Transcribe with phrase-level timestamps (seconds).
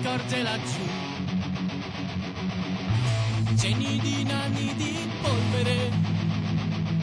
[0.00, 0.84] scorge laggiù.
[3.56, 5.90] Cenni di nani di polvere,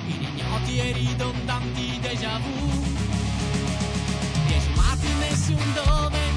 [0.05, 2.56] ignoti e ridondanti déjà vu.
[4.46, 6.32] Biasmati nessun dove,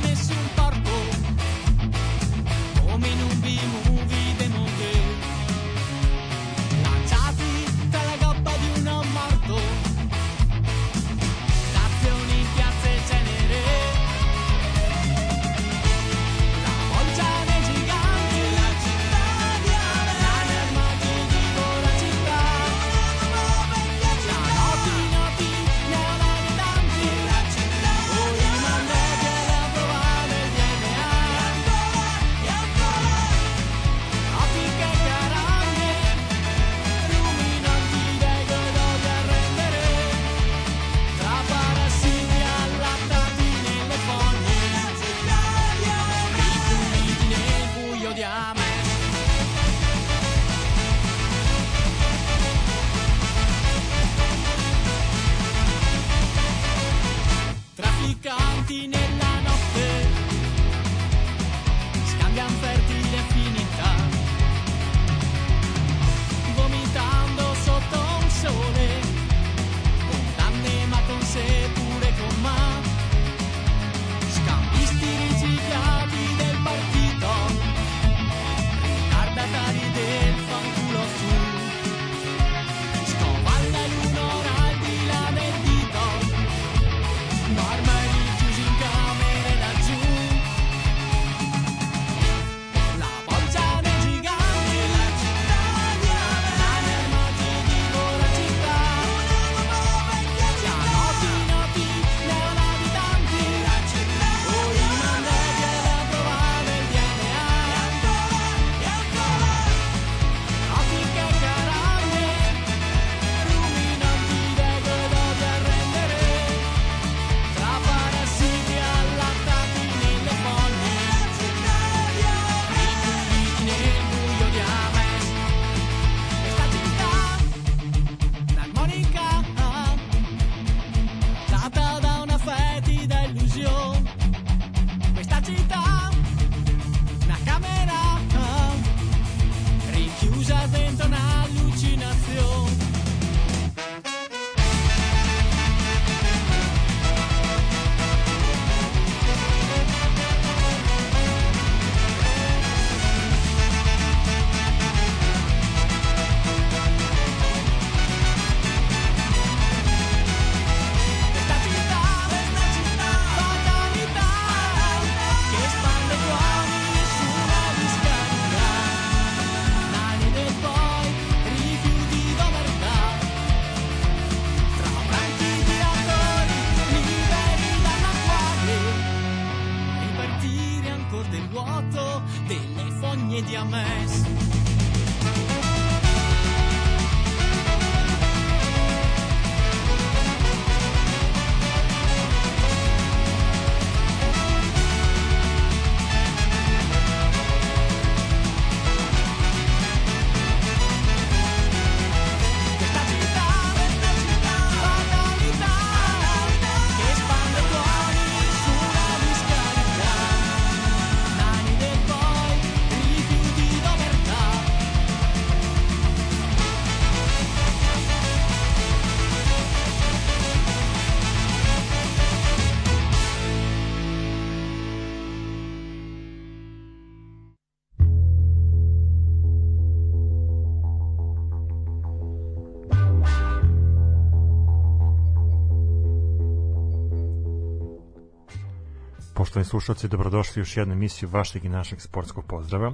[239.47, 242.93] Poštovani slušalci, dobrodošli u još jednu emisiju vašeg i našeg sportskog pozdrava.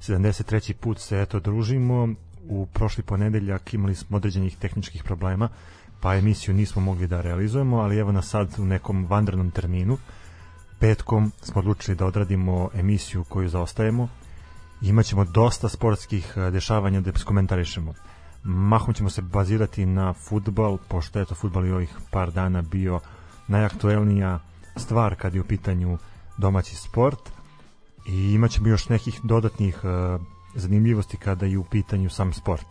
[0.00, 0.72] 73.
[0.72, 2.08] put se eto družimo.
[2.48, 5.48] U prošli ponedeljak imali smo određenih tehničkih problema,
[6.00, 9.98] pa emisiju nismo mogli da realizujemo, ali evo nas sad u nekom vandranom terminu.
[10.78, 14.08] Petkom smo odlučili da odradimo emisiju koju zaostajemo.
[14.82, 17.94] Imaćemo dosta sportskih eh, dešavanja da skomentarišemo.
[18.44, 23.00] Mahom ćemo se bazirati na futbal, pošto je to futbal i ovih par dana bio
[23.48, 24.40] najaktuelnija
[24.76, 25.98] stvar kad je u pitanju
[26.38, 27.30] domaći sport
[28.06, 30.20] i imat ćemo još nekih dodatnih uh,
[30.54, 32.66] zanimljivosti kada je u pitanju sam sport.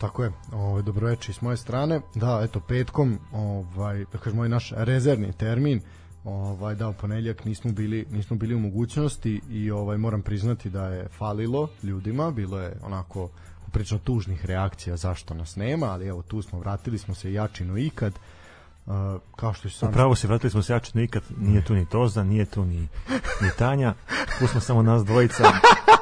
[0.00, 2.00] Tako je, ovaj, dobroveče s moje strane.
[2.14, 5.80] Da, eto, petkom, ovaj, da kažem, ovaj naš rezervni termin,
[6.24, 10.86] Ovaj da u ponedeljak nismo bili nismo bili u mogućnosti i ovaj moram priznati da
[10.88, 13.30] je falilo ljudima, bilo je onako
[13.72, 17.78] prilično tužnih reakcija zašto nas nema, ali evo tu smo, vratili smo se jači no
[17.78, 18.12] ikad.
[18.12, 18.37] Uh,
[19.36, 22.24] kao što sam Upravo se vratili smo se jači no ikad, nije tu ni Toza,
[22.24, 22.88] nije tu ni,
[23.42, 23.94] ni Tanja,
[24.38, 25.44] tu smo samo nas dvojica.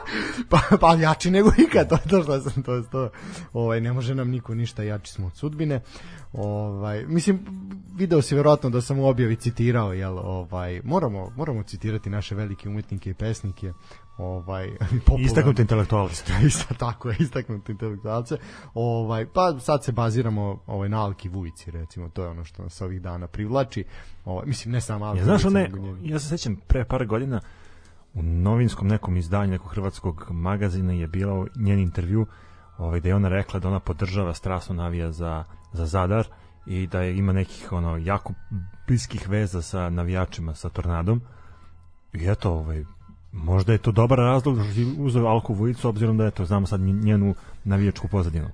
[0.50, 3.10] pa, pa jači nego ikad, to to što sam to, to.
[3.52, 5.80] Ovaj, ne može nam niko ništa, jači smo od sudbine.
[6.32, 7.40] Ovaj, mislim,
[7.94, 12.68] video si verovatno da sam u objavi citirao, jel, ovaj, moramo, moramo citirati naše velike
[12.68, 13.72] umetnike i pesnike,
[14.18, 14.70] ovaj
[15.18, 16.24] Istaknuti intelektualac.
[16.46, 18.36] isto tako je istaknuti intelektualce.
[18.74, 22.80] Ovaj pa sad se baziramo ovaj na Alki Vujici recimo, to je ono što nas
[22.80, 23.84] ovih dana privlači.
[24.24, 25.18] Ovaj mislim ne samo Alki.
[25.18, 25.70] Ja, znaš, one,
[26.02, 27.40] ja se sećam pre par godina
[28.14, 32.26] u novinskom nekom izdanju nekog hrvatskog magazina je bilo njen intervju
[32.78, 36.28] ovaj, da je ona rekla da ona podržava strasno navija za, za Zadar
[36.66, 38.32] i da je, ima nekih ono jako
[38.86, 41.20] bliskih veza sa navijačima sa Tornadom
[42.12, 42.84] i eto ovaj,
[43.32, 46.80] možda je to dobar razlog da si uzeo Alku Vujicu obzirom da eto znamo sad
[46.80, 47.34] njenu
[47.64, 48.48] navijačku pozadinu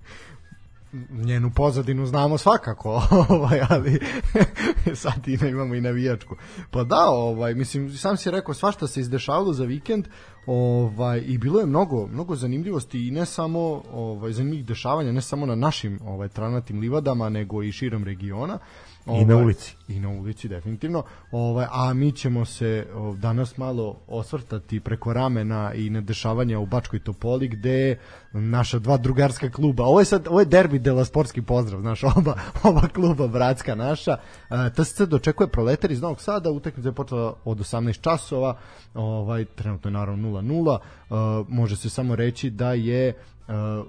[1.10, 4.00] njenu pozadinu znamo svakako, ovaj, ali
[4.94, 6.36] sad i imamo i navijačku.
[6.70, 10.08] Pa da, ovaj, mislim, sam si rekao svašta se izdešavalo za vikend,
[10.46, 15.46] ovaj, i bilo je mnogo, mnogo zanimljivosti i ne samo ovaj, zanimljivih dešavanja, ne samo
[15.46, 18.58] na našim ovaj, tranatim livadama, nego i širom regiona.
[19.06, 19.76] I na ulici.
[19.88, 21.02] I na ulici, definitivno.
[21.30, 26.98] Ovaj, a mi ćemo se danas malo osvrtati preko ramena i na dešavanja u Bačkoj
[26.98, 27.98] Topoli, gde
[28.32, 32.34] naša dva drugarska kluba, ovo je sad, ovo je derbi dela sportski pozdrav, znaš, oba,
[32.62, 34.16] oba kluba bratska naša,
[34.50, 38.56] e, TSC dočekuje proletar iz Novog Sada, utakmica je počela od 18 časova,
[38.94, 43.14] ovaj, trenutno je naravno 0-0, e, može se samo reći da je e,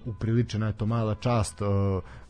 [0.06, 1.65] upriličena je to mala čast e,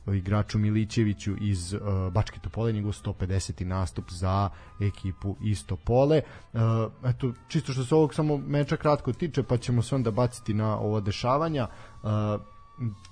[0.07, 1.79] igraču Milićeviću iz uh,
[2.13, 3.65] Bačke Topole, njegov 150.
[3.65, 6.21] nastup za ekipu iz Topole.
[6.53, 6.59] Uh,
[7.05, 10.77] eto, čisto što se ovog samo meča kratko tiče, pa ćemo se onda baciti na
[10.77, 11.67] ova dešavanja.
[12.03, 12.09] Uh,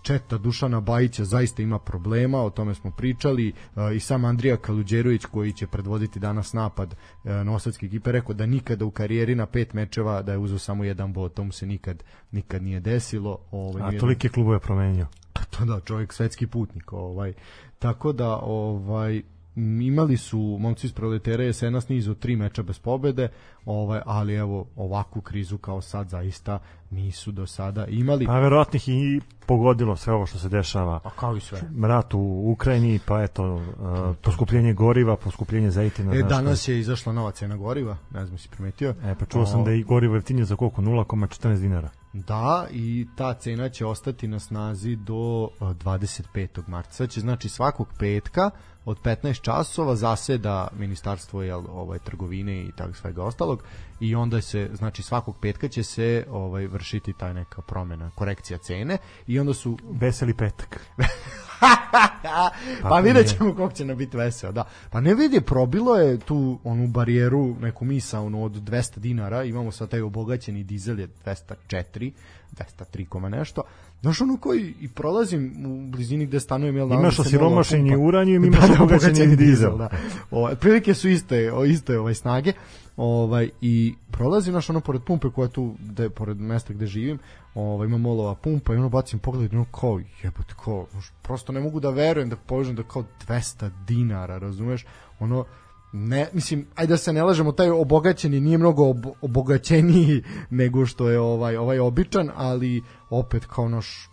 [0.01, 5.25] Četa Dušana Bajića zaista ima problema, o tome smo pričali uh, i sam Andrija Kaluđerović
[5.25, 9.73] koji će predvoditi danas napad uh, nosadske ekipe rekao da nikada u karijeri na pet
[9.73, 13.37] mečeva da je uzeo samo jedan bod, to mu se nikad nikad nije desilo.
[13.51, 17.33] Ovaj, a tolike klubove je promenio to da čovjek svetski putnik ovaj
[17.80, 19.22] tako da ovaj
[19.81, 23.28] imali su momci iz proletera jesenas niz od tri meča bez pobede
[23.66, 28.89] ovaj ali evo ovakvu krizu kao sad zaista nisu do sada imali pa verovatno ih
[28.89, 33.24] i pogodilo sve ovo što se dešava a kao i sve rat u Ukrajini, pa
[33.24, 33.62] eto, uh,
[34.22, 36.16] poskupljenje goriva, poskupljenje zejtina.
[36.16, 38.95] E, danas je izašla nova cena goriva, ne znam si primetio.
[39.04, 40.81] E, pa čuo sam da je i gorivo jeftinije za koliko?
[40.81, 41.89] 0,14 dinara.
[42.13, 46.67] Da, i ta cena će ostati na snazi do e, 25.
[46.67, 47.07] marta.
[47.07, 48.49] Će znači svakog petka
[48.85, 53.63] od 15 časova zaseda ministarstvo jel, ovaj trgovine i tako svega ostalog
[54.01, 58.98] i onda se znači svakog petka će se ovaj vršiti taj neka promena, korekcija cene
[59.27, 60.80] i onda su Veseli petak.
[62.81, 64.63] pa Kako vidjet ćemo kako će nam biti veseo, da.
[64.89, 69.89] Pa ne vidi, probilo je tu onu barijeru, neku misaonu od 200 dinara, imamo sad
[69.89, 72.12] taj obogaćeni dizel je 204,
[72.51, 73.62] 203 koma nešto.
[74.01, 77.89] Znaš ono koji i prolazim u blizini gde stanujem, jel Imaš nalazi se nova osiromašeni
[77.89, 78.06] pumpa.
[78.06, 79.78] uranijum, imaš obogaćeni dizel.
[79.78, 79.90] Da.
[80.31, 82.54] Ovaj prilike su iste, o, iste ovaj snage.
[82.97, 87.19] Ovaj i prolazim naš ono pored pumpe koja tu da je pored mesta gde živim,
[87.56, 90.87] ovaj ima molova pumpa i ono bacim pogled i ono kao jebote kao
[91.21, 94.85] prosto ne mogu da verujem da povežem da kao 200 dinara, razumeš?
[95.19, 95.45] Ono
[95.94, 100.24] ne, mislim, ajde da se ne lažemo, taj obogaćeni nije mnogo ob, obogaćeniji
[100.62, 104.10] nego što je ovaj ovaj običan, ali opet kao naš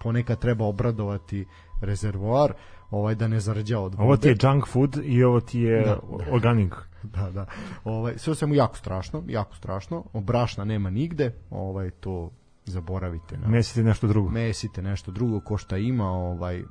[0.00, 1.46] ponekad treba obradovati
[1.80, 2.52] rezervoar,
[2.90, 4.04] ovaj da ne zarđa od vode.
[4.04, 5.98] Ovo ti je junk food i ovo ti je Da.
[6.32, 6.72] organic.
[7.02, 7.46] Da, da.
[7.84, 10.04] Ovaj sve svemu jako strašno, jako strašno.
[10.14, 12.30] Brašna nema nigde, ovaj to
[12.64, 13.48] zaboravite na.
[13.48, 14.30] Mesiti nešto drugo.
[14.30, 16.62] Mesite nešto drugo ko šta ima, ovaj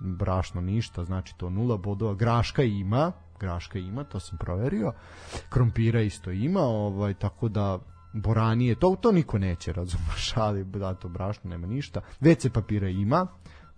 [0.00, 2.14] brašno ništa, znači to nula bodova.
[2.14, 4.92] Graška ima, graška ima, to sam proverio.
[5.48, 7.78] Krompira isto ima, ovaj tako da
[8.12, 12.00] boranije, to to niko neće, razumeš, ali da to brašno nema ništa.
[12.20, 13.26] WC papira ima,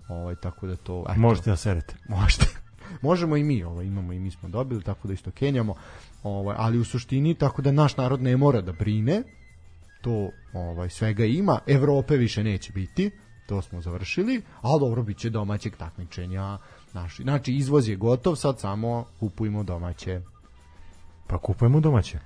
[0.09, 1.95] ovaj tako da to eto, Možete da serete.
[2.19, 2.47] Možete.
[3.03, 5.75] Možemo i mi, ovaj, imamo i mi smo dobili, tako da isto kenjamo.
[6.23, 9.23] Ovaj, ali u suštini, tako da naš narod ne mora da brine,
[10.03, 13.11] to ovaj svega ima, Evrope više neće biti,
[13.47, 16.59] to smo završili, ali dobro biće domaćeg takmičenja.
[16.93, 17.23] Naši.
[17.23, 20.21] Znači, izvoz je gotov, sad samo kupujemo domaće.
[21.27, 22.19] Pa kupujemo domaće.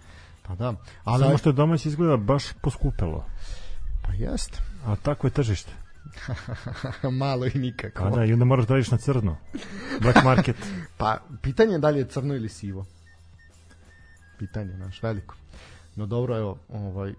[0.43, 0.75] Pa da.
[1.05, 1.25] Ali...
[1.25, 3.25] Samo što je domaće izgleda baš poskupelo.
[4.03, 4.63] pa jest.
[4.87, 5.73] A tako je tržište.
[7.21, 8.03] Malo i nikako.
[8.03, 9.37] Pa da, i onda moraš da na crno.
[10.01, 10.57] Black market.
[10.99, 12.87] Pa, pitanje je da li je crno ili sivo.
[14.39, 15.35] pitanje naš veliko.
[15.97, 17.15] No dobro, evo, ovaj,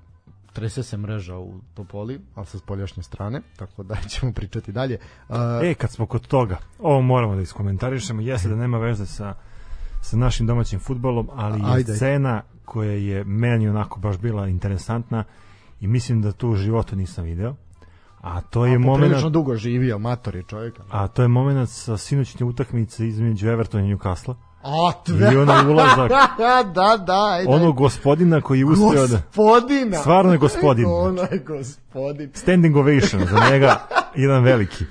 [0.56, 4.98] trese se mreža u Topoli, ali sa spoljašnje strane, tako da ćemo pričati dalje.
[5.30, 9.34] Uh, E, kad smo kod toga, ovo moramo da iskomentarišemo, jeste da nema veze sa,
[10.02, 11.96] sa našim domaćim futbolom, ali je Ajde.
[11.96, 15.24] scena koja je meni onako baš bila interesantna
[15.82, 17.56] i mislim da tu u životu nisam video.
[18.22, 20.80] A to je poprilično dugo živio, mator je čovjek.
[20.90, 24.36] a to je moment sa sinoćnje utakmice između Evertona i Newcastle.
[24.66, 24.92] A,
[25.32, 26.10] I onaj ulazak
[26.74, 27.50] da, da, ajde.
[27.50, 29.98] onog gospodina koji je uspeo da Gospodina.
[29.98, 30.86] Stvarno je gospodin.
[31.00, 32.30] Ono je gospodin.
[32.34, 33.80] standing ovation za njega
[34.16, 34.86] jedan veliki.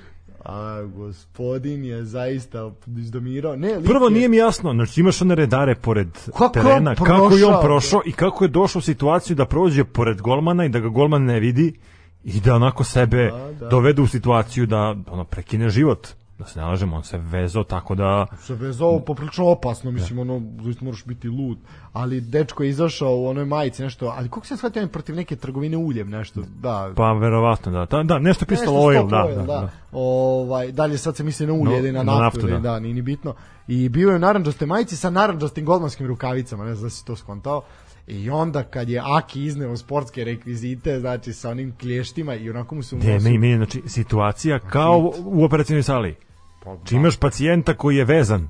[0.44, 3.56] A, gospodin je zaista izdomirao.
[3.56, 6.96] Ne, lik Prvo je- nije mi jasno, znači imaš one redare pored Kako terena, on
[6.96, 7.62] kako je on prošao?
[7.62, 11.24] prošao i kako je došao u situaciju da prođe pored golmana i da ga golman
[11.24, 11.78] ne vidi
[12.24, 13.68] i da onako sebe Da, da.
[13.68, 14.78] dovede u situaciju da
[15.08, 16.08] ono prekine život.
[16.38, 20.42] Da se ne lažemo, on se vezao tako da se vezao poprilično opasno, mislim, ono,
[20.62, 21.58] zaista moraš biti lud.
[21.92, 25.36] Ali dečko je izašao u onoj majici, nešto, ali kako se shvatio on protiv neke
[25.36, 26.92] trgovine uljem, nešto, da.
[26.96, 27.86] pa verovatno da.
[27.86, 29.70] Da, da nešto pisalo Nešto oil, da, oil, da, da.
[29.92, 32.58] Ovaj, dalje sad se misli na ulje No, ili na na naftu, naftu, ili, da.
[32.58, 32.80] da.
[32.80, 33.34] nije ni bitno.
[33.68, 37.16] I bio je u naranđaste majici sa naranđastim golmanskim rukavicama, ne znam da si to
[37.16, 37.62] skontao.
[38.06, 42.82] I onda kad je Aki izneo sportske rekvizite, znači sa onim klještima i onako mu
[42.82, 46.16] se u Ne, meni, znači, situacija kao u operacijnoj sali.
[46.64, 48.48] Pa, Či imaš pacijenta koji je vezan,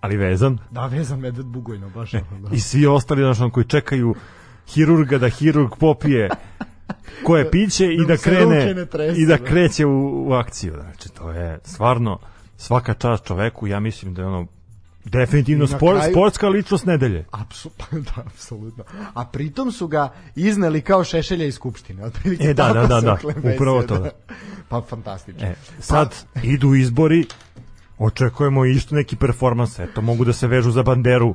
[0.00, 2.14] ali vezan, Da, vezan medved bugojno, baš.
[2.14, 2.56] ono, da.
[2.56, 4.14] i svi ostali znači, koji čekaju
[4.68, 6.28] hirurga da hirurg popije
[7.24, 9.44] koje piće i Da mu da se krene ne tresu, i da da.
[9.44, 10.72] kreće u, u akciju.
[10.74, 12.18] Znači, to je stvarno
[12.56, 14.46] svaka čast čoveku, ja mislim da je ono
[15.04, 17.24] definitivno spor, kraju- sportska ličnost nedelje.
[17.30, 18.84] Apsolutno, da, apsolutno.
[19.14, 22.04] A pritom su ga izneli kao šešelja iz skupštine.
[22.04, 23.12] Otprilike E, da, da, da, da,
[23.54, 23.86] upravo besede.
[23.88, 24.10] to, da.
[24.68, 25.46] Pa fantastično.
[25.46, 27.26] E, sad idu izbori,
[27.98, 31.34] očekujemo isto neki performans, eto, mogu da se vežu za banderu,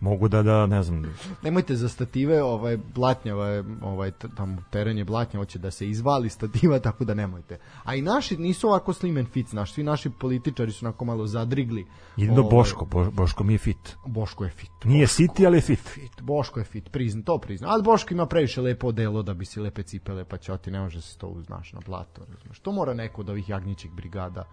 [0.00, 4.98] mogu da, da, ne znam, Nemojte za stative, ovaj blatnjava je, ovaj t- tamo teren
[4.98, 7.58] je blatnja, hoće da se izvali stativa, tako da nemojte.
[7.84, 11.26] A i naši nisu ovako slim and fit, naši, svi naši političari su onako malo
[11.26, 11.86] zadrigli.
[12.16, 13.96] jedino Ovaj, Boško, Bo, Boško mi je fit.
[14.06, 14.70] Boško je fit.
[14.84, 15.78] Nije Boško, City, ali je fit.
[15.78, 16.20] fit.
[16.22, 17.68] Boško je fit, prizna, to prizna.
[17.70, 21.00] Ali Boško ima previše lepo delo da bi si lepe cipele, pa ćoti, ne može
[21.00, 22.58] se to uznaš na blato, razumeš.
[22.58, 24.44] To mora neko od ovih jagnjićih brigada,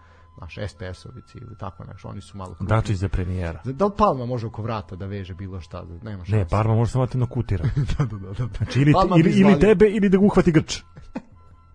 [0.42, 2.56] naš SPS-ovici ili tako nešto, oni su malo...
[2.60, 3.62] Dačić za premijera.
[3.64, 5.84] Da li Palma može oko vrata da veže bilo šta?
[6.04, 6.38] Nema šanse.
[6.38, 7.64] Ne, Parma može samo da kutira.
[7.98, 8.48] da, da, da, da.
[8.58, 10.82] Znači, ili, Palma bi ili, ili tebe, ili da ga uhvati grč.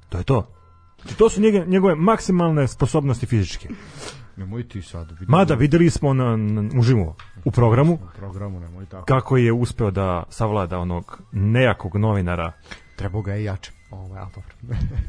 [0.09, 0.47] To je to.
[1.03, 3.69] Znači, to su njege, njegove maksimalne sposobnosti fizičke.
[4.37, 5.11] Nemoj ti sad.
[5.11, 9.05] Vidim Mada videli smo na, na uživo u programu u programu, nemoj tako.
[9.05, 12.53] kako je uspeo da savlada onog nejakog novinara.
[12.97, 13.73] Trebao ga je jače.
[13.91, 14.31] Dobro.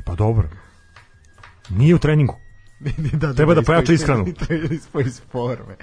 [0.05, 0.49] Pa dobro.
[1.69, 2.35] Nije u treningu.
[3.13, 4.25] Da, Treba da ispoji- pojača ishranu.
[4.93, 5.75] Da iz forme.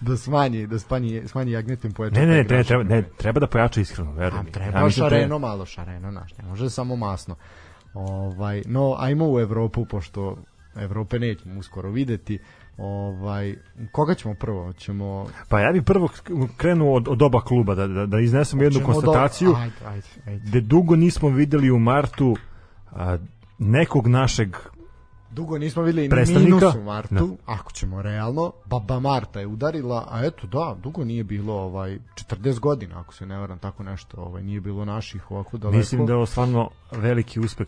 [0.00, 2.20] da smanji, da smanji, smanji jagnjetim pojača.
[2.20, 5.38] Ne, ne, ne, treba, ne, treba da pojača ishranu, veruj A, treba Ja da šareno
[5.38, 7.34] malo, šareno naš, ne može samo masno.
[7.94, 10.36] Ovaj, no, ajmo u Evropu, pošto
[10.76, 12.38] Evrope nećemo uskoro videti.
[12.78, 13.56] Ovaj,
[13.92, 14.72] koga ćemo prvo?
[14.72, 16.08] Ćemo Pa ja bih prvo
[16.56, 19.50] krenuo od, od oba kluba, da, da, da iznesemo jednu konstataciju.
[19.50, 19.56] Do...
[19.56, 20.42] Ajde, ajde, ajde.
[20.46, 22.36] gde dugo nismo videli u martu
[22.92, 23.18] a,
[23.58, 24.56] nekog našeg
[25.30, 26.08] Dugo nismo videli
[26.38, 28.52] minus u martu, ako ćemo realno.
[28.64, 33.26] Baba Marta je udarila, a eto da, dugo nije bilo ovaj 40 godina, ako se
[33.26, 35.78] ne varam tako nešto, ovaj nije bilo naših ovako daleko.
[35.78, 37.66] mislim da je stvarno veliki uspeh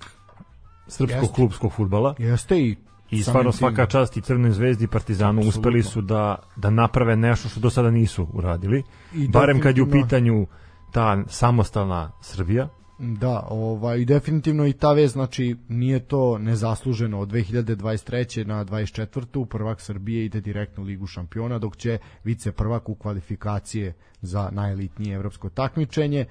[0.87, 1.35] srpskog Jeste.
[1.35, 2.77] klubskog futbala jeste i
[3.11, 5.61] i stvarno svaka čast i Crvenoj zvezdi i Partizanu Apsolutno.
[5.61, 8.83] uspeli su da, da naprave nešto što do sada nisu uradili
[9.15, 10.47] I barem kad je u pitanju
[10.93, 18.47] ta samostalna Srbija Da, ovaj, definitivno i ta vez, znači, nije to nezasluženo od 2023.
[18.47, 19.47] na 24.
[19.47, 25.15] prvak Srbije ide direktno u Ligu šampiona, dok će vice prvak u kvalifikacije za najelitnije
[25.15, 26.27] evropsko takmičenje.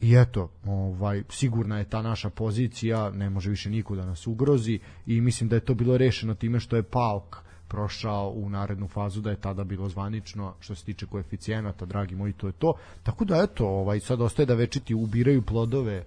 [0.00, 4.78] I eto, ovaj, sigurna je ta naša pozicija, ne može više niko da nas ugrozi
[5.06, 7.36] i mislim da je to bilo rešeno time što je Pauk
[7.72, 12.32] prošao u narednu fazu da je tada bilo zvanično što se tiče koeficijenata dragi moji
[12.32, 12.74] to je to.
[13.02, 16.04] Tako da eto ovaj sad ostaje da večiti ubiraju plodove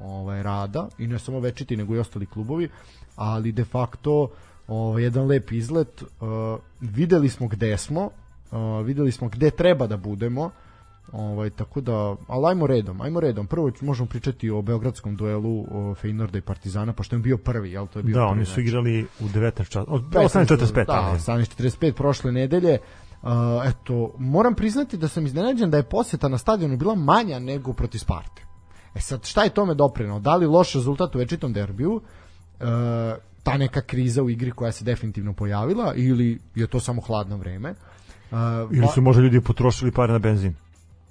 [0.00, 2.68] ovaj rada i ne samo večiti nego i ostali klubovi
[3.16, 4.30] ali de facto
[4.68, 6.08] ovaj jedan lep izlet uh,
[6.80, 10.50] videli smo gde smo uh, videli smo gde treba da budemo
[11.12, 13.46] Ovaj tako da, ali ajmo redom, ajmo redom.
[13.46, 17.86] Prvo možemo pričati o beogradskom duelu o Feynorda i Partizana, pošto je bio prvi, jel
[17.86, 20.92] to je bio da, prvi oni su igrali u 19 čas, od 15, 18.45 Da,
[20.92, 22.78] ali- 18.45 prošle nedelje.
[23.22, 23.30] Uh,
[23.64, 27.98] eto, moram priznati da sam iznenađen da je poseta na stadionu bila manja nego protiv
[27.98, 28.42] Sparte.
[28.94, 30.20] E sad, šta je tome doprinao?
[30.20, 32.02] Da li loš rezultat u večitom derbiju, uh,
[33.42, 37.74] ta neka kriza u igri koja se definitivno pojavila, ili je to samo hladno vreme?
[38.30, 38.38] Uh,
[38.72, 40.54] ili su možda ljudi potrošili pare na benzin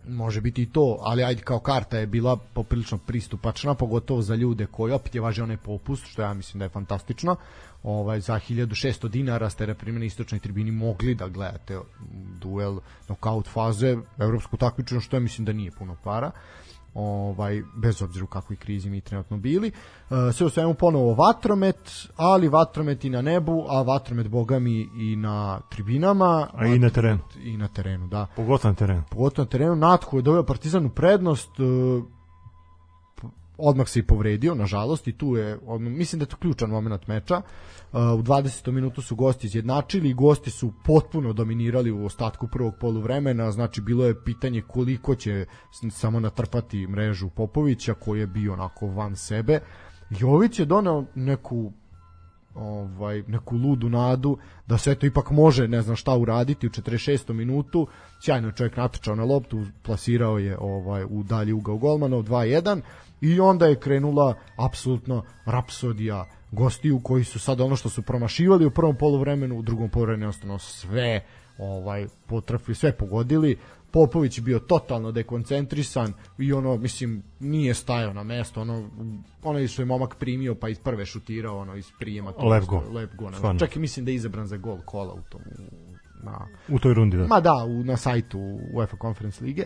[0.08, 4.66] može biti i to, ali ajde kao karta je bila poprilično pristupačna, pogotovo za ljude
[4.66, 7.36] koji opet je važio onaj popust, što ja mislim da je fantastično.
[7.84, 11.80] Ovaj za 1600 dinara ste na istočnoj tribini mogli da gledate
[12.42, 16.32] duel nokaut faze, evropsko takmičenje što ja mislim da nije puno para
[16.98, 19.68] ovaj bez obzira u kakvoj krizi mi trenutno bili.
[19.68, 19.74] E,
[20.34, 21.80] sve u svemu ponovo vatromet,
[22.16, 27.20] ali vatromet i na nebu, a vatromet bogami i na tribinama, A i na terenu.
[27.38, 29.04] i na terenu, da Pogotovo na terenu.
[29.10, 31.64] pogotovo na terenu, Natko je doveo Partizan u prednost, e,
[33.58, 37.08] odmah se i povredio, nažalost, i tu je, odmah, mislim da je to ključan moment
[37.08, 37.36] meča.
[37.36, 37.42] E,
[37.98, 38.72] U 20.
[38.72, 44.24] minutu su gosti izjednačili gosti su potpuno dominirali u ostatku prvog poluvremena, znači bilo je
[44.24, 45.46] pitanje koliko će
[45.90, 49.60] samo natrpati mrežu Popovića, koji je bio onako van sebe.
[50.10, 51.72] Jović je doneo neku
[52.58, 54.38] ovaj neku ludu nadu
[54.68, 57.34] da se to ipak može ne znam šta uraditi u 46.
[57.34, 57.88] minutu
[58.22, 62.82] sjajno je čovjek natrčao na loptu plasirao je ovaj u dalji ugao golmanov 2:1
[63.22, 68.72] i onda je krenula apsolutno rapsodija gostiju koji su sad ono što su promašivali u
[68.72, 71.24] prvom poluvremenu u drugom poluvremenu jednostavno sve
[71.58, 73.58] ovaj potrafili sve pogodili
[73.92, 78.90] Popović je bio totalno dekoncentrisan i ono mislim nije stajao na mesto ono
[79.44, 82.82] onaj što je momak primio pa iz prve šutirao ono iz prijema to Lep gol.
[82.94, 83.60] lep gol Stvarno.
[83.60, 85.42] čak i mislim da je izabran za gol kola u tom
[86.24, 87.28] na U toj rundi, da.
[87.28, 88.40] Ma da, u, na sajtu
[88.74, 89.66] UEFA Conference Lige.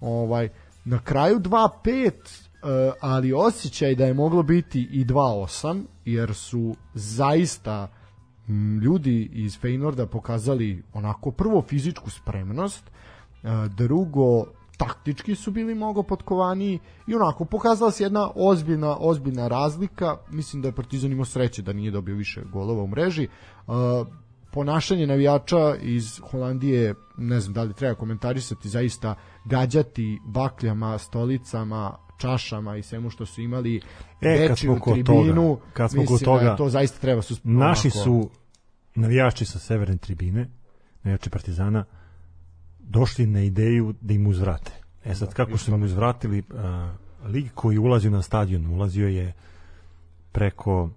[0.00, 0.48] Ovaj,
[0.84, 2.10] na kraju 2-5, e,
[3.00, 7.88] ali osjećaj da je moglo biti i 2-8, jer su zaista
[8.82, 14.44] ljudi iz Feynorda pokazali onako prvo fizičku spremnost, e, drugo
[14.76, 20.16] taktički su bili mnogo potkovaniji i onako pokazala se jedna ozbiljna ozbiljna razlika.
[20.30, 23.24] Mislim da je Partizan imao sreće da nije dobio više golova u mreži.
[23.24, 23.28] E,
[24.52, 29.14] ponašanje navijača iz Holandije ne znam da li treba komentarisati zaista
[29.44, 33.80] gađati bakljama, stolicama čašama i svemu što su imali
[34.20, 36.98] E, kad smo kod tribinu, toga, kad smo mislim kod toga, da je to zaista
[37.00, 38.30] treba su Naši onako- su
[38.94, 40.48] navijači sa severne tribine,
[41.02, 41.84] navijači Partizana,
[42.78, 44.72] došli na ideju da im uzvrate.
[45.04, 49.32] E sad, kako su im uzvratili, a, lig koji ulazi na stadion, ulazio je
[50.32, 50.90] preko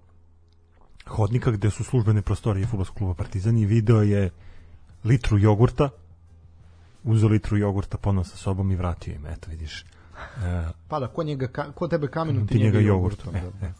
[1.06, 4.30] hodnika gde su službene prostorije fudbalskog kluba Partizan i video je
[5.04, 5.88] litru jogurta,
[7.04, 9.84] uzeo litru jogurta, ponao sa sobom i vratio im, eto vidiš.
[10.88, 13.66] Pa da, ko, njega, ko tebe kamenom Ti njega jogurtom, da, e, da.
[13.66, 13.72] e.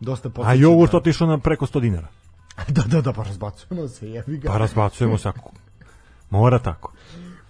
[0.00, 2.08] dosta a jogurt da- otišao na preko 100 dinara.
[2.68, 4.48] da, da, da, pa razbacujemo se, jebi ga.
[4.48, 5.50] Pa razbacujemo se ako...
[6.30, 6.92] Mora tako.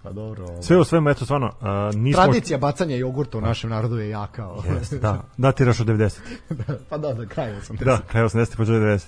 [0.02, 0.44] Pa dobro.
[0.44, 0.62] ovo.
[0.62, 2.22] Sve u svemu, eto, stvarno, a, nismo...
[2.22, 4.46] Tradicija bacanja jogurta u našem narodu je jaka.
[4.46, 4.62] ovo.
[4.78, 6.18] Jeste, da, da tiraš od 90.
[6.88, 7.76] pa da, da, kraj sam.
[7.76, 8.56] Da, kraj 80.
[8.56, 9.06] pa 90.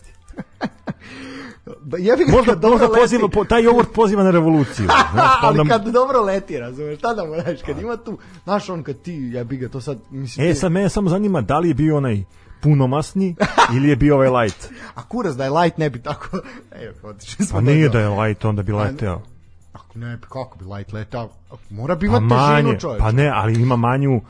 [1.98, 3.00] Jebi ga Možda, kad možda leti.
[3.00, 4.86] poziva, po, taj jogurt poziva na revoluciju.
[5.12, 8.18] Znaš, pa ali onda- kad dobro leti, razumeš, šta da mu radiš, kad ima tu,
[8.44, 11.58] znaš on kad ti, jebi ga, to sad, mislim, E, sad mene samo zanima da
[11.58, 12.22] li je bio onaj
[12.62, 13.36] punomasni
[13.72, 14.68] ili je bio ovaj light.
[14.96, 16.38] a kurac da je light ne bi tako,
[16.82, 19.22] evo, otišli smo Pa nije da je light, onda bi leteo.
[19.72, 21.30] Ako ne, kako bi light letao,
[21.70, 22.98] mora bi Pa imati težinu čovječ.
[23.00, 24.20] pa ne, ali ima manju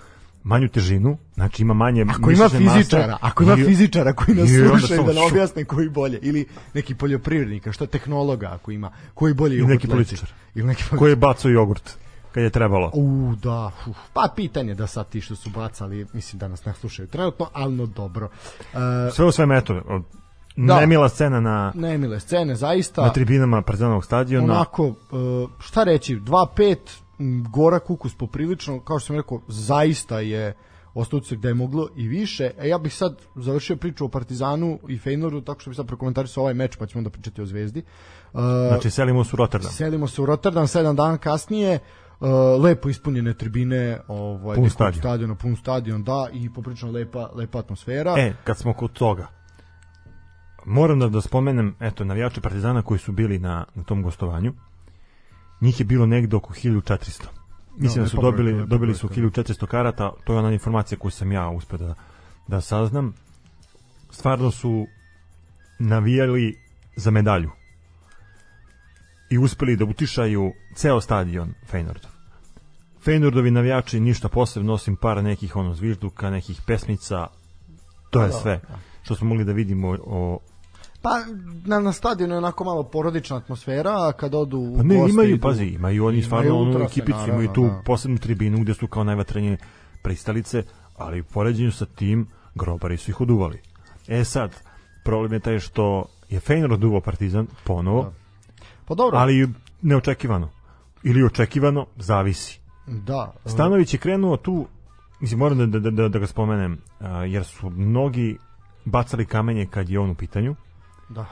[0.42, 5.02] manju težinu, znači ima manje Ako ima fizičara, ako ima i- fizičara koji nas slušaju
[5.02, 9.66] da nam objasne koji bolje, ili neki poljoprivrednika, što tehnologa ako ima, koji bolje Ili
[9.66, 10.28] neki političar.
[10.54, 11.96] Ili neki Ko je bacao jogurt
[12.32, 12.90] kad je trebalo.
[12.94, 13.96] U, da, uf.
[14.12, 17.74] pa pitanje da sad ti što su bacali, mislim da nas ne slušaju trenutno, ali
[17.74, 18.28] no dobro.
[19.08, 19.82] E, Sve u svemu, eto,
[20.56, 20.80] Da.
[20.80, 23.02] nemila scena na, nemile scene, zaista.
[23.02, 24.52] na tribinama Partizanovog stadiona.
[24.54, 24.92] onako, e,
[25.60, 26.78] šta reći, 2-5, m,
[27.50, 30.54] Gora Kukus poprilično, kao što sam rekao, zaista je
[30.94, 32.50] ostao da je moglo i više.
[32.58, 36.42] E, ja bih sad završio priču o Partizanu i Feynordu, tako što bih sad prokomentarisao
[36.42, 37.80] ovaj meč, pa ćemo onda pričati o Zvezdi.
[37.80, 37.84] E,
[38.68, 39.70] Znači, selimo se u Rotterdam.
[39.72, 41.78] Selimo se u Rotterdam 7 dana kasnije.
[42.20, 42.28] Uh,
[42.64, 45.00] lepo ispunjene tribine, ovaj Pun stadion.
[45.00, 48.14] stadiona, pun stadion, da, i poprično lepa lepa atmosfera.
[48.18, 49.26] E, kad smo kod toga,
[50.66, 54.52] moram da, da spomenem, eto, navijače Partizana koji su bili na, na tom gostovanju,
[55.60, 57.24] njih je bilo negde oko 1400.
[57.76, 59.42] Mislim No, da su lepa dobili, dobili su brojka.
[59.42, 61.94] 1400 karata, to je ona informacija koju sam ja uspeo da,
[62.48, 63.14] da saznam.
[64.10, 64.86] Stvarno su
[65.78, 66.58] navijali
[66.96, 67.50] za medalju
[69.30, 72.10] i uspeli da utišaju ceo stadion Feynordov.
[73.04, 77.26] Feynordovi navijači ništa posebno osim par nekih ono zvižduka, nekih pesmica,
[78.10, 78.60] to je da, sve
[79.02, 80.38] što smo mogli da vidimo o
[81.02, 81.10] Pa
[81.64, 85.10] na, na stadionu je onako malo porodična atmosfera, a kad odu u Pa ne, goste
[85.10, 87.82] imaju, idu- pazi, imaju oni stvarno onu ekipicu, naravno, imaju tu da.
[87.84, 89.56] posebnu tribinu gde su kao najvatrenije
[90.02, 90.62] pristalice,
[90.96, 93.60] ali u poređenju sa tim grobari su ih oduvali.
[94.08, 94.56] E sad,
[95.04, 98.12] problem je taj što je Feynor oduvao Partizan ponovo,
[98.84, 99.48] Pa dobro, ali
[99.82, 100.48] neočekivano.
[101.02, 102.60] Ili očekivano, zavisi.
[102.86, 103.32] Da.
[103.46, 104.66] Stanović je krenuo tu,
[105.20, 106.78] mislim, moram da, da, da, da ga spomenem,
[107.28, 108.38] jer su mnogi
[108.84, 110.54] bacali kamenje kad je on u pitanju,
[111.10, 111.26] Da.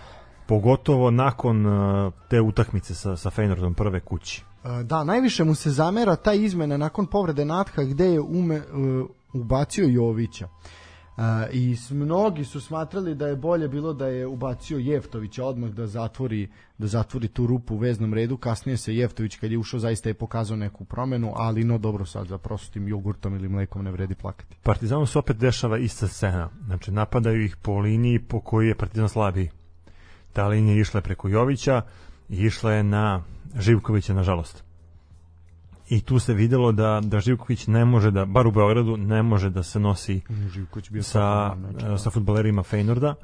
[0.46, 4.44] pogotovo nakon a, te utakmice sa, sa Feynordom prve kući.
[4.64, 8.62] E, Da, najviše mu se zamera ta izmena nakon povrede Natha gde je ume, e,
[9.32, 10.48] ubacio Jovića.
[11.52, 16.48] I mnogi su smatrali da je bolje bilo da je ubacio Jeftovića odmah da zatvori
[16.78, 18.36] da zatvori tu rupu u veznom redu.
[18.36, 22.26] Kasnije se Jeftović kad je ušao zaista je pokazao neku promenu, ali no dobro sad
[22.26, 24.56] za prostim jogurtom ili mlekom ne vredi plakati.
[24.62, 26.48] Partizanu se opet dešava ista scena.
[26.66, 29.50] Znači, napadaju ih po liniji po kojoj je Partizan slabiji.
[30.32, 31.82] Ta linija je išla preko Jovića
[32.28, 33.22] i išla je na
[33.58, 34.64] Živkovića, nažalost.
[35.88, 39.50] I tu se videlo da, da Živković ne može da, bar u Beogradu, ne može
[39.50, 40.20] da se nosi
[40.52, 43.14] Živković bio sa, znači, sa futbolerima Feynorda.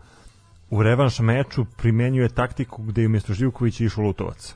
[0.70, 4.54] U revanš meču primenjuje taktiku gde je umjesto Živkovića išao Lutovac.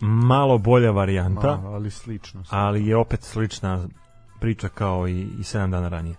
[0.00, 2.44] Malo bolja varijanta, Ma, ali slično.
[2.50, 3.88] ali je opet slična
[4.40, 6.16] priča kao i, i 7 dana ranije.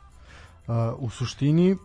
[0.67, 1.77] Uh, u suštini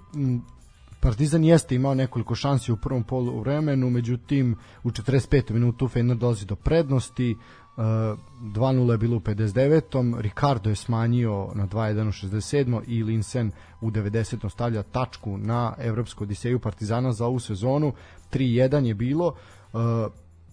[1.00, 5.52] Partizan jeste imao nekoliko šansi u prvom polu vremenu, međutim u 45.
[5.52, 7.36] minutu Fener dolazi do prednosti,
[7.76, 10.20] uh, 2-0 je bilo u 59.
[10.20, 12.82] Ricardo je smanjio na 2-1 u 67.
[12.86, 14.50] i Linsen u 90.
[14.50, 17.92] stavlja tačku na Evropsku odiseju Partizana za ovu sezonu.
[18.32, 19.26] 3-1 je bilo.
[19.72, 19.80] Uh,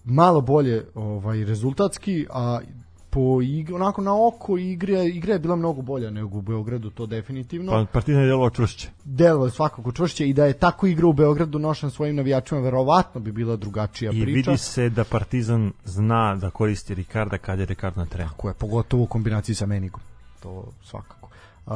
[0.04, 2.60] malo bolje ovaj rezultatski, a
[3.16, 7.06] po igri, onako na oko igre, igra je bila mnogo bolja nego u Beogradu, to
[7.06, 7.72] definitivno.
[7.72, 8.88] Pa Partizan je djelovao čvršće.
[9.04, 13.20] Delo je svakako čvršće i da je tako igra u Beogradu nošen svojim navijačima, verovatno
[13.20, 14.50] bi bila drugačija I priča.
[14.50, 18.30] vidi se da Partizan zna da koristi Ricarda kad je Ricardo na terenu.
[18.30, 20.00] Tako je, pogotovo u kombinaciji sa Menigom.
[20.42, 21.28] To svakako.
[21.66, 21.72] Uh,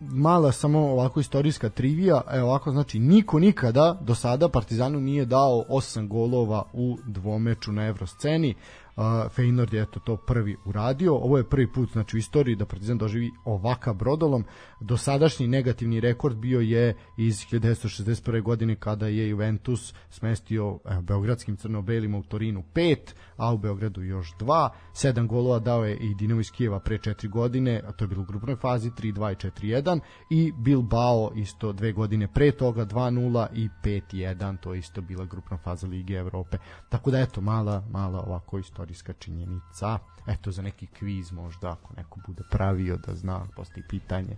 [0.00, 5.64] mala samo ovako istorijska trivija, evo ovako znači niko nikada do sada Partizanu nije dao
[5.68, 8.50] 8 golova u dvomeču na evrosceni.
[8.50, 11.14] Uh, Feynord je eto to prvi uradio.
[11.14, 14.44] Ovo je prvi put znači u istoriji da Partizan doživi ovaka brodolom.
[14.80, 18.42] Dosadašnji negativni rekord bio je iz 1961.
[18.42, 22.96] godine kada je Juventus smestio evo, beogradskim crno-belima u Torinu 5,
[23.36, 24.68] a u Beogradu još 2.
[24.94, 28.22] 7 golova dao je i Dinamo iz Kijeva pre 4 godine, a to je bilo
[28.22, 33.68] u grupnoj fazi 3-2 i 4-1 i Bilbao isto dve godine pre toga 2-0 i
[33.84, 36.58] 5-1, to je isto bila grupna faza Lige Evrope.
[36.88, 39.98] Tako da eto, mala, mala ovako istorijska činjenica.
[40.26, 44.36] Eto za neki kviz možda, ako neko bude pravio da zna, postoji pitanje.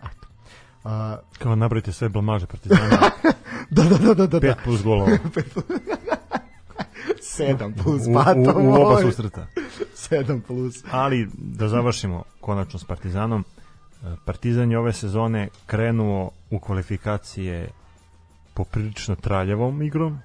[0.00, 0.28] Eto.
[0.84, 0.90] Uh,
[1.38, 2.90] Kao nabrojite sve blamaže Partizana,
[3.70, 4.56] da, da, da, da, da, 5 da.
[4.64, 5.10] plus golova.
[7.22, 9.46] 7 plus, U, pa to u, u oba susreta.
[9.94, 10.84] 7 plus.
[10.90, 13.44] Ali da završimo konačno s Partizanom.
[14.04, 17.68] e, Partizan je ove sezone krenuo u kvalifikacije
[18.54, 20.18] poprilično traljavom igrom.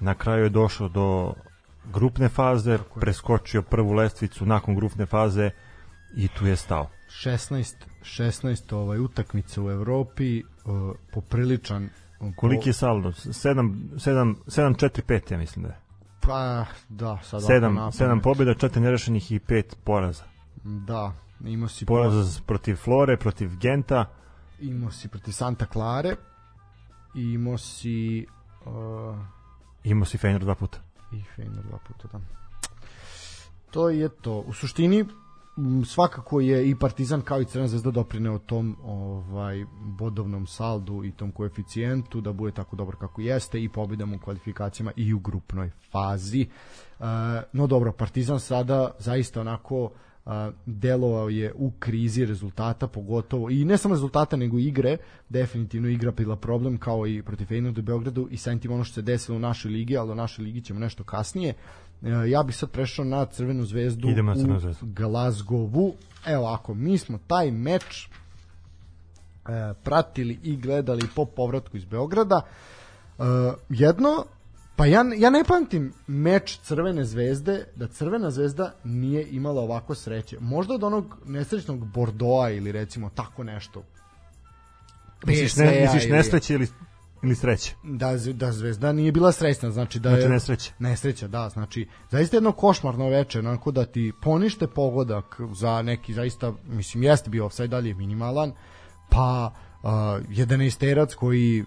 [0.00, 1.34] Na kraju je došao do
[1.92, 5.50] grupne faze, preskočio prvu lestvicu nakon grupne faze
[6.16, 6.90] i tu je stao.
[7.08, 11.88] 16 16 ovaj utakmice u Evropi uh, popriličan
[12.36, 13.08] Koliki je saldo?
[13.08, 15.83] 7 7 7 4 5 ja mislim da je.
[16.26, 17.94] Pa da sad ovako 7 napamet.
[17.94, 20.24] 7 pobjeda, 4 nerešenih i 5 poraza.
[20.64, 21.12] da
[21.44, 24.04] imao si Poraz protiv Flore, protiv Genta,
[24.60, 26.16] imao si protiv Santa Clare
[27.14, 28.26] imao si
[28.66, 29.16] uh,
[29.84, 30.78] imao si Fener dva puta.
[31.12, 32.20] i Fener dva puta da.
[33.70, 35.04] to je to u suštini
[35.86, 41.32] svakako je i Partizan kao i Crvena zvezda doprineo tom ovaj bodovnom saldu i tom
[41.32, 46.42] koeficijentu da bude tako dobar kako jeste i pobedama u kvalifikacijama i u grupnoj fazi.
[46.42, 47.04] E,
[47.52, 49.90] no dobro, Partizan sada zaista onako
[50.26, 54.96] a, delovao je u krizi rezultata pogotovo i ne samo rezultata nego igre
[55.28, 58.94] definitivno igra bila problem kao i protiv Feyenoorda u Beogradu i samim tim ono što
[58.94, 61.83] se desilo u našoj ligi ali o našoj ligi ćemo nešto kasnije E,
[62.30, 64.86] ja bih sad prešao na Crvenu zvezdu Idemo na Crvenu u zvezdu.
[64.86, 65.92] Glasgowu
[66.26, 68.08] evo ako mi smo taj meč e,
[69.84, 72.40] pratili i gledali po povratku iz Beograda
[73.18, 73.22] e,
[73.68, 74.24] jedno
[74.76, 80.36] Pa ja, ja ne pamtim meč Crvene zvezde, da Crvena zvezda nije imala ovako sreće.
[80.40, 83.84] Možda od onog nesrećnog Bordoa ili recimo tako nešto.
[85.26, 86.68] Misliš, ne, misliš nesreće ili,
[87.24, 87.74] ili sreće?
[87.82, 90.28] Da, da Zvezda nije bila srećna, znači da Znači je...
[90.28, 90.72] nesreće.
[90.78, 96.52] Nesreća, da, znači zaista jedno košmarno veče, onako da ti ponište pogodak za neki zaista,
[96.66, 98.52] mislim, jeste bio offside, da li je minimalan,
[99.10, 99.90] pa uh,
[100.30, 101.64] jedan isterac koji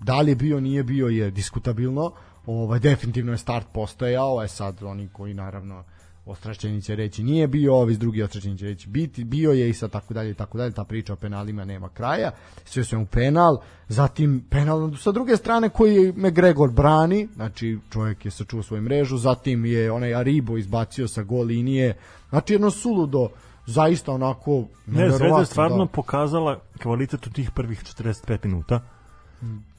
[0.00, 2.12] da li je bio, nije bio, je diskutabilno,
[2.46, 5.84] ovaj, definitivno je start postojao, je sad oni koji naravno
[6.26, 9.90] Ostrašćeni će reći nije bio, ovi drugi ostrašćeni će reći biti, bio je i sad
[9.90, 12.30] tako dalje i tako dalje, ta priča o penalima nema kraja,
[12.64, 13.58] sve sve u penal,
[13.88, 19.64] zatim penal sa druge strane koji McGregor brani, znači čovjek je sačuvao svoju mrežu, zatim
[19.64, 21.96] je onaj Aribo izbacio sa gol linije,
[22.28, 23.28] znači jedno suludo,
[23.66, 25.90] zaista onako Ne, Zvezda je stvarno da.
[25.90, 28.80] pokazala kvalitet u tih prvih 45 minuta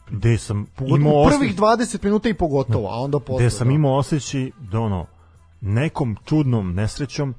[0.09, 3.45] gde sam imao prvih 20 minuta i pogotovo, a onda posle.
[3.45, 3.73] gde sam da.
[3.73, 5.05] imao osjećaj da ono
[5.63, 7.35] nekom čudnom nesrećom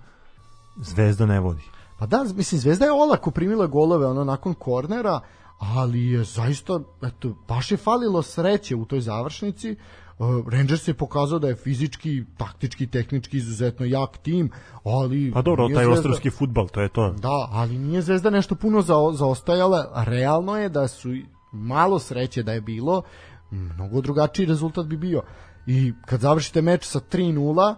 [0.77, 1.63] Zvezda ne vodi.
[1.99, 5.21] Pa da, mislim, Zvezda je olako primila golove ono nakon kornera,
[5.59, 9.77] ali je zaista, eto, baš je falilo sreće u toj završnici.
[10.19, 14.51] Uh, Rangers je pokazao da je fizički, taktički, tehnički izuzetno jak tim,
[14.85, 15.33] ali...
[15.33, 17.11] Pa dobro, taj Zvezda- ostrovski futbal, to je to.
[17.11, 20.05] Da, ali nije Zvezda nešto puno za, zaostajala.
[20.07, 21.09] Realno je da su
[21.53, 23.03] malo sreće da je bilo,
[23.51, 25.23] mnogo drugačiji rezultat bi bio.
[25.67, 27.75] I kad završite meč sa 3-0,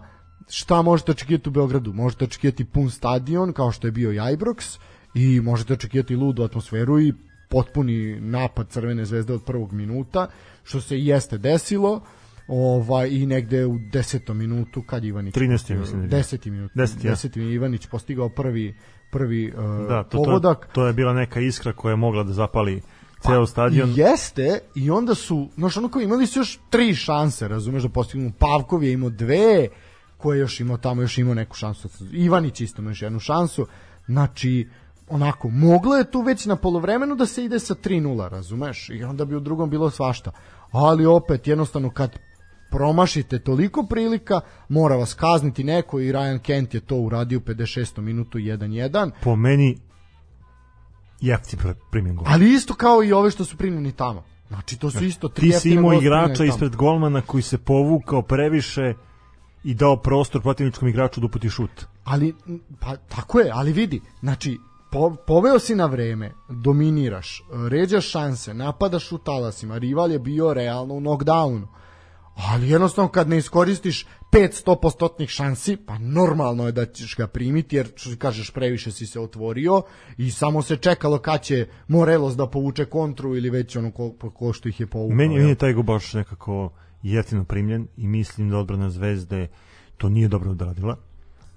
[0.49, 1.93] šta možete očekivati u Beogradu?
[1.93, 4.79] Možete očekivati pun stadion, kao što je bio i Ibrox,
[5.13, 7.13] i možete očekivati ludu atmosferu i
[7.49, 10.27] potpuni napad Crvene zvezde od prvog minuta,
[10.63, 12.01] što se i jeste desilo,
[12.47, 14.33] ovaj i negde u 10.
[14.33, 15.79] minutu kad Ivanić 13.
[15.79, 16.39] mislim da je bio.
[16.39, 16.49] 10.
[16.49, 17.15] minut 10., ja.
[17.15, 17.39] 10.
[17.39, 18.75] je Ivanić postigao prvi
[19.11, 22.33] prvi uh, Da, to, to, pogodak to je bila neka iskra koja je mogla da
[22.33, 22.81] zapali
[23.21, 23.89] ceo stadion.
[23.89, 27.89] I jeste, i onda su, znaš, ono kao imali su još tri šanse, razumeš, da
[27.89, 28.31] postignu.
[28.39, 29.67] Pavkov je imao dve,
[30.17, 31.89] ko je još imao tamo, još imao neku šansu.
[32.11, 33.67] Ivanić isto ima još jednu šansu.
[34.05, 34.67] Znači,
[35.09, 38.89] onako, moglo je tu već na polovremenu da se ide sa 3-0, razumeš?
[38.89, 40.31] I onda bi u drugom bilo svašta.
[40.71, 42.19] Ali opet, jednostavno, kad
[42.71, 48.01] promašite toliko prilika, mora vas kazniti neko i Ryan Kent je to uradio u 56.
[48.01, 49.11] minutu 1-1.
[49.23, 49.77] Po meni
[51.21, 51.57] jefti
[51.91, 52.25] primjen gol.
[52.29, 54.23] Ali isto kao i ove što su primljeni tamo.
[54.47, 58.93] Znači to su isto tri Ti si imao igrača ispred golmana koji se povukao previše
[59.63, 61.85] i dao prostor protivničkom igraču da uputi šut.
[62.03, 62.35] Ali
[62.79, 64.57] pa tako je, ali vidi, znači
[64.91, 70.93] po, poveo si na vreme, dominiraš, ređaš šanse, napadaš u talasima, rival je bio realno
[70.93, 71.67] u knockdownu.
[72.35, 77.87] Ali jednostavno kad ne iskoristiš 500% šansi, pa normalno je da ćeš ga primiti, jer
[77.95, 79.81] što kažeš previše si se otvorio
[80.17, 84.53] i samo se čekalo kad će Morelos da povuče kontru ili već ono ko, ko
[84.53, 85.15] što ih je povukao.
[85.15, 86.69] Meni, meni je taj go baš nekako
[87.03, 89.47] jeftino primljen i mislim da odbrana Zvezde
[89.97, 90.97] to nije dobro odradila,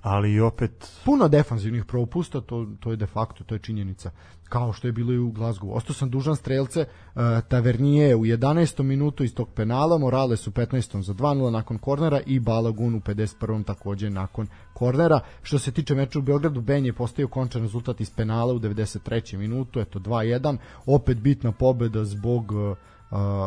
[0.03, 4.11] ali opet puno defanzivnih propusta, to, to je de facto, to je činjenica.
[4.49, 5.73] Kao što je bilo i u Glasgow.
[5.73, 8.83] Ostao sam dužan strelce uh, Tavernije u 11.
[8.83, 11.01] minutu iz tog penala, Morales u 15.
[11.01, 13.65] za 2-0 nakon kornera i Balagun u 51.
[13.65, 15.21] takođe nakon kornera.
[15.43, 19.37] Što se tiče meča u Beogradu, Ben je postavio končan rezultat iz penala u 93.
[19.37, 20.57] minutu, eto 2-1.
[20.87, 22.77] Opet bitna pobeda zbog uh,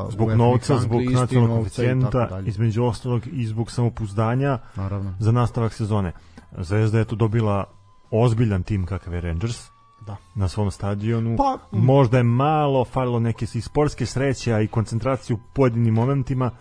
[0.09, 5.15] zbog UEFA novca, zbog nacionalnog koeficijenta, između ostalog i zbog samopouzdanja Naravno.
[5.19, 6.11] za nastavak sezone.
[6.57, 7.65] Zvezda je tu dobila
[8.11, 9.67] ozbiljan tim kakav je Rangers
[10.05, 10.15] Da.
[10.35, 11.35] na svom stadionu.
[11.37, 16.51] Pa, Možda je malo falilo neke i sportske sreće, a i koncentracije u pojedinim momentima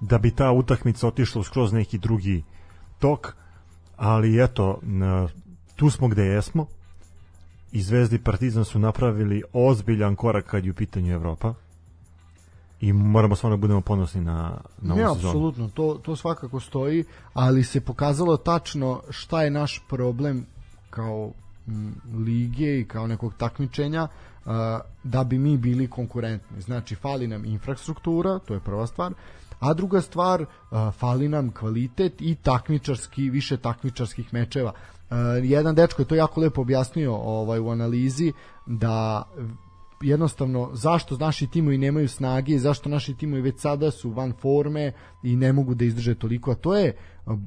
[0.00, 2.44] da bi ta utakmica otišla skroz neki drugi
[2.98, 3.34] tok,
[3.96, 4.80] ali eto,
[5.76, 6.66] tu smo gde jesmo
[7.72, 11.54] i Zvezda i Partizan su napravili ozbiljan korak kad je u pitanju Evropa
[12.80, 15.30] i moramo stvarno da budemo ponosni na, na Ne, ovu sezonu.
[15.30, 20.46] apsolutno, to, to svakako stoji, ali se pokazalo tačno šta je naš problem
[20.90, 21.30] kao
[21.68, 21.94] m,
[22.26, 24.52] lige i kao nekog takmičenja uh,
[25.04, 26.62] da bi mi bili konkurentni.
[26.62, 29.12] Znači, fali nam infrastruktura, to je prva stvar,
[29.60, 30.48] a druga stvar, uh,
[30.94, 34.72] fali nam kvalitet i takmičarski, više takmičarskih mečeva.
[35.10, 38.32] Uh, jedan dečko je to jako lepo objasnio ovaj, u analizi
[38.66, 39.22] da
[40.02, 45.36] jednostavno zašto naši timovi nemaju snage zašto naši timovi već sada su van forme i
[45.36, 46.96] ne mogu da izdrže toliko a to je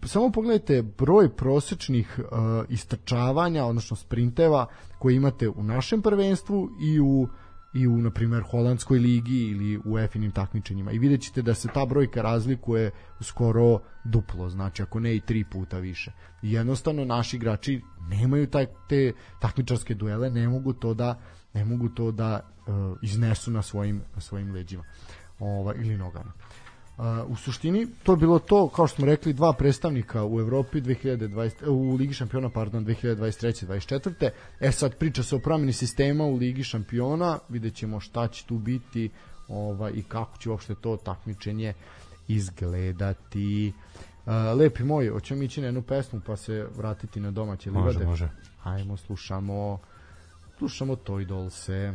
[0.05, 2.25] samo pogledajte broj prosečnih uh,
[2.69, 4.65] istrčavanja odnosno sprinteva
[4.99, 7.27] koje imate u našem prvenstvu i u
[7.73, 10.91] i u, na primjer, holandskoj ligi ili u EFINim takmičenjima.
[10.91, 15.43] I vidjet ćete da se ta brojka razlikuje skoro duplo, znači ako ne i tri
[15.43, 16.11] puta više.
[16.41, 21.19] I jednostavno naši igrači nemaju taj, te takmičarske duele, ne mogu to da
[21.53, 24.83] ne mogu to da uh, iznesu na svojim, na svojim leđima.
[25.39, 26.31] Ovaj, ili nogama.
[26.97, 30.81] Uh, u suštini to je bilo to kao što smo rekli dva predstavnika u Evropi
[30.81, 36.35] 2020 u Ligi šampiona pardon 2023 24 e sad priča se o promjeni sistema u
[36.35, 39.09] Ligi šampiona videćemo šta će tu biti
[39.47, 41.73] ovaj i kako će uopšte to takmičenje
[42.27, 43.73] izgledati.
[44.25, 48.05] Uh, lepi moj hoćemo ići na jednu pesmu pa se vratiti na domaće Može, livade
[48.05, 48.29] može.
[48.63, 49.79] ajmo slušamo
[50.61, 51.93] slušamo Toy Dolce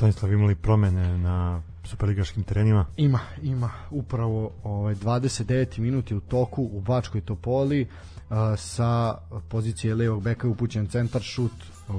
[0.00, 2.86] Stanislav imali promene na superligaškim terenima.
[2.96, 5.78] Ima, ima upravo ovaj 29.
[5.78, 11.22] minut je u toku u Bačkoj Topoli uh, sa pozicije levog beka je upućen centar
[11.22, 11.94] šut uh,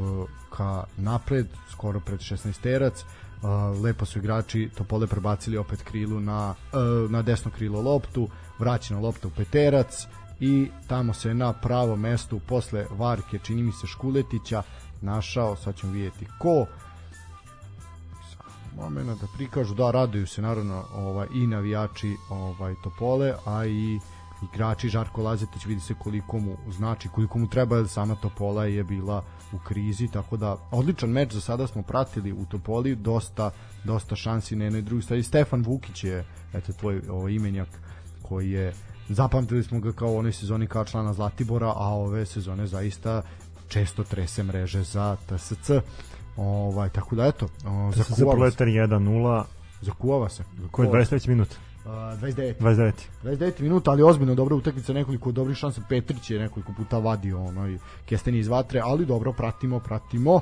[0.49, 3.03] ka napred, skoro pred 16-terac.
[3.03, 8.99] Uh, lepo su igrači Topole prebacili opet krilu na, uh, na desno krilo loptu, vraćena
[8.99, 10.07] lopta u peterac
[10.39, 14.63] i tamo se na pravo mesto posle Varke, čini mi se Škuletića,
[15.01, 16.65] našao, sad ćemo vidjeti ko,
[18.75, 19.75] momena da prikažu.
[19.75, 23.99] Da raduju se naravno ovaj i navijači ovaj Topole a i
[24.43, 28.83] igrači Žarko Lazetić vidi se koliko mu znači koliko mu treba jer sama Topola je
[28.83, 33.51] bila u krizi tako da odličan meč za sada smo pratili u Topoli dosta
[33.83, 35.23] dosta šansi na jednoj drugoj strani.
[35.23, 37.69] Stefan Vukić je eto tvoj ovaj imenjak
[38.21, 38.73] koji je
[39.09, 43.21] zapamtili smo ga kao onoj sezoni kao člana Zlatibora a ove sezone zaista
[43.67, 45.71] često trese mreže za TSC
[46.37, 48.21] Ovaj tako da eto, o, Za se.
[48.21, 49.43] Proletar 1-0,
[49.81, 50.43] Zakuvava se.
[50.71, 51.27] ko je 23.
[51.27, 51.49] minut?
[51.85, 52.53] Uh, 29.
[52.59, 52.91] 29.
[53.23, 55.81] 29 minuta, ali ozbiljno dobra utakmica, nekoliko dobrih šansa.
[55.89, 60.33] Petrić je nekoliko puta vadio ono i Kesteni iz vatre, ali dobro, pratimo, pratimo.
[60.35, 60.41] Uh,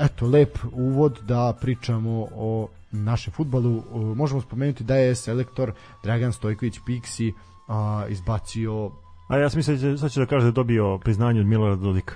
[0.00, 3.76] eto, lep uvod da pričamo o našem futbalu.
[3.76, 8.90] Uh, možemo spomenuti da je selektor Dragan Stojković Pixi uh, izbacio
[9.28, 12.14] A ja sam mislio da će da kaže da je dobio priznanje od Milorada Dodika.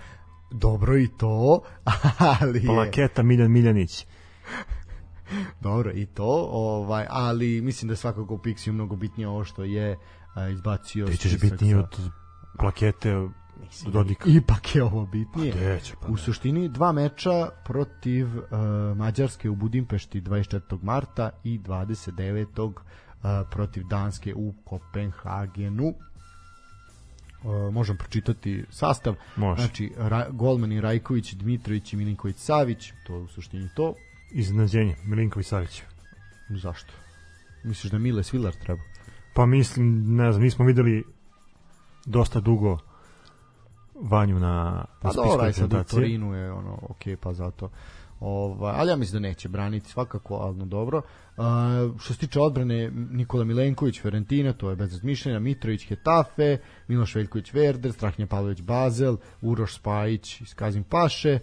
[0.50, 1.62] Dobro i to,
[2.40, 2.66] ali je...
[2.66, 4.06] Plaketa Miljan Miljanić.
[5.60, 9.64] Dobro, i to, ovaj, ali mislim da je svakako u Pixiju mnogo bitnije ovo što
[9.64, 9.96] je
[10.34, 12.10] a, izbacio Ti ćeš sa- od
[12.58, 13.28] plakete
[13.62, 14.24] Mislim, Dodika.
[14.28, 15.52] Ipak je ovo bitnije.
[15.52, 18.42] Gde će, pa u suštini dva meča protiv uh,
[18.96, 20.78] Mađarske u Budimpešti 24.
[20.82, 22.64] marta i 29.
[22.64, 22.72] Uh,
[23.50, 25.94] protiv Danske u Kopenhagenu.
[27.42, 29.14] Uh, možem pročitati sastav.
[29.36, 29.62] Može.
[29.62, 33.94] Znači, Ra golmani Rajković, Dmitrović i Milinković Savić, to je u suštini to.
[34.30, 35.82] Iznenađenje, Milinković Savić.
[36.48, 36.92] Zašto?
[37.64, 38.82] Misliš da Mile Svilar treba?
[39.34, 41.04] Pa mislim, ne znam, nismo videli
[42.06, 42.78] dosta dugo
[44.00, 45.84] Vanju na, Pa na spisku dobro, sad u.
[45.84, 47.70] Torinu je ono, ok, pa zato.
[48.20, 51.02] Ovaj, ali ja mislim da neće braniti svakako, ali no dobro.
[51.36, 51.44] Uh,
[52.00, 56.58] što se tiče odbrane, Nikola Milenković, Fiorentina, to je bez razmišljanja, Mitrović, Hetafe,
[56.88, 61.38] Miloš Veljković, Verder, Strahnja Pavlović, Bazel, Uroš Spajić iz Kazim Paše,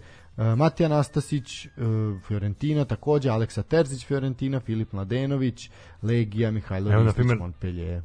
[0.56, 1.72] Matija Nastasić, uh,
[2.26, 5.70] Fiorentina, takođe, Aleksa Terzić, Fiorentina, Filip Mladenović,
[6.02, 8.02] Legija, Mihajlo Evo, Ristić, primer, Montpellier.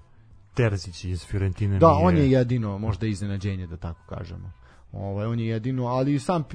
[0.53, 1.79] Terzić iz Fiorentine.
[1.79, 4.51] Da, on je jedino možda iznenađenje da tako kažemo.
[4.91, 6.45] Ovaj on je jedino, ali sam e,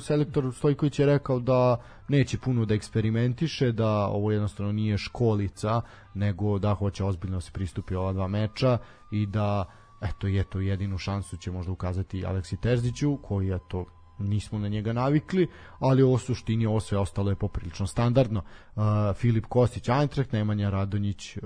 [0.00, 1.76] selektor Stojković je rekao da
[2.08, 5.80] neće puno da eksperimentiše, da ovo jednostavno nije školica,
[6.14, 8.78] nego da hoće ozbiljno se pristupi ova dva meča
[9.10, 9.64] i da
[10.00, 13.86] eto je to jedinu šansu će možda ukazati Aleksi Terziću koji je to
[14.18, 15.48] nismo na njega navikli,
[15.78, 18.42] ali ovo suštini ovo sve ostalo je poprilično standardno.
[18.76, 18.82] Uh,
[19.16, 21.42] Filip Kostić Eintracht, Nemanja Radonjić uh,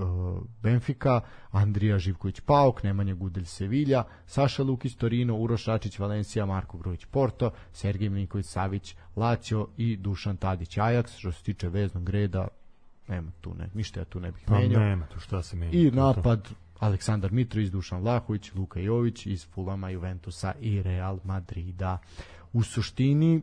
[0.62, 7.04] Benfica, Andrija Živković Pauk, Nemanja Gudelj Sevilja, Saša Lukić Torino, Uroš Račić Valencija, Marko Grujić
[7.04, 11.18] Porto, Sergej Milinković Savić Lazio i Dušan Tadić Ajax.
[11.18, 12.48] Što se tiče veznog reda,
[13.08, 14.80] nema tu ne, ništa ja tu ne bih Pa menjao.
[14.82, 15.72] nema tu šta se menja.
[15.72, 16.48] I napad
[16.78, 21.98] Aleksandar Mitrović, Dušan Vlahović, Luka Jović iz Fulama, Juventusa i Real Madrida.
[22.57, 23.40] U suštini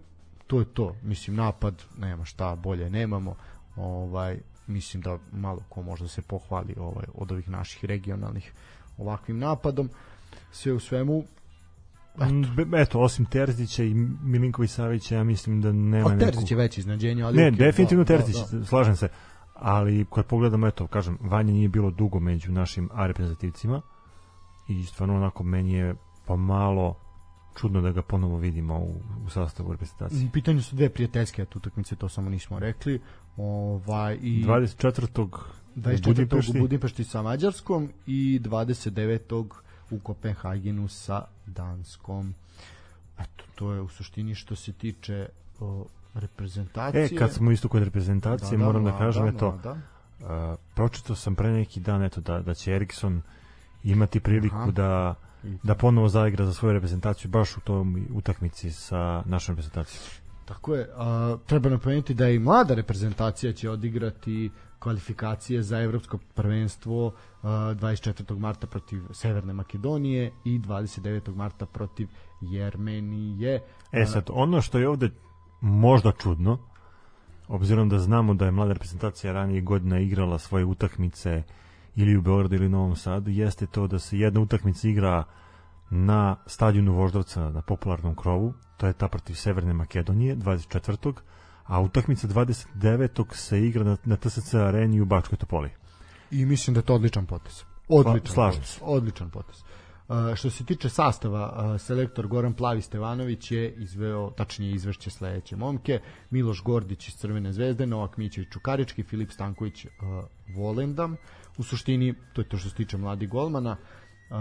[0.47, 0.95] to je to.
[1.03, 3.35] Mislim napad nema šta bolje nemamo.
[3.75, 8.53] Ovaj mislim da malo ko možda se pohvali ovaj od ovih naših regionalnih
[8.97, 9.89] ovakvim napadom.
[10.51, 11.23] Sve u svemu
[12.17, 13.93] Mm, be- Eto, osim Terzića i
[14.23, 16.19] Milinković Savića, ja mislim da nema neku...
[16.19, 18.65] Terzić je veće iznadženje, ali Ne, okej, definitivno da, da, Terzić, da.
[18.65, 19.07] slažem se.
[19.55, 23.81] Ali kad pogledamo, eto, kažem, Vanja nije bilo dugo među našim reprezentativcima
[24.67, 25.95] i stvarno onako meni je
[26.25, 26.95] pomalo
[27.55, 30.27] čudno da ga ponovo vidimo u, u sastavu reprezentacije.
[30.27, 33.01] U pitanju su dve prijateljske utakmice, to samo nismo rekli.
[33.37, 35.27] Ovaj i 24.
[35.75, 35.99] 24.
[35.99, 36.57] u Budimpešti.
[36.57, 39.45] u Budimpešti sa Mađarskom i 29.
[39.91, 42.33] u Kopenhagenu sa Danskom.
[43.19, 45.29] Eto, to je u suštini što se tiče
[45.59, 47.05] o, reprezentacije.
[47.05, 49.77] E, kad smo isto kod reprezentacije, moram da kažem, eto, Da.
[50.19, 50.29] Uh,
[50.75, 53.21] pročitao sam pre neki dan eto da da će Erikson
[53.83, 54.71] imati priliku Aha.
[54.71, 55.15] da
[55.63, 60.03] da ponovo zaigra za svoju reprezentaciju baš u tom utakmici sa našom reprezentacijom.
[60.45, 60.89] Tako je.
[60.95, 68.39] A, treba napomenuti da i mlada reprezentacija će odigrati kvalifikacije za evropsko prvenstvo a, 24.
[68.39, 71.35] marta protiv Severne Makedonije i 29.
[71.35, 72.07] marta protiv
[72.41, 73.61] Jermenije.
[73.91, 75.09] E sad, ono što je ovde
[75.61, 76.57] možda čudno,
[77.47, 81.43] obzirom da znamo da je mlada reprezentacija ranije godina igrala svoje utakmice
[81.95, 85.23] ili u Beogradu ili Novom Sadu, jeste to da se jedna utakmica igra
[85.89, 91.13] na stadionu Voždovca na popularnom krovu, to je ta protiv Severne Makedonije 24.
[91.63, 93.33] a utakmica 29.
[93.33, 95.69] se igra na, na TSC areni u Bačkoj Topoli.
[96.31, 97.63] I mislim da je to odličan potez.
[97.87, 98.73] Odličan slažem potez.
[98.73, 98.79] se.
[98.83, 99.63] Odličan potez.
[100.07, 105.55] Uh, što se tiče sastava, uh, selektor Goran Plavi Stevanović je izveo, tačnije izvešće sledeće
[105.55, 109.91] momke, Miloš Gordić iz Crvene zvezde, Novak Mićević Čukarički, Filip Stanković uh,
[110.55, 111.15] Volendam.
[111.57, 113.77] U suštini, to je to što se tiče mladih golmana,
[114.29, 114.37] Uh,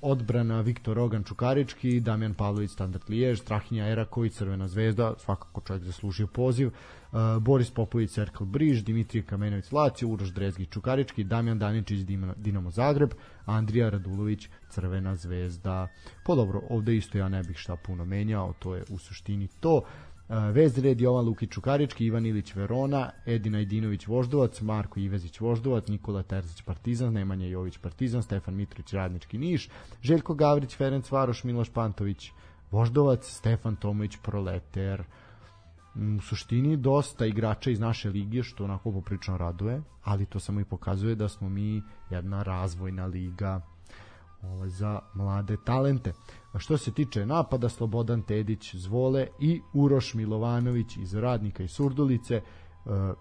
[0.00, 6.26] odbrana Viktor Rogan Čukarički, Damjan Pavlović Standard Lijež, Strahinja Eraković Crvena zvezda, svakako čovjek zaslužio
[6.26, 12.00] poziv, uh, Boris Popović Cerkel Briž, Dimitrij Kamenović Lacio, Uroš Drezgi Čukarički, Damjan Daničić
[12.36, 13.10] Dinamo Zagreb,
[13.46, 15.88] Andrija Radulović Crvena zvezda.
[16.24, 19.76] Po dobro, ovde isto ja ne bih šta puno menjao, to je u suštini to.
[19.76, 19.84] Uh,
[20.30, 26.62] Vezred Jovan Lukić Čukarički, Ivan Ilić Verona, Edina Idinović Voždovac, Marko Ivezić Voždovac, Nikola Terzić
[26.62, 29.68] Partizan, Nemanja Jović Partizan, Stefan Mitrović Radnički Niš,
[30.02, 32.30] Željko Gavrić Ferenc Varoš, Miloš Pantović
[32.70, 35.02] Voždovac, Stefan Tomović Proleter.
[35.94, 40.64] U suštini dosta igrača iz naše lige što onako poprično raduje, ali to samo i
[40.64, 43.60] pokazuje da smo mi jedna razvojna liga
[44.42, 46.12] ovaj, za mlade talente.
[46.52, 52.34] A što se tiče napada, Slobodan Tedić Zvole i Uroš Milovanović iz Radnika i Surdulice,
[52.34, 52.42] e,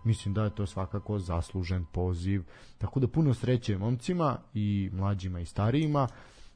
[0.04, 2.44] mislim da je to svakako zaslužen poziv.
[2.78, 6.08] Tako da puno sreće momcima i mlađima i starijima.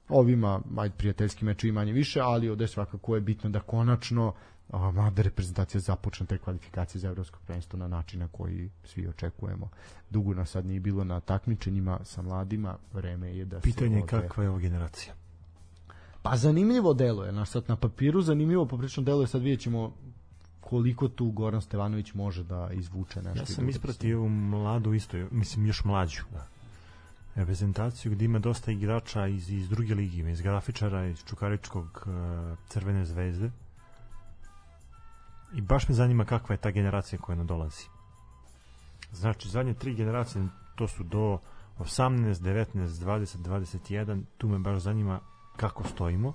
[0.10, 4.34] Ovima, ajde, prijateljski meč i manje više, ali ovde svakako je bitno da konačno
[4.70, 9.70] a, mlada reprezentacija započne te kvalifikacije za evropsko prvenstvo na način na koji svi očekujemo.
[10.10, 14.16] Dugo nas sad nije bilo na takmičenjima sa mladima, vreme je da Pitanje je se
[14.16, 15.14] ode- kakva je ovo generacija.
[16.24, 19.94] Pa zanimljivo deluje, na sad na papiru zanimljivo, poprično deluje, sad vidjet ćemo
[20.62, 23.40] koliko tu Goran Stevanović može da izvuče nešto.
[23.40, 23.78] Ja sam utakmice.
[23.78, 26.48] ispratio ovu mladu isto, mislim još mlađu, da.
[27.36, 33.06] reprezentaciju gdje ima dosta igrača iz, iz druge ligi, iz grafičara, iz Čukaričkog uh, Crvene
[33.06, 33.52] zvezde.
[35.54, 37.86] I baš me zanima kakva je ta generacija koja nadolazi.
[39.12, 41.40] Znači, zadnje tri generacije, to su do
[41.80, 45.20] 18, 19, 20, 21, tu me baš zanima
[45.58, 46.34] kako stojimo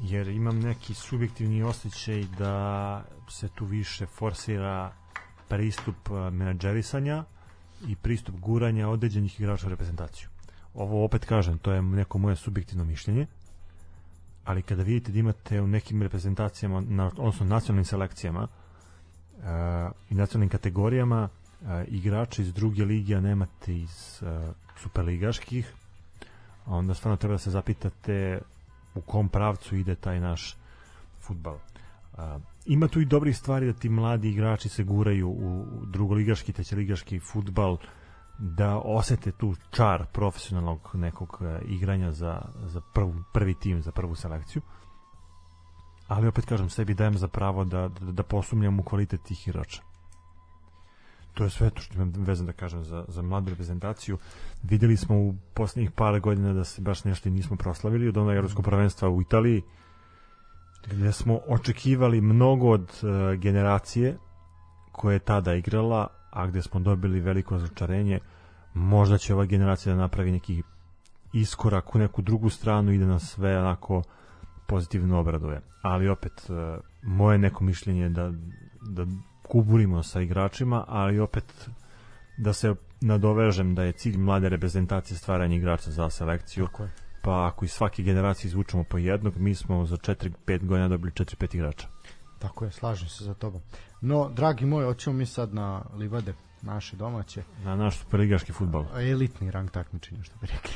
[0.00, 4.92] jer imam neki subjektivni osjećaj da se tu više forsira
[5.48, 7.24] pristup eh, menadžerisanja
[7.88, 10.28] i pristup guranja određenih igrača u reprezentaciju.
[10.74, 13.26] Ovo opet kažem, to je neko moje subjektivno mišljenje,
[14.44, 19.44] ali kada vidite da imate u nekim reprezentacijama, na, odnosno nacionalnim selekcijama uh,
[20.10, 25.74] i nacionalnim kategorijama uh, igrače iz druge lige, a nemate iz uh, superligaških,
[26.66, 28.40] onda stvarno treba da se zapitate
[28.94, 30.56] u kom pravcu ide taj naš
[31.20, 31.58] futbal.
[32.16, 37.20] A, ima tu i dobrih stvari da ti mladi igrači se guraju u drugoligaški, trećeligaški
[37.20, 37.76] futbal
[38.38, 44.14] da osete tu čar profesionalnog nekog e, igranja za, za prvu, prvi tim, za prvu
[44.14, 44.62] selekciju.
[46.08, 49.82] Ali opet kažem, sebi dajem za pravo da, da, da posumnjam u kvalitet tih igrača.
[51.34, 54.18] To je sve to što imam vezan da kažem za, za mladu reprezentaciju.
[54.62, 58.64] Videli smo u poslednjih par godina da se baš nešto nismo proslavili od onog evropskog
[58.64, 59.62] prvenstva u Italiji
[60.86, 64.16] gde smo očekivali mnogo od uh, generacije
[64.92, 68.20] koja je tada igrala, a gde smo dobili veliko razočarenje.
[68.74, 70.62] Možda će ova generacija da napravi neki
[71.32, 74.02] iskorak u neku drugu stranu i da nas sve onako
[74.66, 75.60] pozitivno obraduje.
[75.82, 76.56] Ali opet, uh,
[77.02, 78.32] moje neko mišljenje je da,
[78.80, 79.06] da
[79.52, 81.68] kuburimo sa igračima, ali opet
[82.36, 86.66] da se nadovežem da je cilj mlade reprezentacije stvaranje igrača za selekciju.
[86.66, 86.90] Tako je.
[87.22, 91.54] Pa ako iz svake generacije izvučemo po jednog, mi smo za 4-5 godina dobili 4-5
[91.54, 91.88] igrača.
[92.38, 93.60] Tako je, slažem se za tobom.
[94.00, 97.42] No, dragi moji, hoćemo mi sad na livade naše domaće.
[97.64, 98.84] Na naš superligaški futbol.
[98.96, 100.74] Elitni rang takmičenja, što bi rekli.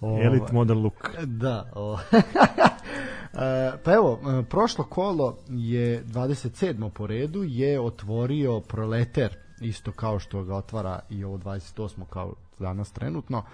[0.24, 1.10] Elite model look.
[1.24, 1.70] Da.
[1.74, 1.98] O.
[3.32, 6.90] E, pa evo, e, prošlo kolo je 27.
[6.90, 12.04] po redu je otvorio Proleter isto kao što ga otvara i ovo 28.
[12.10, 13.44] kao danas trenutno.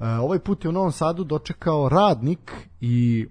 [0.00, 3.26] E, ovaj put je u Novom Sadu dočekao radnik i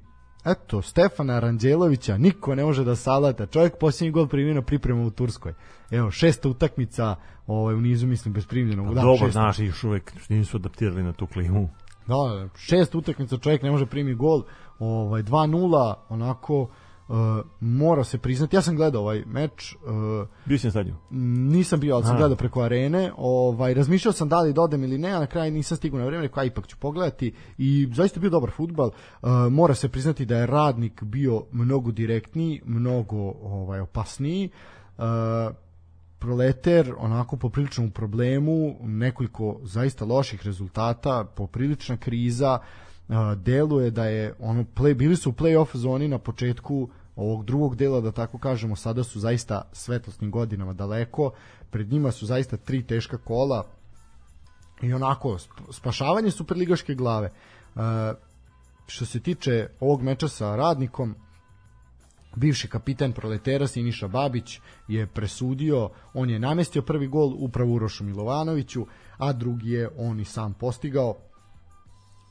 [0.45, 3.45] eto, Stefana Ranđelovića niko ne može da salata.
[3.45, 5.53] Čovjek posljednji gol primio na pripremu u Turskoj.
[5.91, 7.15] Evo, šesta utakmica
[7.47, 8.95] ovaj, u nizu, mislim, bez primljenog.
[8.95, 9.31] Da, Dobro, šesta.
[9.31, 11.69] znaš, još uvek nisu adaptirali na tu klimu.
[12.07, 14.43] Da, šest utakmica čovjek ne može primi gol,
[14.81, 17.15] ovaj 2:0, onako uh,
[17.59, 18.55] mora se priznati.
[18.55, 20.99] Ja sam gledao ovaj meč, uh, Bio si na stadionu.
[21.51, 22.17] nisam bio, ali sam A.
[22.17, 23.11] gledao preko arene.
[23.17, 26.05] Ovaj razmišljao sam da li da odem ili ne, a na kraju nisam stigao na
[26.05, 28.87] vreme, rekao aj ipak ću pogledati i zaista bio dobar fudbal.
[28.87, 34.49] Uh, mora se priznati da je radnik bio mnogo direktniji, mnogo ovaj opasniji.
[34.97, 35.03] Uh,
[36.19, 42.90] Proleter onako poprilično u problemu, nekoliko zaista loših rezultata, poprilična kriza, uh,
[43.35, 48.01] deluje da je ono play, bili su u play-off zoni na početku ovog drugog dela,
[48.01, 51.31] da tako kažemo, sada su zaista svetlosnim godinama daleko,
[51.69, 53.67] pred njima su zaista tri teška kola
[54.81, 57.27] i onako, sp- spašavanje superligaške glave.
[57.27, 57.79] E,
[58.87, 61.15] što se tiče ovog meča sa radnikom,
[62.35, 68.85] bivši kapitan proletera Siniša Babić je presudio, on je namestio prvi gol upravo Urošu Milovanoviću,
[69.17, 71.15] a drugi je on i sam postigao.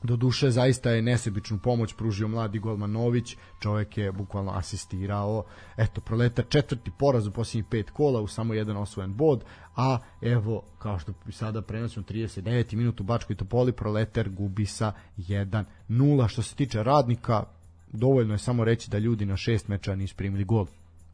[0.03, 5.43] Do duše zaista je nesebičnu pomoć pružio mladi golman Nović, čovjek je bukvalno asistirao.
[5.77, 9.43] Eto, proletar četvrti poraz u posljednjih pet kola u samo jedan osvojen bod,
[9.75, 12.75] a evo, kao što sada prenosimo 39.
[12.75, 16.27] minut u Bačkoj Topoli, proletar gubi sa 1-0.
[16.27, 17.43] Što se tiče radnika,
[17.91, 20.65] dovoljno je samo reći da ljudi na šest meča nisu primili gol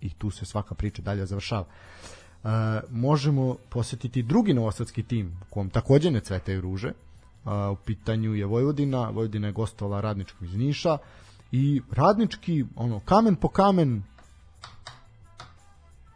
[0.01, 1.65] i tu se svaka priča dalje završava.
[1.65, 2.47] E,
[2.89, 6.91] možemo posetiti drugi novosadski tim kom takođe ne cvetaju ruže.
[7.47, 10.97] E, u pitanju je Vojvodina, Vojvodina je gostovala radničkom iz Niša
[11.51, 14.03] i radnički, ono, kamen po kamen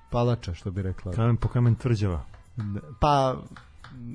[0.10, 1.12] palača, što bi rekla.
[1.14, 2.26] Kamen po kamen tvrđava.
[3.00, 3.36] Pa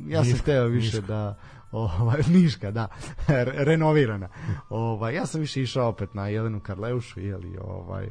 [0.07, 1.07] ja sam Niška, hteo više Niška.
[1.07, 1.39] da
[1.73, 2.89] ovaj Niška, da,
[3.29, 4.29] re- renovirana.
[4.69, 8.11] Ovaj ja sam više išao opet na Jelenu Karleušu ili ovaj e,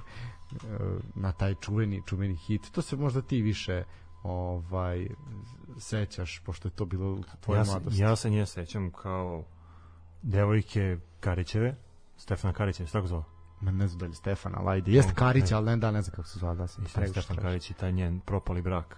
[1.15, 2.71] na taj čuveni čuveni hit.
[2.71, 3.83] To se možda ti više
[4.23, 5.07] ovaj
[5.79, 8.01] sećaš pošto je to bilo u tvojoj Ja, se, mladosti.
[8.01, 9.43] ja se nje sećam kao
[10.21, 11.75] devojke Karićeve,
[12.17, 13.23] Stefana Karića, se tako zvao?
[13.61, 14.91] Ma ne znam da li je Stefan, ali ajde.
[14.91, 16.55] Jeste Karić, ali ne da, ne znam kako se zvala.
[16.55, 17.37] Da previše Stefan.
[17.37, 18.97] Karić i taj njen propali brak.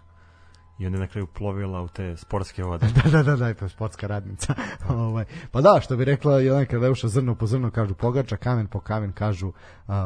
[0.80, 2.88] I onda je na kraju plovila u te sportske vode.
[3.03, 4.53] da, da, da, da, pa sportska radnica.
[4.89, 8.80] ovaj, pa da, što bi rekla Jelena Karleuša, zrno po zrno kažu pogača, kamen po
[8.80, 9.53] kamen kažu uh,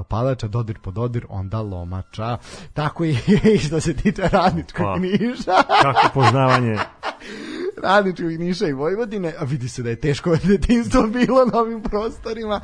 [0.10, 2.38] palača, dodir po dodir, onda lomača.
[2.74, 3.18] Tako i
[3.56, 5.00] i što se tiče radničkog Pa.
[5.00, 5.56] niša.
[5.82, 6.78] Kako poznavanje
[7.84, 12.62] radničkog Niša i Vojvodine, a vidi se da je teško detinstvo bilo na ovim prostorima.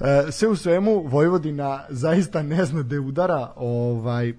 [0.00, 4.34] E, sve u svemu, Vojvodina zaista ne zna da udara ovaj,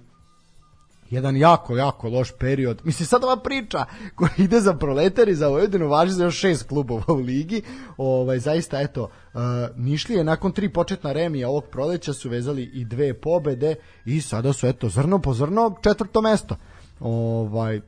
[1.09, 2.81] jedan jako, jako loš period.
[2.83, 3.85] Mislim, sad ova priča
[4.15, 7.61] koja ide za proletar i za Vojvodinu važi za još šest klubova u ligi.
[7.97, 9.41] Ovaj, zaista, eto, uh,
[9.75, 13.75] Nišlije nakon tri početna remija ovog proleća su vezali i dve pobede
[14.05, 16.55] i sada su, eto, zrno po zrno četvrto mesto.
[16.99, 17.81] Ovaj,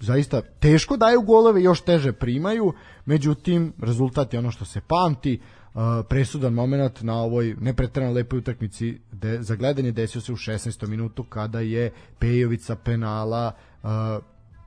[0.00, 2.72] zaista teško daju golove, još teže primaju,
[3.04, 5.40] međutim, rezultat je ono što se pamti.
[5.42, 5.61] Uh,
[6.08, 10.88] presudan moment na ovoj nepretrano lepoj utakmici de, za gledanje desio se u 16.
[10.88, 13.52] minutu kada je Pejovica penala
[13.82, 13.90] uh,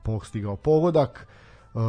[0.02, 1.26] postigao pogodak
[1.74, 1.82] uh,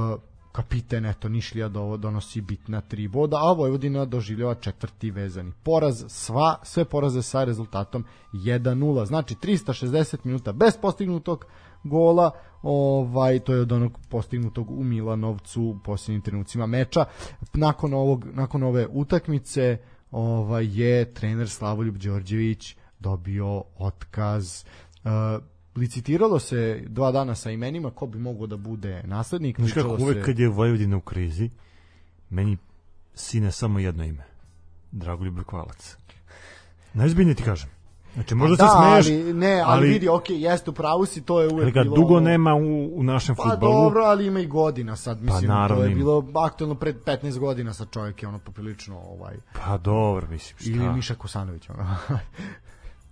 [0.52, 6.56] kapiten eto Nišlija do, donosi bitna tri boda a Vojvodina doživljava četvrti vezani poraz sva,
[6.64, 11.46] sve poraze sa rezultatom 1-0 znači 360 minuta bez postignutog
[11.90, 12.32] gola
[12.62, 17.06] ovaj to je od onog postignutog u Milanovcu u posljednjim trenucima meča
[17.54, 19.78] nakon ovog nakon ove utakmice
[20.12, 24.64] ovaj je trener Slavoljub Đorđević dobio otkaz
[25.04, 25.10] uh,
[25.76, 30.18] licitiralo se dva dana sa imenima ko bi mogao da bude naslednik Znaš kako, uvek
[30.18, 31.50] se- kad je Vojvodina u krizi,
[32.30, 32.58] meni
[33.14, 34.24] sine samo jedno ime.
[34.92, 35.98] Dragoljub Brkvalac.
[36.94, 37.70] Najzbiljnije ti kažem.
[38.18, 41.22] Znači, možda da, se smeješ, ali, ne, ali, ali- vidi, ok, jeste u pravu si,
[41.22, 41.96] to je uvek ali ga bilo...
[41.96, 43.74] dugo nema u, u našem Pa futbalu.
[43.74, 47.74] dobro, ali ima i godina sad, mislim, naravno to je bilo aktualno pred 15 godina
[47.74, 50.70] sa čovjek je ono poprilično, ovaj, Pa dobro, mislim, šta?
[50.70, 51.96] ili Miša Kosanović, ono.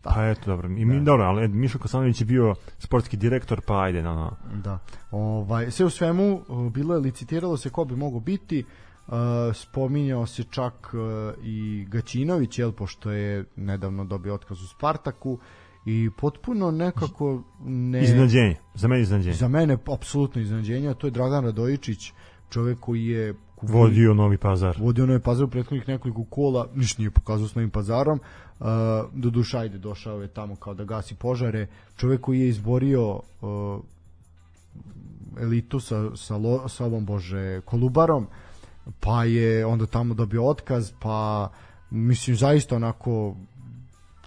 [0.03, 0.67] Pa eto, dobro.
[0.67, 4.31] I mi, dobro, ali Mišo Kosanović je bio sportski direktor, pa ajde, no, no.
[4.63, 4.79] Da.
[5.11, 6.41] Ovaj, sve u svemu,
[6.71, 8.65] bilo je licitiralo se ko bi mogo biti,
[9.07, 9.13] uh,
[9.53, 10.99] spominjao se čak uh,
[11.43, 15.39] i Gaćinović, jel, pošto je nedavno dobio otkaz u Spartaku
[15.85, 18.03] i potpuno nekako ne...
[18.03, 18.55] Iznenađenje.
[18.75, 19.35] Za mene iznenađenje.
[19.35, 22.11] Za mene apsolutno iznenađenje, a to je Dragan Radojičić,
[22.49, 24.75] čovek koji je kupio- Vodio Novi Pazar.
[24.79, 28.19] vodio Novi Pazar u prethodnih nekoliko kola, ništa nije pokazao s Novim Pazarom,
[28.59, 28.65] uh,
[29.13, 33.79] do duša ajde došao je tamo kao da gasi požare, čovek koji je izborio uh,
[35.41, 38.27] elitu sa, sa, lo, sa ovom bože Kolubarom,
[38.99, 41.49] pa je onda tamo dobio otkaz, pa
[41.89, 43.35] mislim zaista onako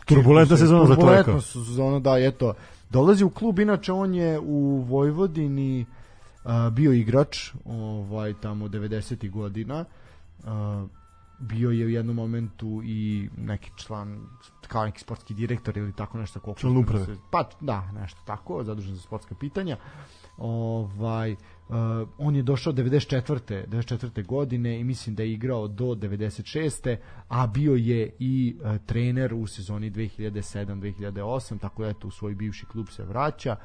[0.06, 1.16] Turbulentna sezona za čoveka.
[1.16, 2.54] Turbulentna sezona, da, eto.
[2.90, 5.86] Dolazi u klub, inače on je u Vojvodini
[6.44, 9.30] a, bio igrač, ovaj, tamo 90.
[9.30, 9.84] godina.
[10.44, 10.86] A,
[11.40, 14.20] bio je u jednom momentu i neki član
[14.68, 17.04] kao neki sportski direktor ili tako nešto koliko Član uprave.
[17.04, 19.76] se- pa da nešto tako zadužen za sportska pitanja
[20.38, 21.36] ovaj
[21.68, 23.66] uh, on je došao 94.
[23.66, 24.26] 94.
[24.26, 26.96] godine i mislim da je igrao do 96.
[27.28, 32.66] a bio je i uh, trener u sezoni 2007-2008 tako da eto u svoj bivši
[32.66, 33.56] klub se vraća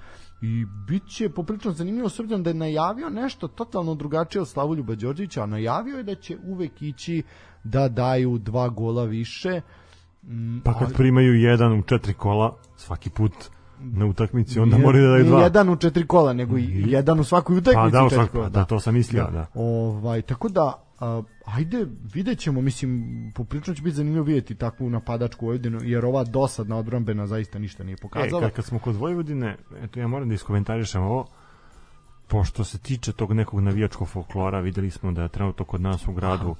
[0.42, 4.96] i bit će poprilično zanimljivo s obzirom da je najavio nešto totalno drugačije od Slavoljuba
[4.96, 7.24] Đorđevića a najavio je da će uvek ići
[7.64, 9.62] da daju dva gola više
[10.64, 13.34] Pa kad primaju jedan u četiri kola svaki put
[13.86, 15.44] na utakmici, onda Nije- moraju da daju nije dva.
[15.44, 18.50] jedan u četiri kola, nego i jedan u svakoj utakmici Pa da, u četiri kola.
[18.50, 19.46] da, to sam mislio, da.
[19.54, 23.04] Ovaj, tako da, a, ajde, vidjet ćemo, mislim,
[23.36, 27.94] poprično će biti zanimljivo vidjeti takvu napadačku Vojvodinu, jer ova dosadna odbrambena zaista ništa nije
[27.94, 28.42] E, pokazala.
[28.42, 31.28] kad, kad smo kod Vojvodine, eto ja moram da iskomentarišem ovo,
[32.28, 36.14] pošto se tiče tog nekog navijačkog folklora, videli smo da je trenutno kod nas u
[36.14, 36.56] gradu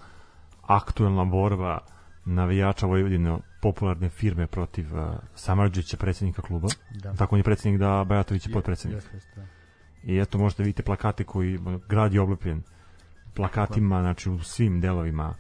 [0.62, 1.78] aktuelna borba
[2.26, 6.68] navijača Vojvodine popularne firme protiv uh, Samarđića, predsjednika kluba.
[7.04, 7.14] Da.
[7.14, 8.98] Tako on je predsjednik da Bajatović je potpredsjednik.
[8.98, 9.48] Jeste, jeste, da.
[10.04, 11.60] I eto možete vidite plakate koji
[11.90, 12.62] grad je oblepljen
[13.34, 15.34] plakatima, znači u svim delovima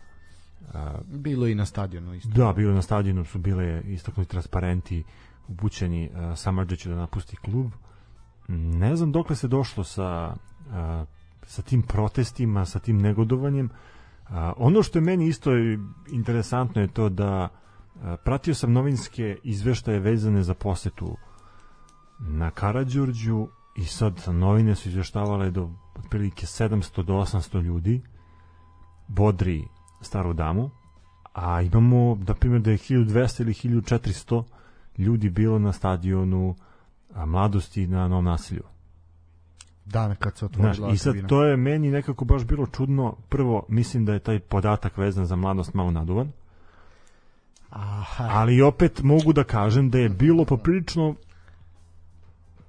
[1.05, 2.29] Bilo je i na stadionu isto.
[2.29, 5.03] Da, bilo je na stadionu su bile istaknuti transparenti
[5.47, 7.71] upućeni uh, Samarđiću da napusti klub.
[8.47, 10.35] Ne znam dokle se došlo sa,
[10.67, 11.07] uh,
[11.43, 13.65] sa tim protestima, sa tim negodovanjem.
[13.65, 15.51] Uh, ono što je meni isto
[16.11, 17.62] interesantno je to da uh,
[18.23, 21.17] pratio sam novinske izveštaje vezane za posetu
[22.19, 28.01] na Karadžorđu i sad novine su izveštavale do otprilike 700 do 800 ljudi
[29.07, 29.63] bodri
[30.01, 30.69] staru damu
[31.33, 34.43] a imamo, na primjer, da je 1200 ili 1400
[34.97, 36.55] ljudi bilo na stadionu
[37.25, 38.63] mladosti na Novom nasilju.
[39.85, 41.27] Dan kad se Znaš, otvorila I sad tribina.
[41.27, 43.15] to je meni nekako baš bilo čudno.
[43.29, 46.31] Prvo, mislim da je taj podatak vezan za mladost malo naduvan,
[47.73, 51.15] Aha, ali opet mogu da kažem da je bilo poprilično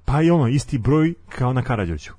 [0.05, 2.13] pa i ono, isti broj kao na Karadžoću.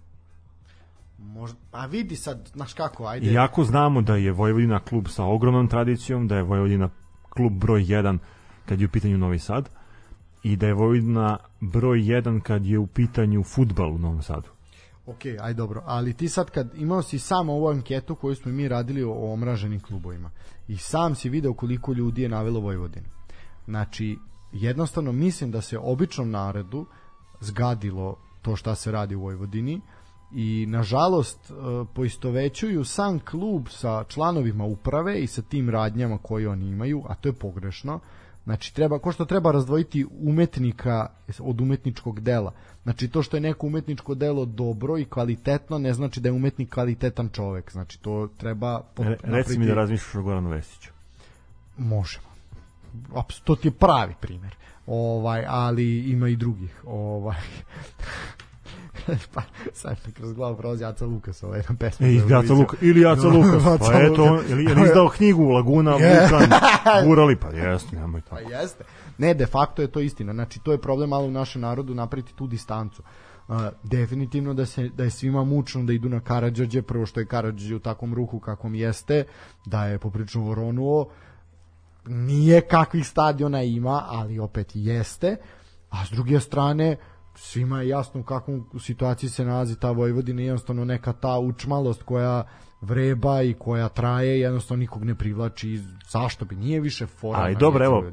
[1.18, 3.32] možda, a vidi sad, znaš kako, ajde.
[3.32, 6.90] Iako znamo da je Vojvodina klub sa ogromnom tradicijom, da je Vojvodina
[7.30, 8.18] klub broj 1
[8.66, 9.70] kad je u pitanju Novi Sad
[10.44, 14.55] i da je Vojvodina broj 1 kad je u pitanju futbal u Novom Sadu.
[15.06, 18.68] Ok, aj dobro, ali ti sad kad imao si samo ovu anketu koju smo mi
[18.68, 20.32] radili o, omraženim klubovima
[20.68, 23.06] i sam si video koliko ljudi je navelo Vojvodinu.
[23.66, 24.18] Znači,
[24.51, 26.86] jednostavno mislim da se običnom narodu
[27.39, 29.82] zgadilo to šta se radi u Vojvodini
[30.32, 31.53] i nažalost e,
[31.93, 37.30] poistovećuju sam klub sa članovima uprave i sa tim radnjama koje oni imaju, a to
[37.30, 37.99] je pogrešno.
[38.46, 41.08] Znači treba ko što treba razdvojiti umetnika
[41.39, 42.52] od umetničkog dela.
[42.84, 46.74] Znači to što je neko umetničko delo dobro i kvalitetno ne znači da je umetnik
[46.74, 47.72] kvalitetan čovek.
[47.72, 50.91] Znači to treba Re, reci mi da razmišljaš o Goranu Vesiću.
[51.78, 52.28] Možemo.
[53.16, 54.56] Aps, to ti je pravi primer.
[54.88, 56.84] Ovaj, ali ima i drugih.
[56.86, 57.41] Ovaj.
[59.34, 59.41] pa,
[59.74, 62.08] sad kroz glavu prolazi Aca Lukas, ovaj jedna pesma.
[62.08, 62.58] E, za Jaca Euroviziju.
[62.58, 64.50] Luka, ili Jaca Lukas, Aca pa eto, Lukas.
[64.50, 66.20] je izdao knjigu Laguna, Je.
[66.20, 66.50] Vulkan,
[67.08, 68.50] Gurali, pa jesno, nemoj Pa tako.
[68.50, 68.84] jeste.
[69.18, 70.34] Ne, de facto je to istina.
[70.34, 73.04] Znači, to je problem malo u našem narodu napraviti tu distancu.
[73.48, 77.26] Uh, definitivno da se da je svima mučno da idu na Karadžođe, prvo što je
[77.26, 79.24] Karadžođe u takvom ruhu kakvom jeste,
[79.66, 81.10] da je poprično oronuo,
[82.08, 85.36] nije kakvih stadiona ima, ali opet jeste,
[85.89, 86.98] a s druge strane
[87.36, 92.44] svima je jasno u kakvom situaciji se nalazi ta Vojvodina, jednostavno neka ta učmalost koja
[92.82, 95.80] vreba i koja traje, jednostavno nikog ne privlači,
[96.10, 97.40] zašto bi, nije više fora.
[97.40, 98.06] Ali dobro, evo, uh,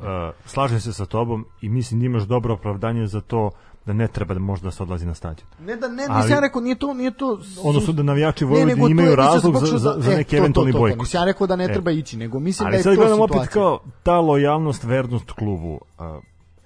[0.46, 3.50] slažem se sa tobom i mislim da imaš dobro opravdanje za to
[3.86, 5.48] da ne treba da možda se odlazi na stadion.
[5.60, 7.38] Ne da ne, ali- nisam ja rekao, nije to, nije to...
[7.64, 10.72] Odnosno da navijači Ne, Vojvodine imaju nisam razlog za, za, da- za e, neki eventualni
[10.72, 10.98] bojkot.
[11.00, 11.72] Nisam ja rekao da ne E.
[11.72, 13.40] treba ići, nego mislim Ali da je sad to gledam situacija.
[13.40, 15.72] opet kao ta lojalnost, vernost klubu.
[15.98, 16.06] Uh,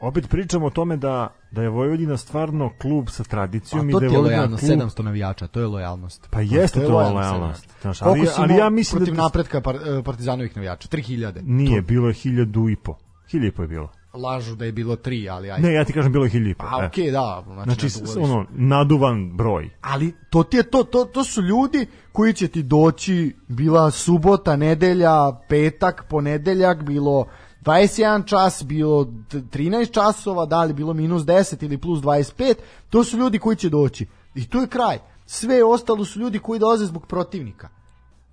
[0.01, 4.07] opet pričamo o tome da, da je Vojvodina stvarno klub sa tradicijom i to da
[4.07, 4.79] je je Vojvodina lojalnost, klub...
[4.79, 6.29] 700 navijača, to je lojalnost.
[6.31, 7.69] Pa jeste je to lojalnost, lojalnost.
[7.69, 7.81] 700.
[7.83, 9.23] Znaš, ali, ali ja mislim protiv da...
[9.23, 10.89] napretka par, e, partizanovih navijača?
[10.89, 11.41] 3000.
[11.43, 12.95] Nije, bilo je hiljadu i po.
[13.31, 13.89] Hiljadu i po je bilo.
[14.15, 15.69] Lažu da je bilo 3, ali ajde.
[15.69, 16.67] Ne, ja ti kažem bilo je hiljadu i po.
[16.67, 16.87] A e.
[16.87, 19.71] okej, da, znači, Znači, ono, naduvan broj.
[19.81, 24.57] ali to ti je to, to, to su ljudi koji će ti doći bila subota,
[24.57, 27.27] nedelja, petak, ponedeljak, bilo
[27.67, 32.55] 21 čas, bilo t- 13 časova, da li bilo minus 10 ili plus 25,
[32.91, 34.07] to su ljudi koji će doći.
[34.35, 34.99] I to je kraj.
[35.27, 37.69] Sve ostalo su ljudi koji dolaze zbog protivnika.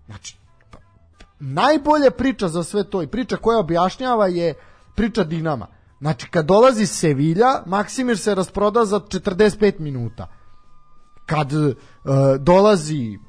[0.06, 0.38] Znači,
[0.72, 0.78] pa-
[1.40, 4.54] najbolja priča za sve to i priča koja objašnjava je
[4.96, 5.68] priča Dinama.
[6.00, 10.28] Znači, kad dolazi Sevilla, Maksimir se rasproda za 45 minuta
[11.26, 11.76] kad e,
[12.40, 13.20] dolazi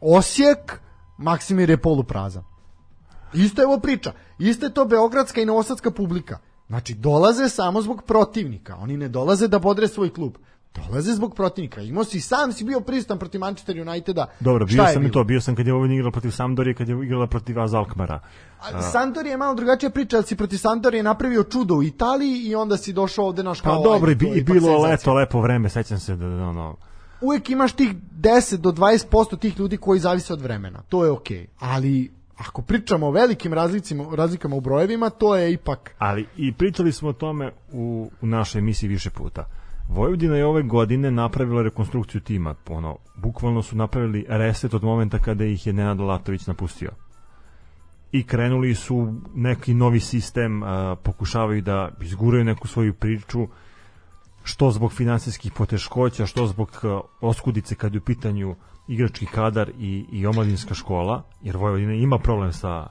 [0.00, 0.80] Osijek,
[1.18, 2.44] Maksimir je poluprazan.
[3.32, 4.12] Isto je ovo priča.
[4.48, 6.38] Isto je to beogradska i novosadska publika.
[6.66, 8.76] Znači, dolaze samo zbog protivnika.
[8.76, 10.36] Oni ne dolaze da bodre svoj klub.
[10.74, 11.80] Dolaze zbog protivnika.
[11.80, 14.26] Imao si, sam si bio pristan protiv Manchester Uniteda.
[14.40, 17.04] Dobro, bio sam i to, bio sam kad je Vojvodina igrala protiv Sampdorije, kad je
[17.04, 18.20] igrala protiv Az Alkmara.
[18.60, 22.42] A, Sandor je malo drugačija priča, ali si protiv Sandor je napravio čudo u Italiji
[22.42, 23.82] i onda si došao ovde naš Pa kao...
[23.82, 26.76] dobro, i, i bilo leto, lepo vreme, sećam se da, da ono...
[27.20, 30.82] uvek imaš tih 10 do 20% tih ljudi koji zavise od vremena.
[30.88, 31.46] To je okej.
[31.58, 32.10] Ali
[32.48, 37.08] ako pričamo o velikim razlicima, razlikama u brojevima, to je ipak Ali i pričali smo
[37.08, 39.46] o tome u, u našoj emisiji više puta.
[39.88, 42.54] Vojvodina je ove godine napravila rekonstrukciju tima.
[42.68, 46.90] Ono, bukvalno su napravili reset od momenta kada ih je Nenad Latović napustio.
[48.12, 53.46] I krenuli su neki novi sistem, a, pokušavaju da izguraju neku svoju priču,
[54.44, 58.56] što zbog finansijskih poteškoća, što zbog a, oskudice kad je u pitanju
[58.88, 62.86] igrački kadar i, i omladinska škola, jer Vojvodina ima problem sa,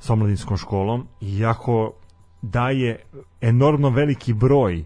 [0.00, 1.92] sa omladinskom školom, iako
[2.42, 3.02] daje
[3.40, 4.84] enormno veliki broj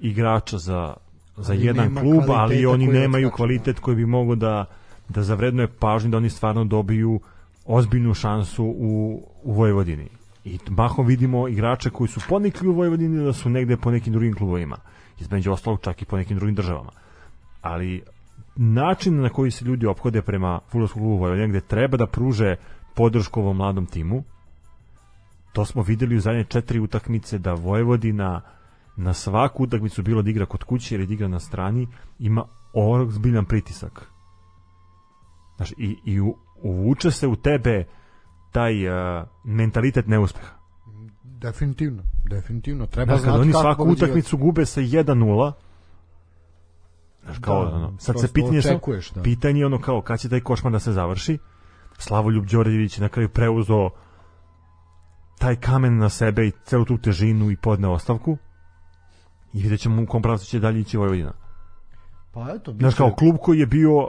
[0.00, 0.94] igrača za,
[1.36, 4.64] za Ali jedan klub, ali oni nemaju kvalitet koji bi mogo da,
[5.08, 7.20] da zavrednuje pažnju, da oni stvarno dobiju
[7.66, 10.08] ozbiljnu šansu u, u Vojvodini.
[10.44, 14.34] I mahom vidimo igrače koji su ponikli u Vojvodini da su negde po nekim drugim
[14.34, 14.76] klubovima.
[15.20, 16.90] Između ostalog čak i po nekim drugim državama.
[17.62, 18.02] Ali
[18.56, 22.56] način na koji se ljudi ophode prema futbolskom klubu Vojvodina gde treba da pruže
[22.94, 24.22] podršku ovom mladom timu,
[25.52, 28.40] to smo videli u zadnje četiri utakmice da Vojvodina
[28.96, 31.88] na svaku utakmicu bilo da igra kod kuće ili da igra na strani
[32.18, 34.08] ima ozbiljan pritisak.
[35.56, 36.20] Znaš, i, i
[36.62, 37.84] uvuče se u tebe
[38.52, 40.57] taj uh, mentalitet neuspeha.
[41.38, 42.86] Definitivno, definitivno.
[42.86, 45.52] Treba Znaš, znati oni svaku utakmicu gube sa 1-0,
[47.24, 49.22] znaš, kao, Da, ono, sad se pitanje, očekuješ, da.
[49.22, 51.38] pitanje je ono kao, kad će taj košmar da se završi,
[51.98, 53.90] Slavoljub Đorđević na kraju preuzeo
[55.38, 58.36] taj kamen na sebe i celu tu težinu i podne ostavku
[59.52, 61.32] i vidjet ćemo u kom pravcu će dalje ići Vojvodina.
[62.32, 64.08] Pa eto, Znaš, biće- kao klub koji je bio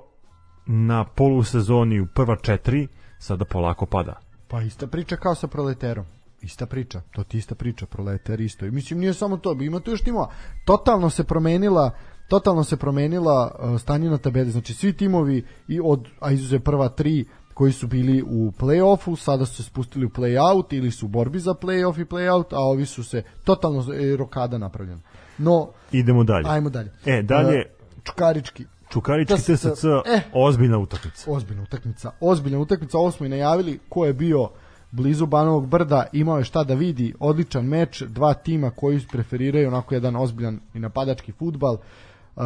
[0.65, 2.87] na polusezoni u prva četiri,
[3.19, 4.19] sada polako pada.
[4.47, 6.05] Pa ista priča kao sa proleterom.
[6.41, 8.65] Ista priča, to ti ista priča, proletar isto.
[8.65, 10.31] I mislim nije samo to, ima tu još timova.
[10.65, 11.91] Totalno se promenila
[12.29, 14.51] totalno se promenila uh, stanje na tabeli.
[14.51, 19.45] Znači svi timovi i od a izuze prva tri koji su bili u play-offu, sada
[19.45, 22.85] su se spustili u play-out ili su u borbi za play-off i play-out, a ovi
[22.85, 25.01] su se totalno e, rokada napravljena.
[25.37, 26.45] No, Idemo dalje.
[26.49, 26.91] ajmo dalje.
[27.05, 30.21] E, dalje, Uh, Čukarički, Čukarički TSC, TSC, eh.
[30.33, 31.31] ozbiljna utakmica.
[31.31, 32.11] ozbiljna utakmica.
[32.19, 34.49] Ozbiljna utakmica, ovo smo i najavili ko je bio
[34.91, 39.93] blizu Banovog brda, imao je šta da vidi, odličan meč, dva tima koji preferiraju onako
[39.93, 41.73] jedan ozbiljan i napadački futbal.
[41.73, 42.43] Uh,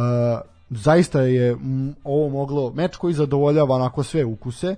[0.70, 1.56] zaista je
[2.04, 4.76] ovo moglo, meč koji zadovoljava onako sve ukuse,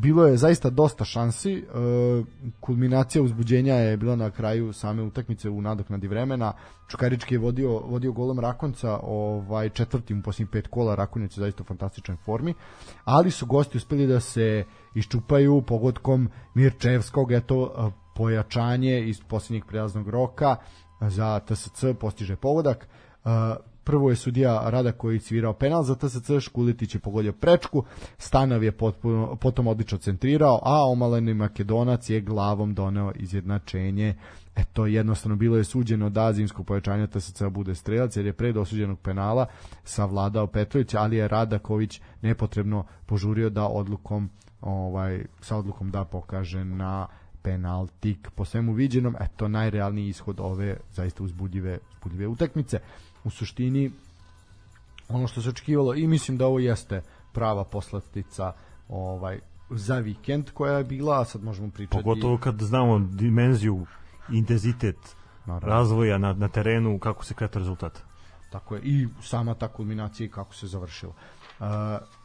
[0.00, 2.26] bilo je zaista dosta šansi, uh,
[2.60, 6.52] kulminacija uzbuđenja je bila na kraju same utakmice u nadoknadi vremena,
[6.88, 11.62] Čukarički je vodio, vodio golom Rakonca ovaj, četvrtim u posljednjih pet kola, Rakonjac je zaista
[11.62, 12.54] u fantastičnoj formi,
[13.04, 20.56] ali su gosti uspeli da se iščupaju pogodkom Mirčevskog, eto, pojačanje iz posljednjeg prelaznog roka.
[21.00, 22.88] Za TSC postiže pogodak.
[23.88, 27.84] Prvo je sudija Rada koji je svirao penal za TSC, Škulitić je pogodio prečku,
[28.18, 34.14] Stanav je potpuno, potom odlično centrirao, a omaleni Makedonac je glavom doneo izjednačenje.
[34.56, 38.98] Eto, jednostavno bilo je suđeno da zimskog pojačanja TSC bude strelac, jer je pre dosuđenog
[39.00, 39.46] penala
[39.84, 44.30] savladao Petrović, ali je Radaković nepotrebno požurio da odlukom
[44.60, 47.06] ovaj sa odlukom da pokaže na
[47.42, 52.78] penaltik po svemu viđenom, eto najrealniji ishod ove zaista uzbudljive, uzbudljive utakmice.
[53.28, 53.90] U suštini
[55.08, 57.02] ono što se očekivalo i mislim da ovo jeste
[57.32, 58.52] prava poslastica
[58.88, 63.86] ovaj za vikend koja je bila, a sad možemo pričati Pogotovo kad znamo dimenziju,
[64.32, 65.16] intenzitet
[65.46, 65.68] Naravno.
[65.68, 68.02] razvoja na, na terenu, kako se kreta rezultat.
[68.50, 71.12] Tako je, i sama ta kulminacija i kako se završila.
[71.60, 71.66] Uh,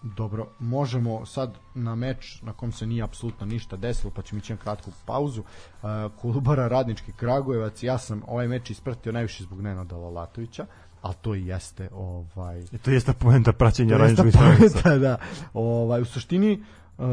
[0.03, 4.53] dobro, možemo sad na meč na kom se nije apsolutno ništa desilo, pa ćemo ići
[4.53, 5.41] na kratku pauzu.
[5.41, 5.89] Uh,
[6.21, 10.65] Kolubara Radnički Kragujevac, ja sam ovaj meč ispratio najviše zbog Nenada Lalatovića,
[11.03, 14.39] ali to i jeste ovaj E, to jeste poenta praćenja stranca.
[14.39, 15.17] poenta, da.
[15.53, 16.63] Ovaj, u suštini,
[16.97, 17.05] uh,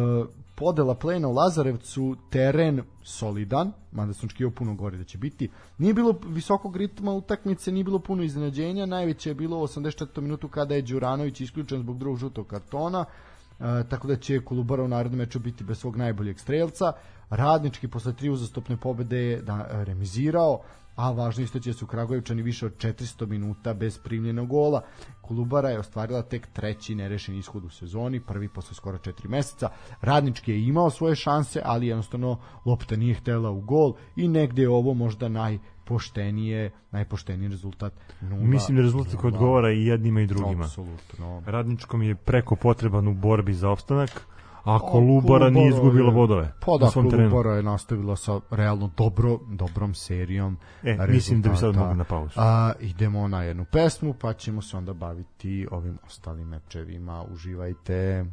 [0.55, 5.51] podela plena u Lazarevcu, teren solidan, mada sam očekivao puno gore da će biti.
[5.79, 10.21] Nije bilo visokog ritma utakmice, nije bilo puno iznenađenja, najveće je bilo u 84.
[10.21, 14.89] minutu kada je Đuranović isključen zbog drugog žutog kartona, uh, tako da će Kolubara u
[14.89, 16.93] narednom meču biti bez svog najboljeg strelca.
[17.31, 20.61] Radnički posle tri uzastopne pobede je da, remizirao,
[20.97, 24.83] a važno isto su Kragujevčani više od 400 minuta bez primljenog gola.
[25.21, 29.69] Kolubara je ostvarila tek treći nerešen ishod u sezoni, prvi posle skoro 4 meseca.
[30.01, 34.69] Radnički je imao svoje šanse, ali jednostavno lopta nije htela u gol i negde je
[34.69, 37.93] ovo možda najpoštenije, najpošteniji rezultat.
[38.21, 40.65] Nula, Mislim da rezultat koji odgovara i jednima i drugima.
[40.65, 41.43] Apsolutno.
[41.47, 44.27] Radničkom je preko potreban u borbi za opstanak,
[44.65, 47.31] a A Kolubara nije izgubila bodove Pa da, terenu.
[47.31, 51.85] Kolubara je nastavila sa realno dobro, dobrom serijom E, mislim da bi sad rezultata.
[51.85, 52.33] mogli na pauzu.
[52.37, 57.25] A, idemo na jednu pesmu, pa ćemo se onda baviti ovim ostalim mečevima.
[57.25, 58.25] Uživajte.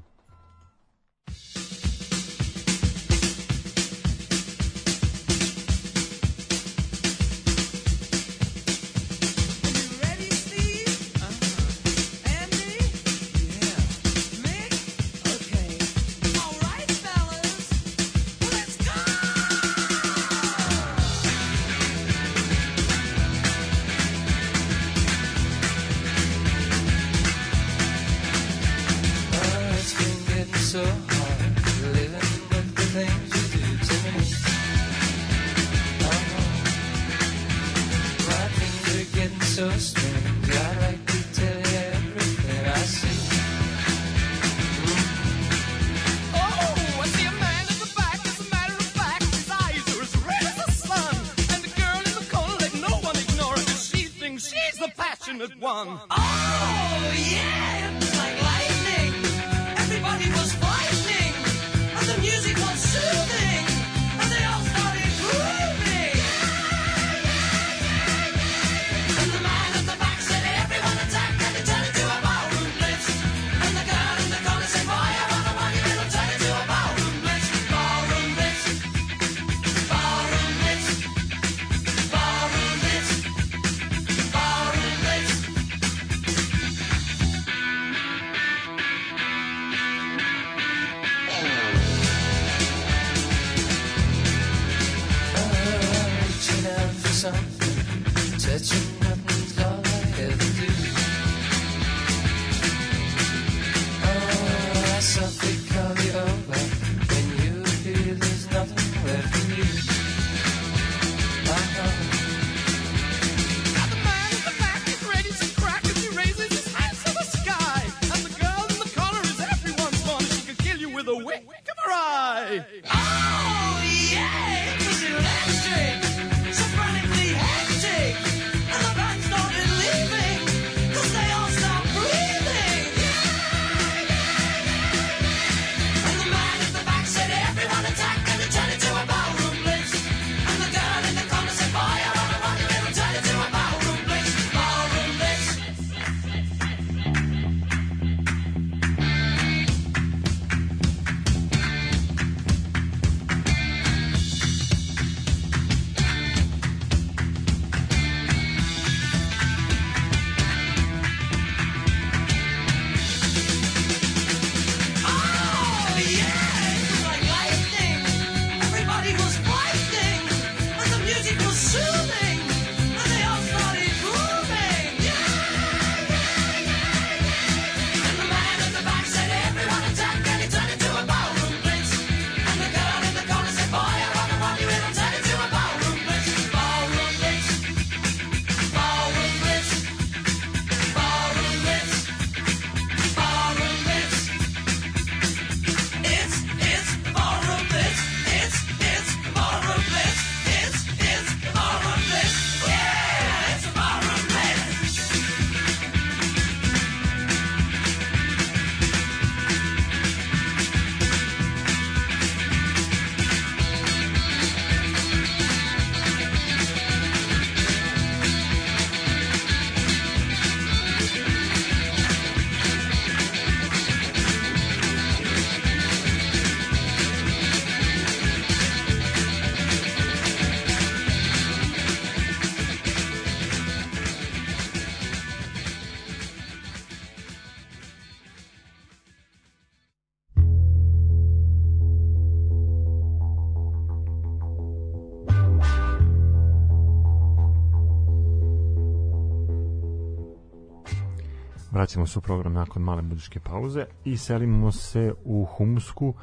[251.97, 256.13] Vraćamo se u program nakon male muzičke pauze i selimo se u Humsku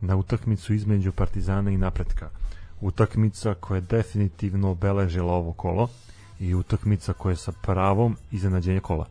[0.00, 2.30] na utakmicu između Partizana i Napretka.
[2.80, 5.88] Utakmica koja je definitivno obeležila ovo kolo
[6.40, 9.06] i utakmica koja je sa pravom iznenađenje kola.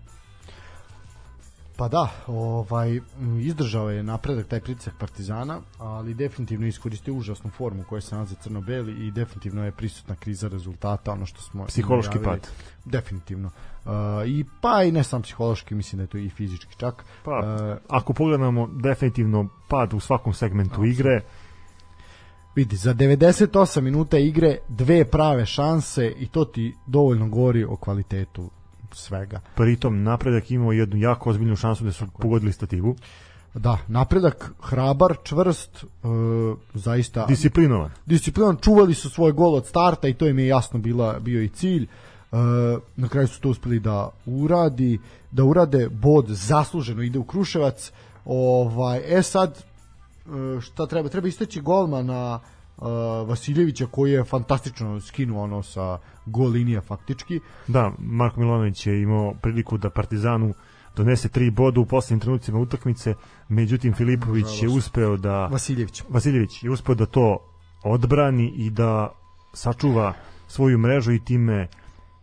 [1.76, 3.00] Pa da, ovaj
[3.40, 9.08] izdržao je napredak taj pritisak Partizana, ali definitivno iskoristio užasnu formu koja se nalazi crno-beli
[9.08, 12.48] i definitivno je prisutna kriza rezultata, ono što smo Psihološki pad.
[12.86, 13.52] Definitivno.
[13.86, 13.92] Uh,
[14.28, 17.06] I pa i ne samo psihološki, mislim da je to i fizički čak.
[17.24, 21.22] Pa, Uh, ako pogledamo definitivno pad u svakom segmentu igre,
[22.56, 28.50] vidi, za 98 minuta igre dve prave šanse i to ti dovoljno govori o kvalitetu
[28.92, 29.40] svega.
[29.56, 32.96] pritom napredak imao jednu jako ozbiljnu šansu da su pogodili stativu.
[33.54, 37.92] Da, napredak hrabar, čvrst, uh, zaista Disciplinovan.
[38.06, 41.50] disciplinan, čuvali su svoj gol od starta i to im je jasno bila, bio i
[41.50, 41.84] cilj.
[41.84, 41.88] E,
[42.96, 45.00] na kraju su to uspeli da uradi,
[45.32, 47.92] da urade bod zasluženo ide u Kruševac.
[48.26, 51.10] Ovaj e sad e, šta treba?
[51.10, 52.82] Treba istaći golmana e,
[53.28, 57.40] Vasiljevića koji je fantastično skinuo ono sa gol linije faktički.
[57.68, 60.54] Da, Marko Milonović je imao priliku da Partizanu
[60.96, 63.14] donese tri boda u poslednjim trenucima utakmice,
[63.50, 64.78] međutim Filipović je Nažalost.
[64.78, 66.04] uspeo da Vasiljević.
[66.10, 67.38] Vasiljević je uspeo da to
[67.84, 69.12] odbrani i da
[69.54, 70.14] sačuva
[70.48, 71.68] svoju mrežu i time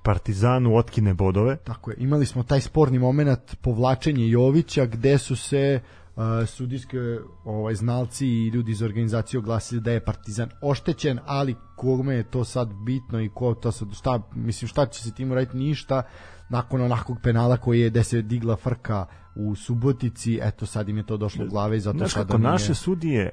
[0.03, 1.57] Partizanu otkine bodove.
[1.57, 5.81] Tako je, imali smo taj sporni moment povlačenje Jovića gde su se
[6.17, 6.99] uh, sudijske
[7.45, 12.45] ovaj znalci i ljudi iz organizacije oglasili da je Partizan oštećen, ali kome je to
[12.45, 16.03] sad bitno i ko to sad šta mislim šta će se tim uraditi ništa.
[16.51, 21.07] nakon onakog penala koji je gde se digla frka u Subotici, eto sad im je
[21.07, 23.31] to došlo u glave i zato Znaš sada nije, naše sudije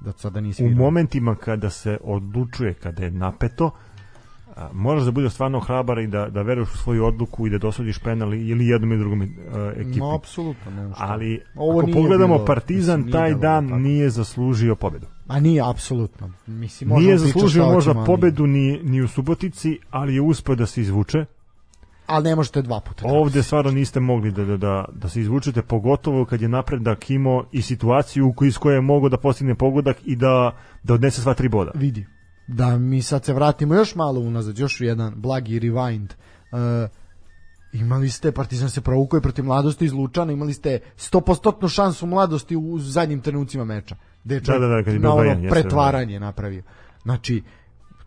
[0.00, 3.70] da sada nisi u momentima kada se odlučuje, kada je napeto,
[4.60, 7.58] a, moraš da budeš stvarno hrabar i da, da veruješ u svoju odluku i da
[7.58, 9.28] dosadiš penal ili jednom i drugom uh,
[9.76, 9.98] ekipi.
[9.98, 11.04] No, apsolutno, nema šta.
[11.04, 13.78] Ali Ovo ako pogledamo bilo- Partizan, mislim, taj dan tako.
[13.78, 15.06] nije zaslužio pobedu.
[15.28, 16.30] A nije, apsolutno.
[16.46, 20.80] Mislim, Nije zaslužio možda ali- pobedu ni, ni u Subotici, ali je uspeo da se
[20.80, 21.24] izvuče.
[22.06, 23.04] Ali ne možete dva puta.
[23.06, 27.44] Ovde stvarno niste mogli da, da, da, da se izvučete, pogotovo kad je napredak imao
[27.52, 30.52] i situaciju u kojoj iz koje je mogao da postigne pogodak i da,
[30.82, 31.70] da odnese sva tri boda.
[31.74, 32.06] vidi
[32.54, 36.08] da mi sad se vratimo još malo unazad, još jedan blagi rewind.
[36.52, 36.90] Uh,
[37.72, 42.56] imali ste, Partizan se provukao i protiv mladosti iz Lučana, imali ste 100% šansu mladosti
[42.56, 43.96] u zadnjim trenucima meča.
[44.24, 46.62] Gde čovjek da, da, kad je na ono Bajan, jeste, pretvaranje napravio.
[47.02, 47.42] Znači,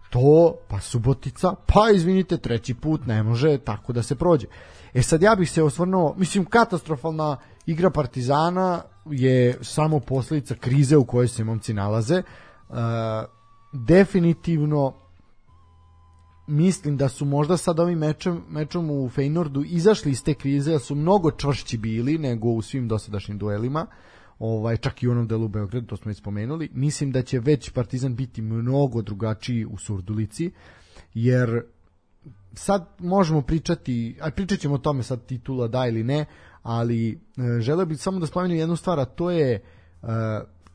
[0.10, 4.48] to, pa Subotica, pa izvinite, treći put ne može tako da se prođe.
[4.94, 11.06] E sad ja bih se osvrnuo, mislim katastrofalna igra Partizana je samo posljedica krize u
[11.06, 12.16] kojoj se momci nalaze.
[12.16, 12.24] E,
[13.74, 14.94] definitivno
[16.48, 20.80] mislim da su možda sad ovim mečem, mečom u Feynordu izašli iz te krize, da
[20.80, 23.88] su mnogo čvršći bili nego u svim dosadašnjim duelima
[24.40, 26.70] ovaj, čak i u onom delu Beogradu, to smo već spomenuli.
[26.74, 30.52] Mislim da će već Partizan biti mnogo drugačiji u Surdulici,
[31.14, 31.62] jer
[32.54, 36.26] sad možemo pričati, a pričat ćemo o tome sad titula da ili ne,
[36.64, 37.18] ali e,
[37.60, 39.62] želeo bih samo da spomenem jednu stvar, a to je e,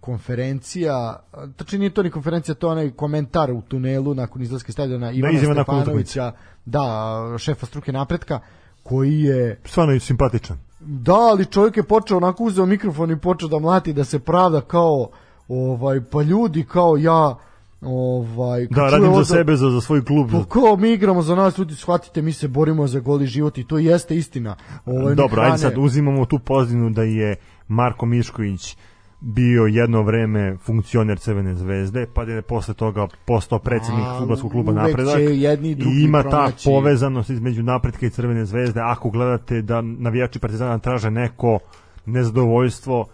[0.00, 1.20] konferencija,
[1.56, 5.34] tačnije nije to ni konferencija, to je onaj komentar u tunelu nakon izlaska stadiona Ivana
[5.34, 6.32] izjava nakon Stefanovića,
[6.64, 8.40] da, šefa struke napretka,
[8.82, 10.58] koji je Stvarno je simpatičan.
[10.80, 14.60] da, ali čovjek je počeo onako uzeo mikrofon i počeo da mlati da se pravda
[14.60, 15.08] kao
[15.48, 17.36] ovaj pa ljudi kao ja
[17.80, 20.30] ovaj Da, radim za ovo sebe, za, za svoj klub.
[20.30, 23.66] Pa kao mi igramo za nas, ljudi, shvatite, mi se borimo za goli život i
[23.66, 24.56] to jeste istina.
[24.86, 27.36] Ovaj, Dobro, ajde sad uzimamo tu pozivnu da je
[27.68, 28.76] Marko Mišković
[29.20, 34.72] bio jedno vreme funkcioner Crvene zvezde, pa je posle toga postao predsednik A, fudbalskog kluba
[34.72, 35.18] Napredak.
[35.18, 38.80] jedni i ima ta pronaći- povezanost između Napretka i Crvene zvezde.
[38.80, 41.58] Ako gledate da navijači Partizana traže neko
[42.06, 43.06] nezadovoljstvo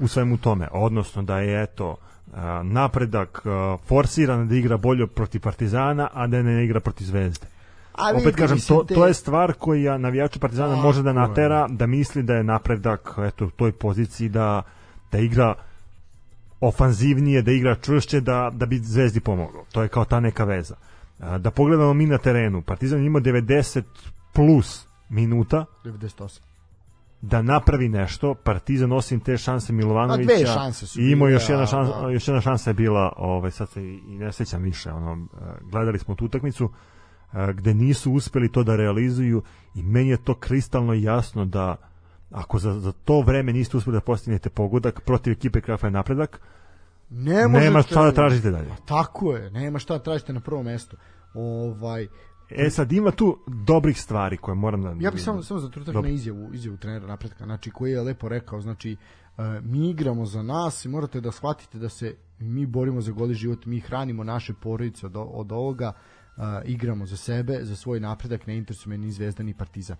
[0.00, 1.96] u svemu tome, odnosno da je eto
[2.34, 7.46] a, napredak a, forsiran da igra bolje protiv Partizana, a da ne igra protiv Zvezde.
[7.94, 11.66] A Opet kažem, to, te- to je stvar koja navijača Partizana Tako može da natera
[11.68, 14.62] da misli da je napredak eto, u toj poziciji da,
[15.12, 15.54] da igra
[16.60, 19.64] ofanzivnije, da igra čvršće, da, da bi Zvezdi pomogao.
[19.72, 20.74] To je kao ta neka veza.
[21.38, 23.82] Da pogledamo mi na terenu, Partizan ima 90
[24.32, 26.40] plus minuta 98.
[27.20, 31.48] da napravi nešto, Partizan osim te šanse A Milovanovića dve šanse su i imao još
[31.48, 32.10] jedna a, šansa, da.
[32.10, 35.98] još jedna šansa je bila, ovaj sad se i ne sećam više, ono eh, gledali
[35.98, 36.70] smo tu utakmicu
[37.32, 39.42] eh, gde nisu uspeli to da realizuju
[39.74, 41.76] i meni je to kristalno jasno da
[42.30, 46.40] ako za, za to vreme niste uspeli da postignete pogodak protiv ekipe kakva je napredak,
[47.10, 48.70] Ne nema šta da tražite dalje.
[48.86, 50.96] Tako je, nema šta da tražite na prvom mestu.
[51.34, 52.08] Ovaj,
[52.50, 54.94] E sad ima tu dobrih stvari koje moram da...
[55.00, 58.28] Ja bih samo samo za trenutak na izjavu, izjavu trenera napretka, znači koji je lepo
[58.28, 58.96] rekao, znači e,
[59.62, 63.66] mi igramo za nas i morate da shvatite da se mi borimo za goli život,
[63.66, 65.92] mi hranimo naše porodice od, od ovoga,
[66.36, 69.96] e, igramo za sebe, za svoj napredak, ne interesuje me ni Zvezda ni Partizan.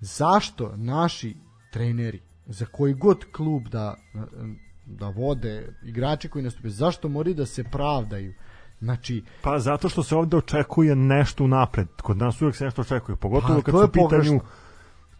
[0.00, 1.36] Zašto naši
[1.70, 3.94] treneri, za koji god klub da,
[4.86, 8.34] da vode igrači koji nastupe, zašto moraju da se pravdaju?
[8.80, 11.88] Znači, Pa zato što se ovde očekuje nešto napred.
[12.02, 14.40] Kod nas uvek se nešto očekuje, pogotovo Pa, kad su u pitanju pogrešno.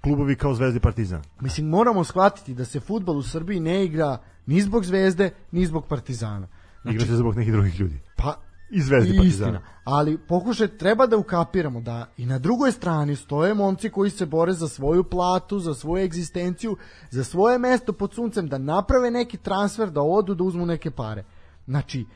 [0.01, 1.23] klubovi kao Zvezda Partizan.
[1.41, 5.87] Mislim, moramo shvatiti da se futbol u Srbiji ne igra ni zbog Zvezde, ni zbog
[5.87, 6.49] Partizana.
[6.85, 8.01] Igra se zbog nekih drugih ljudi.
[8.17, 8.35] Pa,
[8.71, 9.61] I Zvezde i Partizana.
[9.85, 14.53] Ali pokušaj, treba da ukapiramo da i na drugoj strani stoje momci koji se bore
[14.53, 16.77] za svoju platu, za svoju egzistenciju,
[17.11, 21.25] za svoje mesto pod suncem, da naprave neki transfer, da odu, da uzmu neke pare.
[21.67, 22.07] Znači,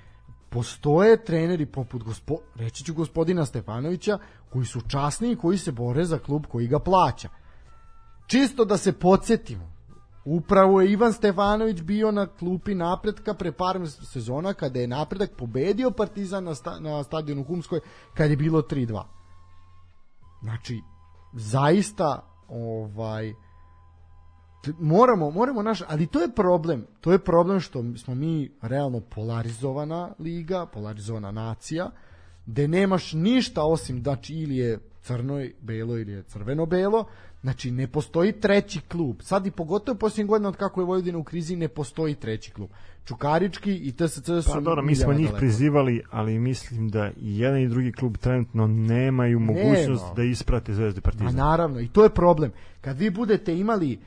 [0.51, 4.19] postoje treneri poput gospo, reći ću gospodina Stefanovića
[4.53, 7.29] koji su časni i koji se bore za klub koji ga plaća.
[8.27, 9.74] Čisto da se podsjetimo,
[10.25, 13.81] upravo je Ivan Stefanović bio na klupi napretka pre par
[14.13, 17.81] sezona kada je napredak pobedio Partizan na, sta, na stadionu Humskoj
[18.15, 19.03] kad je bilo 3-2.
[20.43, 20.81] Znači,
[21.33, 23.35] zaista ovaj
[24.79, 26.87] moramo, moramo naš, ali to je problem.
[27.01, 31.91] To je problem što smo mi realno polarizovana liga, polarizovana nacija,
[32.47, 37.05] gde nemaš ništa osim, znači ili je crno, belo ili je crveno-belo,
[37.45, 39.17] Znači, ne postoji treći klub.
[39.21, 42.71] Sad i pogotovo posljednjih godina od kako je Vojvodina u krizi, ne postoji treći klub.
[43.05, 44.53] Čukarički i TSC su...
[44.53, 45.39] Pa dobro, mi smo njih daleko.
[45.39, 50.15] prizivali, ali mislim da i jedan i drugi klub trenutno nemaju mogućnost Nema.
[50.17, 51.35] da isprate Zvezdu Partizan.
[51.35, 52.53] naravno, i to je problem.
[52.81, 53.99] Kad vi budete imali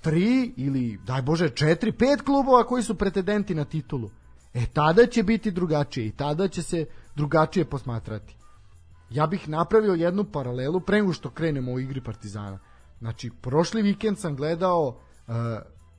[0.00, 4.10] tri ili, daj Bože, četiri, pet klubova koji su pretendenti na titulu,
[4.54, 6.86] e tada će biti drugačije i tada će se
[7.16, 8.36] drugačije posmatrati.
[9.10, 12.58] Ja bih napravio jednu paralelu pre nego što krenemo u igri Partizana.
[13.04, 15.34] Znači, prošli vikend sam gledao uh,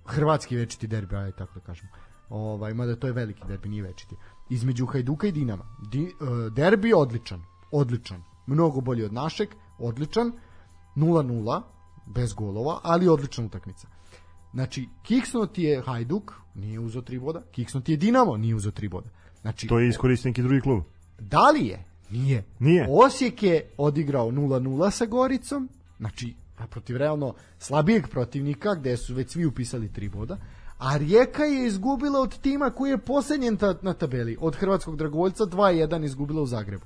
[0.05, 1.89] hrvatski večiti derbi, ajde tako da kažemo.
[2.29, 4.15] Ovaj, mada to je veliki derbi, nije večiti.
[4.49, 5.65] Između Hajduka i Dinama.
[5.91, 8.23] Di, uh, derbi odličan, odličan.
[8.47, 9.49] Mnogo bolji od našeg,
[9.79, 10.31] odličan.
[10.95, 11.61] 0-0,
[12.07, 13.87] bez golova, ali odlična utakmica.
[14.53, 19.09] Znači, kiksnuti je Hajduk, nije uzo tri boda, kiksnuti je Dinamo, nije uzo tri boda.
[19.41, 20.83] Znači, To je iskoristio neki drugi klub.
[21.19, 21.85] da li je?
[22.09, 22.43] Nije.
[22.59, 22.87] Nije.
[22.89, 29.31] Osijek je odigrao 0-0 sa Goricom, znači a protiv realno slabijeg protivnika, gde su već
[29.31, 30.37] svi upisali tri boda,
[30.77, 35.43] a Rijeka je izgubila od tima koji je posljednjen ta, na tabeli, od Hrvatskog dragovoljca
[35.43, 36.85] 2-1 izgubila u Zagrebu.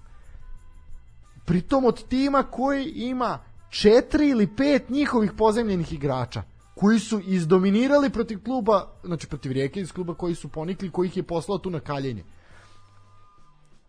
[1.45, 3.39] Pritom od tima koji ima
[3.69, 6.43] četiri ili pet njihovih pozemljenih igrača
[6.75, 11.17] koji su izdominirali protiv kluba, znači protiv Rijeke iz kluba koji su ponikli, koji ih
[11.17, 12.23] je poslao tu na kaljenje.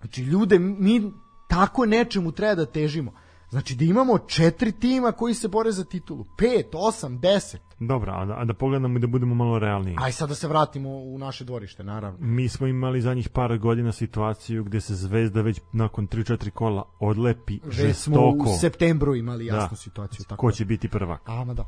[0.00, 1.12] Znači, ljude, mi
[1.48, 3.12] tako nečemu treba da težimo.
[3.50, 6.24] Znači, da imamo četiri tima koji se bore za titulu.
[6.36, 7.60] Pet, osam, deset.
[7.80, 9.96] Dobro, a da, a da pogledamo i da budemo malo realniji.
[9.98, 12.18] Aj sad da se vratimo u naše dvorište, naravno.
[12.20, 17.54] Mi smo imali zadnjih par godina situaciju gde se Zvezda već nakon 3-4 kola odlepi
[17.54, 18.44] Već smo žestoko.
[18.46, 19.76] u septembru imali jasnu Da.
[19.76, 20.24] situaciju.
[20.24, 20.52] Tako Ko je.
[20.52, 21.20] će biti prvak?
[21.26, 21.64] A, ma da.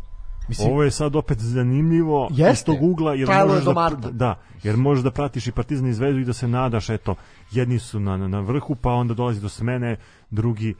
[0.48, 2.52] Mislim, Ovo je sad opet zanimljivo Jeste.
[2.52, 4.10] iz tog ugla jer Trajalo je možeš do da, marta.
[4.10, 7.14] da, jer možeš da pratiš i Partizan i Zvezdu i da se nadaš eto
[7.50, 9.96] jedni su na, na, vrhu pa onda dolazi do smene
[10.30, 10.74] drugi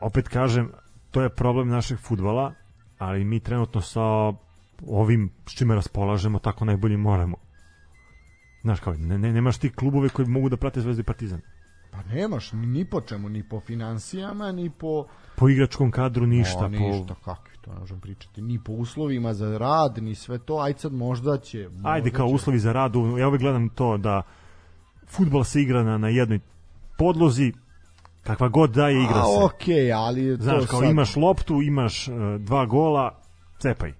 [0.00, 0.70] opet kažem
[1.10, 2.52] to je problem našeg fudbala
[2.98, 4.32] ali mi trenutno sa
[4.86, 7.36] ovim s čime raspolažemo tako najbolje moramo
[8.64, 11.40] Znaš kao, ne, ne, nemaš ti klubove koji mogu da prate Zvezdu i Partizan.
[11.90, 15.06] pa nemaš ni, ni po čemu, ni po financijama, ni po...
[15.36, 16.64] Po igračkom kadru ništa.
[16.64, 18.42] O, ništa, kakvi to ne možemo pričati.
[18.42, 20.58] Ni po uslovima za rad, ni sve to.
[20.58, 21.68] Ajde sad možda će...
[21.82, 22.34] Po, ajde možda kao će.
[22.34, 24.22] uslovi za rad, ja uvek gledam to da
[25.06, 26.40] futbol se igra na, na jednoj
[26.98, 27.52] podlozi,
[28.24, 29.44] kakva god da je igra A, se.
[29.44, 30.90] okej, ali Znaš, to kao sad...
[30.90, 33.18] imaš loptu, imaš uh, dva gola,
[33.58, 33.92] cepaj.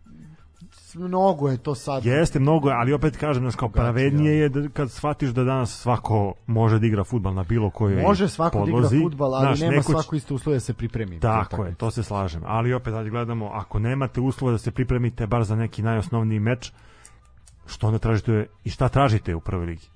[0.95, 2.05] Mnogo je to sad...
[2.07, 6.35] Jeste mnogo, ali opet kažem, znaš, kao pravednije je da, kad shvatiš da danas svako
[6.47, 9.01] može da igra fudbal na bilo kojoj Može svako da igra podlozi.
[9.03, 11.21] fudbal, ali Znaš, nema neko svako iste uslove da se pripremi.
[11.21, 12.43] Tako je, to se slažem.
[12.47, 16.73] Ali opet, ajde gledamo, ako nemate uslova da se pripremite bar za neki najosnovniji meč,
[17.67, 19.87] što onda tražite i šta tražite u prvoj ligi?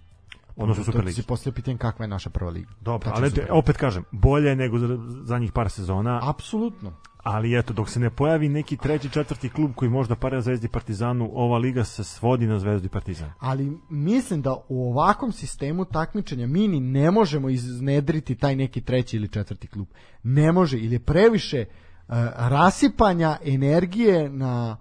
[0.59, 1.15] Odnosno u To Superligi.
[1.15, 2.71] si poslije pitan kakva je naša prva liga.
[2.81, 6.93] Dobro, ali te- opet kažem, bolje je nego za zadnjih par sezona, Apsolutno.
[7.19, 11.31] ali eto, dok se ne pojavi neki treći, četvrti klub koji možda pare Zvezdi Partizanu,
[11.33, 13.31] ova liga se svodi na Zvezdu Partizan.
[13.39, 19.17] Ali mislim da u ovakvom sistemu takmičenja mi ni ne možemo iznedriti taj neki treći
[19.17, 19.87] ili četvrti klub.
[20.23, 21.65] Ne može, ili je previše
[22.09, 24.77] uh, rasipanja energije na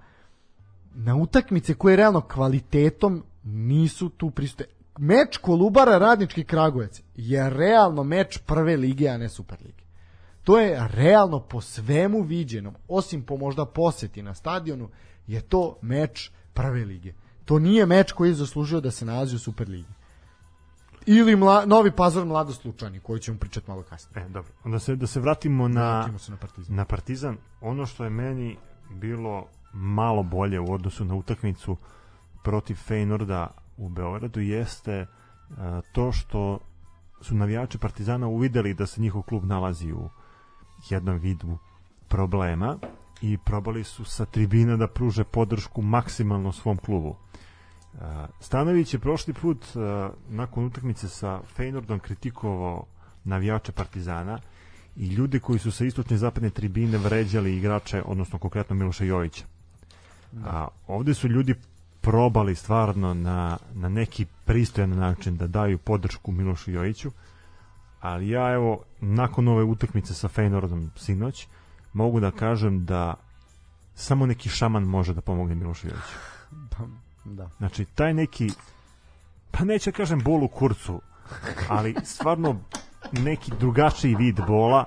[0.99, 4.65] na utakmice koje realno kvalitetom nisu tu prisutne.
[4.97, 9.83] Meč Kolubara Radnički Kragujevac je realno meč prve lige, a ne super lige.
[10.43, 14.89] To je realno po svemu viđenom, osim po možda poseti na stadionu,
[15.27, 17.13] je to meč prve lige.
[17.45, 19.93] To nije meč koji je zaslužio da se nalazi u Superligi.
[21.05, 24.25] Ili mla, Novi Pazar Mladost Lučani, koji ćemo pričati malo kasnije.
[24.25, 24.51] E, dobro.
[24.63, 26.75] Onda se, da se vratimo na, Vratimo se na Partizan.
[26.75, 27.37] na Partizan.
[27.61, 28.57] Ono što je meni
[28.89, 31.77] bilo malo bolje u odnosu na utakmicu
[32.43, 33.47] protiv Feynorda
[33.77, 35.05] u Beogradu jeste
[35.49, 35.55] uh,
[35.91, 36.59] to što
[37.21, 40.09] su navijači Partizana uvideli da se njihov klub nalazi u
[40.89, 41.57] jednom vidu
[42.07, 42.77] problema
[43.21, 47.09] i probali su sa tribina da pruže podršku maksimalno svom klubu.
[47.93, 48.01] Uh,
[48.39, 49.81] Stanović je prošli put uh,
[50.29, 52.85] nakon utakmice sa Feynordom kritikovao
[53.23, 54.39] navijače Partizana
[54.95, 59.45] i ljude koji su sa istočne i zapadne tribine vređali igrače, odnosno konkretno Miloša Jovića.
[60.45, 61.55] A ovde su ljudi
[62.07, 67.11] probali stvarno na, na neki pristojan način da daju podršku Milošu Joviću,
[67.99, 71.47] ali ja evo, nakon ove utakmice sa Feynordom sinoć,
[71.93, 73.13] mogu da kažem da
[73.95, 76.15] samo neki šaman može da pomogne Milošu Joviću.
[76.69, 76.83] Pa,
[77.25, 77.49] da.
[77.57, 78.49] Znači, taj neki,
[79.51, 81.01] pa neće da kažem bol u kurcu,
[81.69, 82.59] ali stvarno
[83.11, 84.85] neki drugačiji vid bola,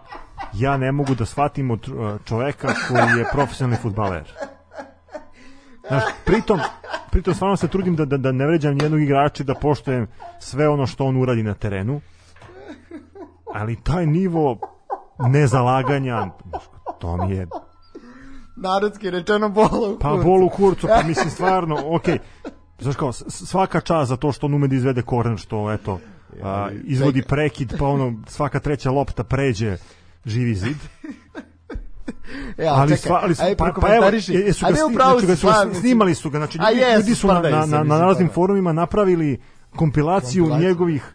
[0.55, 4.33] ja ne mogu da shvatim od uh, čoveka koji je profesionalni futbaler.
[5.91, 6.61] Znaš, pritom,
[7.11, 10.07] pritom stvarno se trudim da, da, da ne vređam nijednog igrača da poštojem
[10.39, 12.01] sve ono što on uradi na terenu,
[13.55, 14.59] ali taj nivo
[15.19, 16.27] nezalaganja,
[16.99, 17.47] to mi je
[18.57, 20.25] Narodski rečeno bola u Pa kurcu.
[20.25, 22.19] bol u kurcu, pa mislim stvarno, okej.
[22.79, 26.01] Znaš kao, svaka čast za to što on ume da izvede koren, što eto,
[26.43, 29.77] a, izvodi prekid, pa ono, svaka treća lopta pređe
[30.25, 30.77] živi zid.
[32.59, 34.93] E, a ali čekaj, sva, ali ajde pa, pa evo, jesu ga, A ne, sni-
[34.93, 35.49] znači ga su,
[35.81, 39.41] snimali su ga, znači ljudi, jesu, ljudi su na, na, na, na raznim forumima napravili
[39.77, 40.69] kompilaciju Kompilaciju.
[40.69, 41.15] njegovih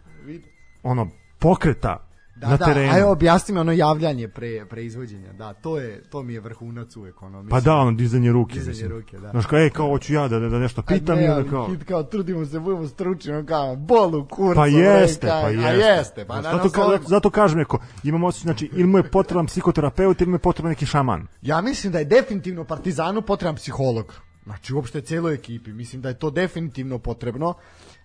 [0.82, 1.08] ono
[1.38, 2.05] pokreta
[2.36, 2.92] Da, na da, terenu.
[2.92, 5.32] ajde objasni mi ono javljanje pre, pre izvođenja.
[5.32, 7.42] Da, to je to mi je vrhunac uvek ono.
[7.42, 8.54] Mislim, Pa da, ono, dizanje ruke.
[8.54, 8.90] Dizanje mislim.
[8.90, 9.30] ruke, da.
[9.30, 11.68] Znaš kao, ej, kao, hoću ja da, da, da nešto A pitam ne, ali kao...
[11.68, 14.54] hit kao trudimo se, budemo stručni, on kao bol u kurcu.
[14.56, 15.86] Pa bre, jeste, kao, pa A jeste.
[15.86, 16.68] jeste, pa naravno.
[16.68, 20.34] zato, ka, zato kažem neko, imam osjećaj, znači, ili mu je potreban psihoterapeut, ili mu
[20.34, 21.26] je potreban neki šaman.
[21.42, 24.14] Ja mislim da je definitivno Partizanu potreban psiholog.
[24.44, 25.72] Znači uopšte cijeloj ekipi.
[25.72, 27.54] Mislim da je to definitivno potrebno.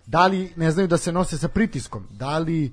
[0.06, 2.06] Da li ne znaju da se nose sa pritiskom?
[2.10, 2.72] Da li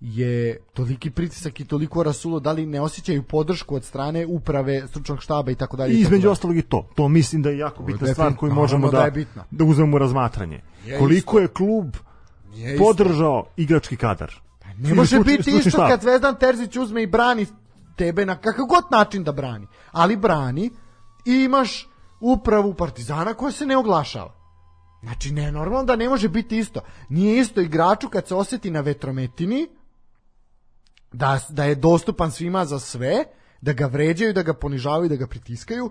[0.00, 5.22] je toliki pritisak i toliko rasulo, da li ne osjećaju podršku od strane uprave, stručnog
[5.22, 5.94] štaba i tako dalje.
[5.94, 6.88] I između ostalog i to.
[6.94, 9.96] To mislim da je jako bitna definitivno, stvar koju možemo da da, je da uzmemo
[9.96, 10.60] u razmatranje.
[10.86, 11.40] Je Koliko isto.
[11.40, 11.96] je klub
[12.56, 12.84] isto.
[12.84, 14.34] podržao igrački kadar.
[14.78, 15.88] Ne može biti isto štab.
[15.88, 17.46] kad Zvezdan Terzić uzme i brani
[17.96, 19.66] tebe na kakav god način da brani.
[19.92, 20.70] Ali brani
[21.24, 21.88] i imaš
[22.20, 24.34] upravu Partizana koja se ne oglašava.
[25.02, 26.80] Znači, ne, normalno da ne može biti isto.
[27.08, 29.68] Nije isto igraču kad se osjeti na vetrometini,
[31.12, 33.24] da, da je dostupan svima za sve,
[33.60, 35.90] da ga vređaju, da ga ponižavaju, da ga pritiskaju,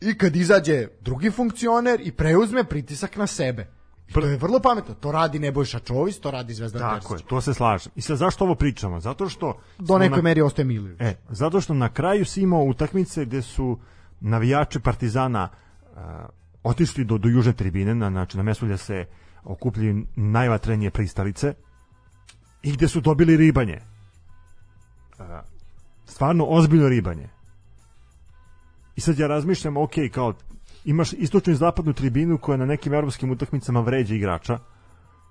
[0.00, 3.66] i kad izađe drugi funkcioner i preuzme pritisak na sebe.
[4.08, 4.94] I to je vrlo pametno.
[4.94, 7.24] To radi Nebojša Čović, to radi Zvezdan Tako Terzić.
[7.24, 7.92] je, to se slažem.
[7.96, 9.00] I sad zašto ovo pričamo?
[9.00, 9.58] Zato što...
[9.78, 11.00] Do nekoj na- meri ostaje Milić.
[11.00, 13.78] E, zato što na kraju si imao utakmice gde su
[14.20, 15.48] navijači Partizana
[15.96, 16.26] a,
[16.62, 19.06] otišli do, do južne tribine, na, znači na mestu gde se
[19.44, 21.54] okupljaju najvatrenije pristalice
[22.62, 23.80] i gde su dobili ribanje.
[26.04, 27.28] Stvarno ozbiljno ribanje.
[28.96, 30.34] I sad ja razmišljam, ok, kao
[30.84, 34.58] imaš istočnu i zapadnu tribinu koja na nekim evropskim utakmicama vređa igrača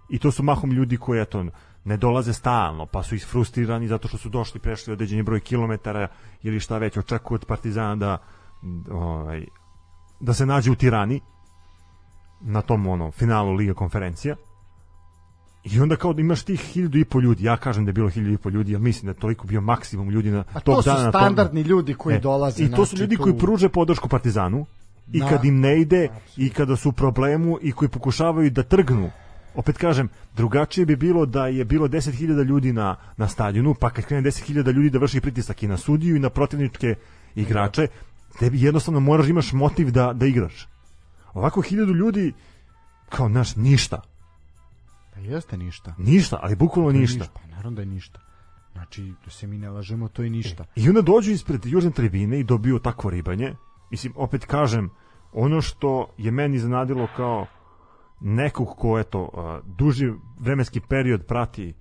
[0.10, 1.46] i to su mahom ljudi koji eto
[1.84, 6.08] ne dolaze stalno, pa su isfrustirani zato što su došli prešli određeni broj kilometara
[6.44, 8.18] ili šta već očekuju od Partizana da
[8.92, 9.46] ovaj
[10.20, 11.22] da se nađe u Tirani
[12.42, 14.36] na tom ono finalu Liga konferencija.
[15.64, 18.10] I onda kao da imaš tih hiljadu i po ljudi, ja kažem da je bilo
[18.10, 20.76] hiljadu i po ljudi, jer mislim da je toliko bio maksimum ljudi na A tog
[20.76, 22.64] to su dana na tom- standardni ljudi koji E, dolaze.
[22.64, 24.66] I to su znači, ljudi tu- koji pruže podršku Partizanu
[25.12, 25.30] i Da.
[25.30, 26.08] kad im ne ide
[26.38, 29.12] i kada su u problemu i koji pokušavaju da trgnu.
[29.56, 34.06] Opet kažem, drugačije bi bilo da je bilo 10.000 ljudi na, na stadionu, pa kad
[34.06, 36.96] krene 10.000 ljudi da vrši pritisak i na sudiju i na protivničke
[37.36, 37.88] igrače,
[38.40, 40.68] tebi jednostavno moraš imaš motiv da, da igraš.
[41.34, 42.34] Ovako hiljadu ljudi
[43.10, 44.02] kao naš ništa.
[45.22, 45.96] Jeste ništa.
[45.98, 47.26] Ništa, ali bukvalno ništa.
[47.34, 48.20] Pa naravno da je ništa.
[48.74, 50.66] Znači, da se mi ne lažemo, to je ništa.
[50.76, 53.56] I onda dođu ispred južne tribine i dobiju takvo ribanje.
[53.92, 54.90] Mislim, opet kažem,
[55.34, 57.46] ono što je meni zanadilo kao
[58.22, 59.30] nekog ko, eto,
[59.78, 61.74] duži vremenski period prati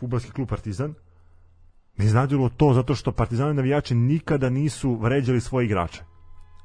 [0.00, 0.94] futbalski klub Partizan,
[1.96, 6.02] me iznadilo to zato što Partizani navijači nikada nisu vređali svoje igrače.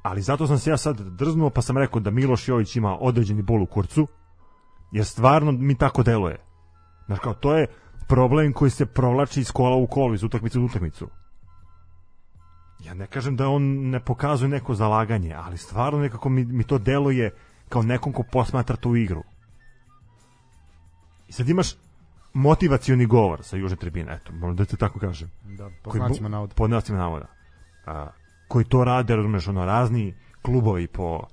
[0.02, 3.42] Ali zato sam se ja sad drznuo pa sam rekao da Miloš Jović ima određeni
[3.42, 4.06] bol u kurcu,
[4.92, 6.36] jer stvarno mi tako deluje.
[7.06, 7.66] Znaš kao, to je
[8.08, 11.08] problem koji se provlači iz kola u kolo, iz utakmice u utakmicu.
[12.84, 16.78] Ja ne kažem da on ne pokazuje neko zalaganje, ali stvarno nekako mi, mi to
[16.78, 17.34] deluje
[17.68, 19.22] kao nekom ko posmatra tu igru.
[21.28, 21.74] I sad imaš
[22.32, 25.30] motivacioni govor sa južne tribine, eto, moram da te tako kažem.
[25.44, 26.54] Da, po znacima navoda.
[26.54, 27.26] Po znacima navoda.
[27.86, 28.10] A,
[28.48, 31.26] koji to rade, razumeš, ono, razni klubovi po,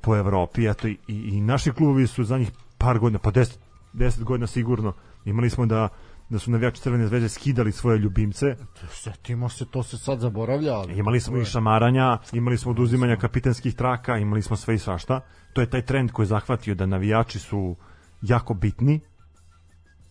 [0.00, 3.56] po Evropi, eto, i, i naši klubovi su za njih par godina, pa 10,
[3.94, 4.92] 10 godina sigurno,
[5.24, 5.88] imali smo da
[6.28, 8.56] da su navijači Crvene zvezde skidali svoje ljubimce,
[8.90, 10.98] Setimo se, to se sad zaboravlja, ali...
[10.98, 15.20] imali smo i šamaranja, imali smo oduzimanja kapitenskih traka, imali smo sve i svašta.
[15.52, 17.76] To je taj trend koji je zahvatio da navijači su
[18.22, 19.00] jako bitni,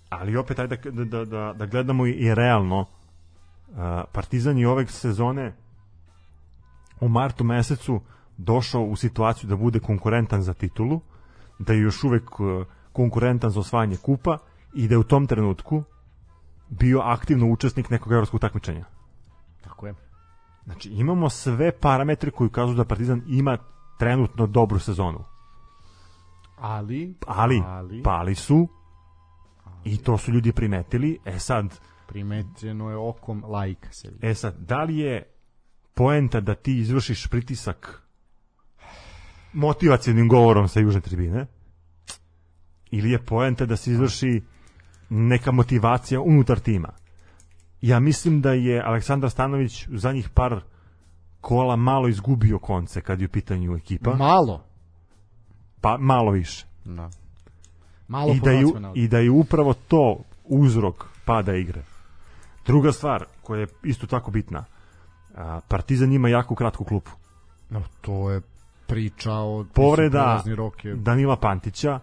[0.10, 2.80] ali opet ajde da, da, da, da gledamo i, i realno.
[2.80, 3.76] Uh,
[4.11, 5.56] Partizan je ove sezone
[6.99, 8.02] u martu mesecu
[8.38, 11.02] došao u situaciju da bude konkurentan za titulu,
[11.59, 14.38] da je još uvek uh, konkurentan za osvajanje kupa
[14.73, 15.84] i da je u tom trenutku
[16.69, 18.85] bio aktivno učesnik nekog evropskog takmičenja.
[19.61, 19.93] Tako je.
[20.63, 23.57] Znači, imamo sve parametre koji ukazuju da Partizan ima
[23.99, 25.23] trenutno dobru sezonu.
[26.57, 28.67] Ali, Ali, ali pali su
[29.84, 31.19] i to su ljudi primetili.
[31.25, 34.27] E sad, primećeno je okom lajka se vidi.
[34.27, 35.23] e sad, da li je
[35.93, 38.06] poenta da ti izvršiš pritisak
[39.57, 41.45] motivacijenim govorom sa južne tribine
[42.91, 44.43] ili je poenta da se izvrši
[45.09, 46.89] neka motivacija unutar tima.
[47.81, 50.61] Ja mislim da je Aleksandar Stanović u zadnjih par
[51.41, 54.63] kola malo izgubio konce kad je u pitanju ekipa, Malo.
[55.81, 56.65] pa malo više.
[56.85, 57.09] Da.
[58.07, 58.65] Malo I da, je.
[58.95, 61.84] I da je upravo to uzrok pada igre.
[62.65, 64.65] Druga stvar koja je isto tako bitna,
[65.67, 67.11] Partizan ima jako kratku klupu.
[67.69, 68.41] No, to je
[68.88, 71.99] priča od Povreda prelazni rok je Danila Pantića,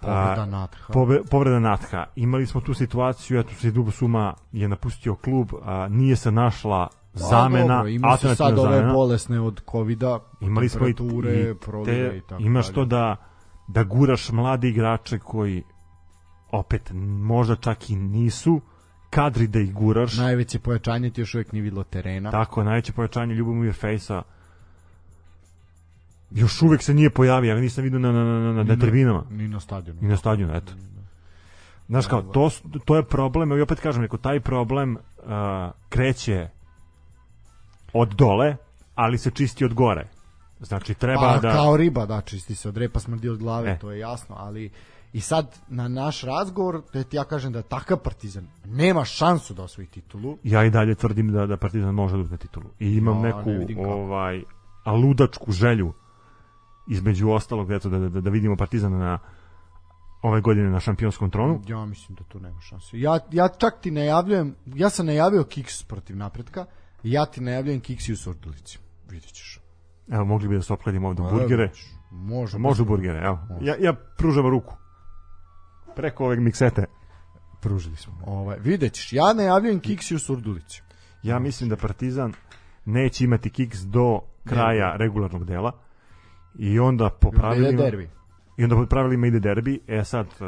[0.00, 0.92] povreda a, Natha.
[0.92, 2.06] Pove, povreda Natha.
[2.16, 6.88] Imali smo tu situaciju, eto se Dubo Suma je napustio klub, a, nije se našla
[7.12, 8.92] zamena, Pa dobro, ima se sad ove zamena.
[8.92, 10.94] bolesne od covida, Imali smo i, i
[11.84, 12.74] te, i tako imaš dalje.
[12.74, 13.16] to da
[13.68, 15.62] da guraš mlade igrače koji
[16.52, 16.90] opet
[17.22, 18.60] možda čak i nisu
[19.10, 20.16] kadri da ih guraš.
[20.16, 22.30] Najveće pojačanje ti još uvijek nije videlo terena.
[22.30, 24.22] Tako, najveće pojačanje Ljubomir Fejsa
[26.30, 29.24] još uvek se nije pojavio, ja nisam vidio na, na, na, na, na Ni tribinama
[29.30, 30.00] Ni na stadionu.
[30.02, 30.72] i na stadionu, eto.
[31.88, 32.50] Znaš kao, to,
[32.84, 35.24] to je problem, i opet kažem, ako taj problem uh,
[35.88, 36.48] kreće
[37.92, 38.56] od dole,
[38.94, 40.08] ali se čisti od gore.
[40.60, 41.52] Znači, treba pa, da...
[41.52, 43.78] kao riba, da, čisti se od repa, smrdi od glave, E.
[43.78, 44.70] to je jasno, ali
[45.12, 49.62] i sad na naš razgovor, da ti ja kažem da takav partizan nema šansu da
[49.62, 52.66] osvoji titulu, ja i dalje tvrdim da da Partizan može da uzme titulu.
[52.78, 54.42] I imam Ja, neku ne ovaj
[54.84, 55.92] a ludačku želju
[56.88, 59.18] između ostalog eto da da, da vidimo Partizana na
[60.22, 61.62] ove godine na šampionskom tronu.
[61.66, 63.00] ja mislim da tu nema šanse.
[63.00, 66.66] Ja, ja čak ti najavljujem, ja sam najavio Kiks protiv napretka,
[67.02, 68.78] i ja ti najavljujem Kiksi u Surdulici.
[69.10, 69.60] Vidjet ćeš.
[70.12, 71.70] Evo mogli bi da se opkladimo ovde Pa, burgere.
[72.10, 72.58] Može.
[72.58, 73.38] Može burgere, evo.
[73.60, 74.74] Ja ja pružam ruku.
[75.96, 76.84] Preko ove miksete.
[77.60, 78.12] Pružili smo.
[78.26, 79.12] Ovaj, vidjet ćeš.
[79.12, 80.82] Ja najavljujem Kiksi u Surdulici.
[81.22, 82.32] Ja mislim da Partizan
[82.84, 85.72] neće imati kiks do kraja regularnog dela.
[86.58, 88.08] I onda po Ide pravilima derbi.
[88.56, 89.80] i onda po pravilima ide derbi.
[89.88, 90.46] E sad uh,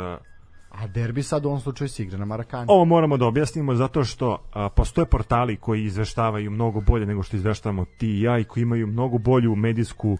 [0.70, 2.66] A derbi sad u ovom slučaju se igra na Marakani.
[2.68, 7.36] Ovo moramo da objasnimo zato što a, postoje portali koji izveštavaju mnogo bolje nego što
[7.36, 10.18] izveštavamo ti i ja i koji imaju mnogo bolju medijsku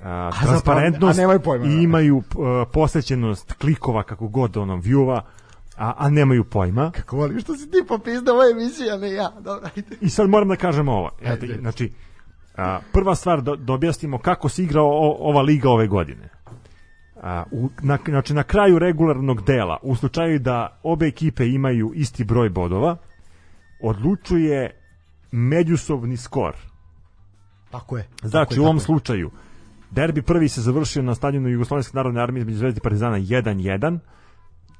[0.00, 5.20] a, zapravo- transparentnost a nemaju pojma, i imaju a, posvećenost klikova kako god onom viewa
[5.76, 9.32] a, a nemaju pojma Kako volim što si ti popizdao ovo emisija, a ne ja.
[9.40, 9.96] Dobro, ajde.
[10.00, 11.58] i sad moram da kažem ovo Ajde.
[11.60, 11.92] znači
[12.56, 16.28] a, prva stvar da, da objasnimo kako se igra o, ova liga ove godine
[17.22, 22.24] a, u, na, znači na kraju regularnog dela u slučaju da obe ekipe imaju isti
[22.24, 22.96] broj bodova
[23.80, 24.70] odlučuje
[25.32, 26.56] međusobni skor
[27.70, 28.08] Tako je.
[28.20, 28.84] znači tako je, u ovom tako je.
[28.84, 29.30] slučaju
[29.90, 33.98] derbi prvi se završio na stadionu Jugoslovenske narodne armije između Zvezde i Partizana 1-1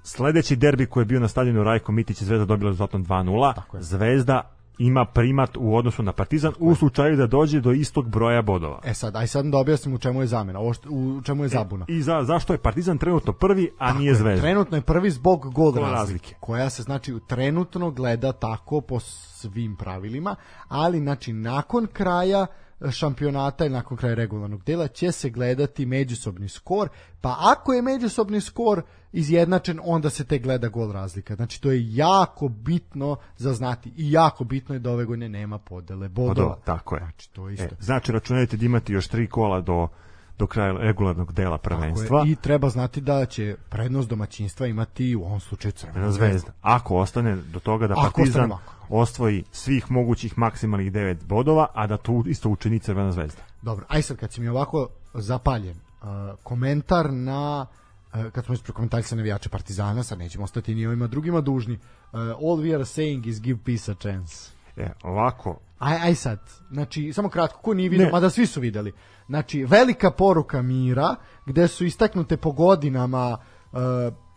[0.02, 3.76] sledeći derbi koji je bio na stadionu Rajko Mitić je Zvezda dobila rezultatom 2-0 Tako
[3.76, 3.82] je.
[3.82, 8.80] Zvezda ima primat u odnosu na Partizan u slučaju da dođe do istog broja bodova.
[8.84, 11.48] E sad, aj sad da objasnim u čemu je zamena, ovo što, u čemu je
[11.48, 11.84] zabuna.
[11.88, 14.42] I za, zašto je Partizan trenutno prvi, a Tako nije je, Zvezda?
[14.42, 16.34] Trenutno je prvi zbog gol razlike, razlike.
[16.40, 20.36] koja se znači trenutno gleda tako po svim pravilima,
[20.68, 22.46] ali znači nakon kraja
[22.90, 26.88] šampionata i nakon kraja regularnog dela će se gledati međusobni skor,
[27.20, 28.82] pa ako je međusobni skor
[29.12, 31.34] izjednačen, onda se te gleda gol razlika.
[31.34, 35.58] Znači to je jako bitno za znati i jako bitno je da ove godine nema
[35.58, 36.34] podele bodova.
[36.34, 37.00] Bodova, tako je.
[37.00, 37.76] Znači to je E, isto.
[37.80, 39.88] znači računajte da imate još tri kola do,
[40.38, 41.78] do kraja regularnog dela Tako je.
[41.78, 42.24] prvenstva.
[42.26, 46.52] I treba znati da će prednost domaćinstva imati u ovom slučaju Crvena na zvezda.
[46.62, 48.52] Ako ostane do toga da Ako Partizan
[48.88, 53.42] osvoji svih mogućih maksimalnih 9 bodova, a da tu isto učini Crvena zvezda.
[53.62, 56.08] Dobro, aj sad kad si mi ovako zapaljen, uh,
[56.42, 57.66] komentar na
[58.14, 61.74] uh, kad smo već prokomentarisali navijače Partizana, sad nećemo ostati ni ovima drugima dužni.
[61.74, 64.55] Uh, all we are saying is give peace a chance.
[64.76, 66.38] E, ovako, Aj, aj sad,
[66.70, 68.92] znači, samo kratko, ko nije vidio, mada svi su videli.
[69.26, 71.16] Znači, velika poruka mira,
[71.46, 73.38] gde su istaknute po godinama,
[73.72, 73.78] uh,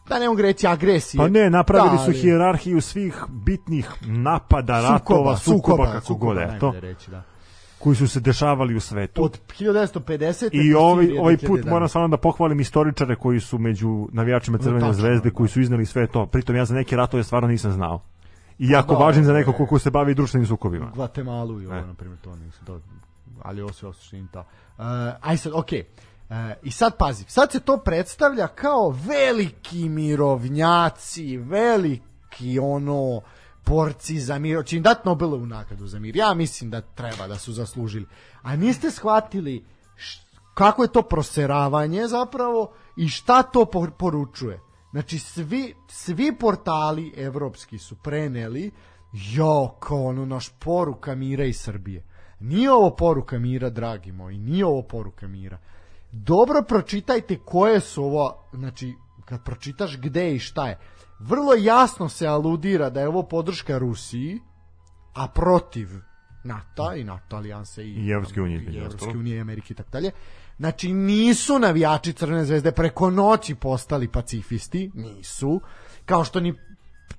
[0.09, 1.19] da ne mogu reći agresije.
[1.19, 6.79] Pa ne, napravili Da, su hijerarhiju svih bitnih napada, ratova, sukoba, kako god, eto, najbolje
[6.79, 7.23] reći, da.
[7.79, 9.23] koji su se dešavali u svetu.
[9.23, 10.49] Od 1950.
[10.51, 11.69] I ovaj, ovaj put 2011.
[11.69, 15.35] moram samo da pohvalim istoričare koji su među navijačima Crvene Tačno, zvezde, da.
[15.35, 16.25] koji su izneli sve to.
[16.25, 18.01] Pritom ja za neke ratove stvarno nisam znao.
[18.59, 20.91] I jako da, važan za ovo je- neko ko se bavi društvenim sukobima.
[20.95, 21.81] Guatemala i ovo, E.
[21.81, 22.81] na primjer, to nisu to,
[23.41, 24.39] ali ovo sve osuštini to.
[24.39, 24.85] Uh,
[25.21, 25.85] aj sad, okej.
[26.29, 33.21] Uh, I sad pazi, sad se to predstavlja kao veliki mirovnjaci, veliki ono
[33.63, 36.15] porci za mir, će im dati Nobelovu nagradu za mir.
[36.15, 38.05] Ja mislim da treba da su zaslužili.
[38.41, 39.65] A niste shvatili
[40.53, 44.59] kako je to proseravanje zapravo i šta to por- poručuje.
[44.91, 48.71] Znači svi, svi portali evropski su preneli
[49.13, 52.03] jo, kao ono naš poruka mira iz Srbije.
[52.39, 55.57] Nije ovo poruka mira, dragi moji, nije ovo poruka mira.
[56.11, 58.93] Dobro pročitajte koje su ovo, znači,
[59.25, 60.77] kad pročitaš gde i šta je.
[61.19, 64.39] Vrlo jasno se aludira da je ovo podrška Rusiji,
[65.13, 65.89] a protiv
[66.43, 69.89] NATO i NATO alijanse i, I Evropske unije, i Evropske unije i Amerike i tako
[69.89, 70.11] dalje.
[70.59, 75.61] Znači nisu navijači Crvene zvezde preko noći postali pacifisti, nisu.
[76.05, 76.53] Kao što ni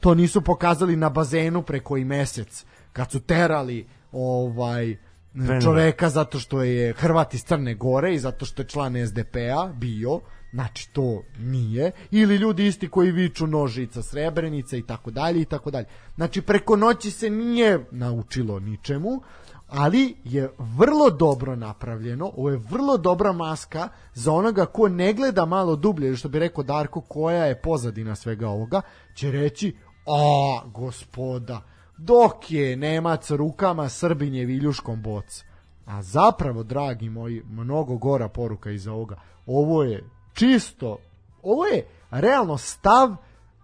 [0.01, 4.97] to nisu pokazali na bazenu preko i mesec kad su terali ovaj
[5.33, 5.61] Trenera.
[5.61, 10.21] čoveka zato što je Hrvat iz Crne Gore i zato što je član SDP-a bio,
[10.53, 15.71] znači to nije, ili ljudi isti koji viču nožica Srebrenica i tako dalje i tako
[15.71, 15.87] dalje.
[16.15, 19.23] Znači preko noći se nije naučilo ničemu,
[19.71, 25.45] ali je vrlo dobro napravljeno, ovo je vrlo dobra maska za onoga ko ne gleda
[25.45, 28.81] malo dublje, što bi rekao Darko, koja je pozadina svega ovoga,
[29.15, 29.77] će reći,
[30.07, 31.63] a, gospoda,
[31.97, 35.45] dok je Nemac rukama, Srbin je viljuškom boc.
[35.87, 39.17] A zapravo, dragi moji, mnogo gora poruka iza ovoga.
[39.47, 40.97] Ovo je čisto,
[41.43, 43.17] ovo je realno stav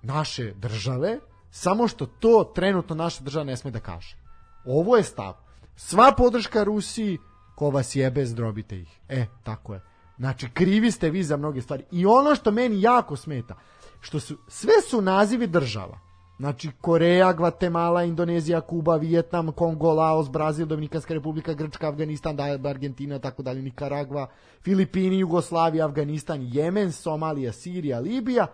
[0.03, 1.19] naše države,
[1.51, 4.16] samo što to trenutno naša država ne sme da kaže.
[4.65, 5.45] Ovo je stav.
[5.77, 7.19] Sva podrška Rusiji,
[7.55, 9.01] ko vas jebe, zdrobite ih.
[9.09, 9.81] E, tako je.
[10.19, 11.85] Znači, krivi ste vi za mnoge stvari.
[11.90, 13.55] I ono što meni jako smeta,
[14.01, 15.98] što su, sve su nazivi država.
[16.39, 23.19] Znači, Koreja, Gvatemala, Indonezija, Kuba, Vijetnam, Kongo, Laos, Brazil, Dominikanska republika, Grčka, Afganistan, da- Argentina,
[23.19, 24.27] tako dalje, Nikaragva,
[24.62, 28.47] Filipini, Jugoslavija, Afganistan, Jemen, Somalija, Sirija, Libija,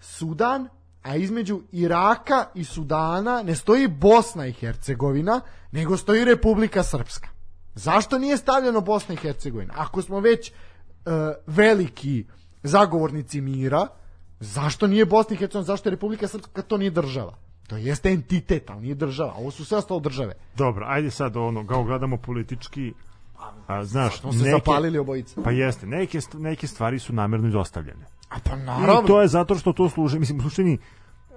[0.00, 0.68] Sudan,
[1.06, 5.40] a između Iraka i Sudana ne stoji Bosna i Hercegovina,
[5.72, 7.28] nego stoji Republika Srpska.
[7.74, 9.74] Zašto nije stavljeno Bosna i Hercegovina?
[9.76, 10.52] Ako smo već e,
[11.46, 12.24] veliki
[12.62, 13.86] zagovornici mira,
[14.40, 17.34] zašto nije Bosna i Hercegovina, zašto je Republika Srpska kad to nije država?
[17.66, 19.34] To jeste entitet, ali nije država.
[19.36, 20.34] Ovo su sve ostalo države.
[20.56, 22.92] Dobro, ajde sad ono, kao gledamo politički,
[23.66, 25.40] a, znaš, Smo se zapalili obojica.
[25.44, 28.06] Pa jeste, neke, neke stvari su namerno izostavljene.
[28.36, 30.78] A pa I naravno, to je zato što to služi, mislim, u suštini,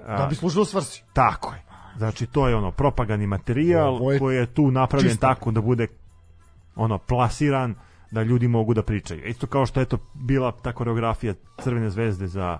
[0.07, 1.03] da bi služilo svrsi.
[1.13, 1.63] tako je.
[1.97, 5.27] Znači, to je ono, propagandni materijal je koji je tu napravljen čista.
[5.27, 5.88] tako da bude
[6.76, 7.76] ono, plasiran,
[8.11, 9.26] da ljudi mogu da pričaju.
[9.26, 12.57] Isto kao što je to bila ta koreografija Crvene zvezde za,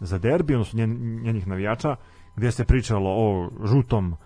[0.00, 1.96] za derbi, odnosno njen, njenih navijača,
[2.36, 4.16] gdje se pričalo o žutom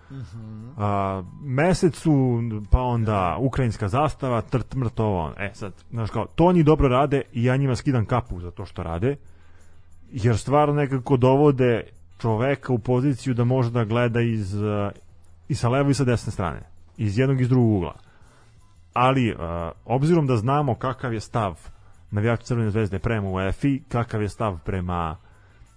[0.77, 2.41] a, mesecu,
[2.71, 5.33] pa onda ukrajinska zastava, trt mrtovo.
[5.37, 8.65] E sad, znaš kao, to oni dobro rade i ja njima skidam kapu za to
[8.65, 9.15] što rade,
[10.11, 11.83] jer stvarno nekako dovode
[12.21, 14.91] čoveka u poziciju da može da gleda iz, uh,
[15.47, 16.61] i sa leve i sa desne strane,
[16.97, 17.95] iz jednog i iz drugog ugla.
[18.93, 19.39] Ali, uh,
[19.85, 21.59] obzirom da znamo kakav je stav
[22.11, 25.15] navijača Crvene zvezde prema UEFI, kakav je stav prema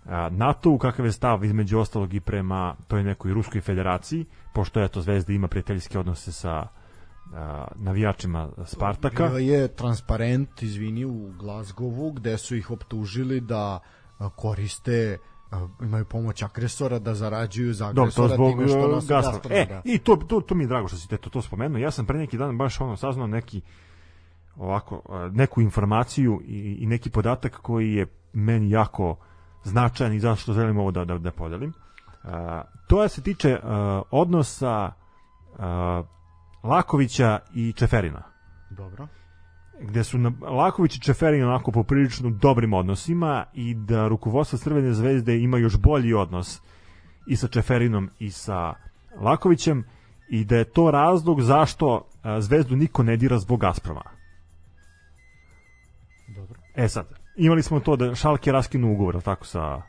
[0.05, 5.01] uh, NATO, kakav je stav između ostalog i prema toj nekoj Ruskoj federaciji, pošto eto
[5.01, 6.67] Zvezda ima prijateljske odnose sa
[7.75, 9.29] navijačima Spartaka.
[9.29, 13.81] Bio je transparent, izvini, u Glazgovu, gde su ih optužili da
[14.31, 15.19] koriste
[15.83, 19.39] imaju pomoć agresora da zarađuju za Dobro, to agresora zbog što nose Gazproma.
[19.39, 19.83] Gazprom, E, da.
[19.85, 21.79] i to, to, to mi je drago što si te to, to spomenuo.
[21.79, 23.61] Ja sam pre neki dan baš ono saznao neki
[24.57, 29.17] ovako, neku informaciju i, i neki podatak koji je meni jako
[29.65, 31.73] značajan i zašto želim ovo da, da, da podelim.
[32.25, 32.31] Uh,
[32.87, 33.69] to je se tiče uh,
[34.11, 34.93] odnosa
[35.53, 36.07] uh,
[36.63, 38.23] Lakovića i Čeferina
[38.71, 39.09] Dobro.
[39.83, 45.39] Gde su na- Laković i Čeferin onako poprilično dobrim odnosima i da rukovodstvo Crvene zvezde
[45.39, 46.61] ima još bolji odnos
[47.27, 48.75] i sa Čeferinom i sa
[49.21, 49.85] Lakovićem
[50.29, 54.03] i da je to razlog zašto a, zvezdu niko ne dira zbog Gazproma.
[56.29, 56.61] Dobro.
[56.75, 57.07] E sad,
[57.37, 59.83] imali smo to da Šalke raskinu ugovor, tako, sa,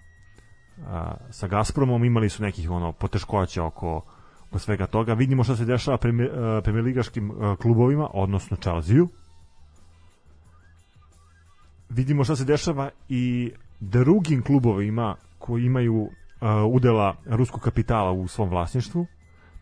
[0.86, 4.02] a, sa Gazpromom, imali su nekih ono poteškoća oko,
[4.50, 5.14] oko svega toga.
[5.14, 9.08] Vidimo šta se dešava premi, a, premijerligaškim a, klubovima, odnosno Chelsea-u.
[11.96, 16.10] Vidimo šta se dešava i drugim klubovima koji imaju
[16.40, 19.06] a, udela ruskog kapitala u svom vlasništvu.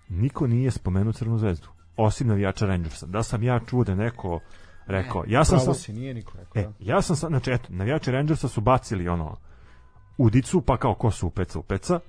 [0.09, 1.67] Niko nije spomenuo Crvenu zvezdu,
[1.97, 3.05] osim navijača Rangersa.
[3.05, 4.39] Da sam ja čuo da neko
[4.87, 6.61] rekao, ja sam sam, si, nije niko rekao.
[6.61, 6.73] E, da.
[6.79, 9.37] ja sam sad, znači, eto, navijači Rangersa su bacili ono
[10.17, 11.99] udicu, pa kao ko su upeca, upeca.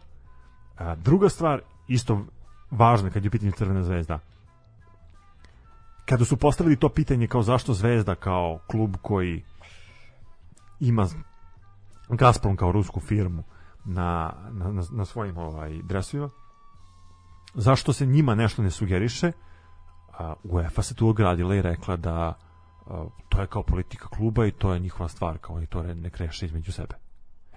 [0.79, 2.25] A, druga stvar, isto
[2.71, 4.19] važna kad je u pitanju Crvena zvezda.
[6.05, 9.43] Kada su postavili to pitanje kao zašto Zvezda kao klub koji
[10.83, 11.09] ima
[12.09, 13.43] Gazprom kao rusku firmu
[13.85, 16.31] na, na, na, na svojim ovaj, dresovima,
[17.55, 19.33] zašto se njima nešto ne sugeriše,
[20.19, 22.35] a, UEFA se tu ogradila i rekla da
[22.87, 26.17] a, to je kao politika kluba i to je njihova stvar, kao oni to nek
[26.17, 26.95] reše između sebe.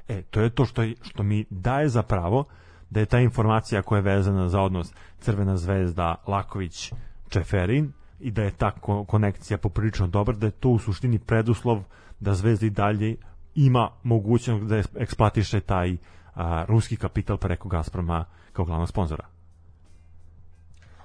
[0.08, 2.46] E, to je to što, je, što mi daje za pravo
[2.90, 6.94] da je ta informacija koja je vezana za odnos Crvena zvezda, Laković,
[7.30, 11.84] Čeferin i da je ta ko- konekcija poprilično dobra, da je to u suštini preduslov
[12.20, 13.16] da Zvezda i dalje
[13.56, 15.98] ima mogućnost da eksploatiše taj
[16.36, 19.26] a, ruski kapital preko Gazproma kao glavnog sponzora.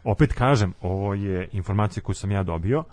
[0.05, 2.85] Opet kažem, ovo je informacija koju sam ja dobio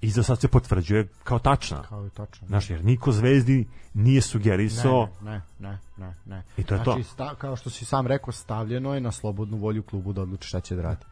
[0.00, 1.82] i za sad se potvrđuje kao tačna.
[1.82, 2.46] Kao je tačno.
[2.46, 6.42] Znaš, jer niko zvezdi nije sugerisao Ne, ne, ne, ne.
[6.56, 7.08] I to je znači, to.
[7.08, 10.60] Sta, kao što si sam rekao, stavljeno je na slobodnu volju klubu da odluči šta
[10.60, 11.04] će da radi.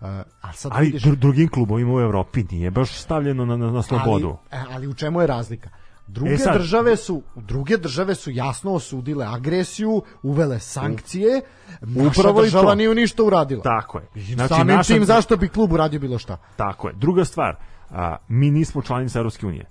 [0.00, 0.06] Uh,
[0.40, 3.82] a sad Ali vidiš, dru- drugim klubovima u Evropi nije baš stavljeno na, na, na
[3.82, 4.36] slobodu.
[4.50, 5.70] Ali, e, ali u čemu je razlika?
[6.06, 11.40] Druge E sad- države su druge države su jasno osudile agresiju, uvele sankcije.
[11.80, 13.62] Naša Upravo država nije ništa uradila.
[13.62, 14.24] Tako je.
[14.24, 16.36] Znači, Samim tim zašto bi klub uradio bilo šta?
[16.56, 16.94] Tako je.
[16.94, 17.56] Druga stvar,
[17.90, 19.66] a, mi nismo članica Evropske unije.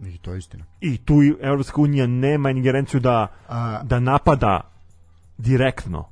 [0.00, 0.64] I to je istina.
[0.80, 4.60] I tu Evropska unija nema ingerenciju da, A- da napada
[5.38, 6.08] direktno.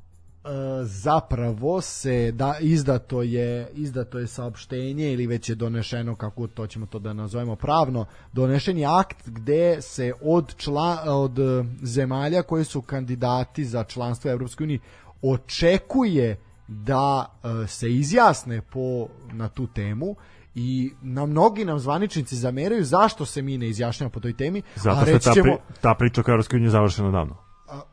[0.48, 6.66] E, zapravo se da izdato je izdato je saopštenje ili već je donešeno kako to
[6.66, 11.38] ćemo to da nazovemo pravno donešen je akt gde se od čla, od
[11.82, 14.80] zemalja koji su kandidati za članstvo u Evropskoj uniji
[15.22, 16.36] očekuje
[16.68, 20.16] da e, se izjasne po na tu temu
[20.54, 25.00] i na mnogi nam zvaničnici zameraju zašto se mi ne izjašnjamo po toj temi Zato
[25.00, 27.47] a što reći ta, ćemo, pri, ta priča kao Evropske unije završena davno.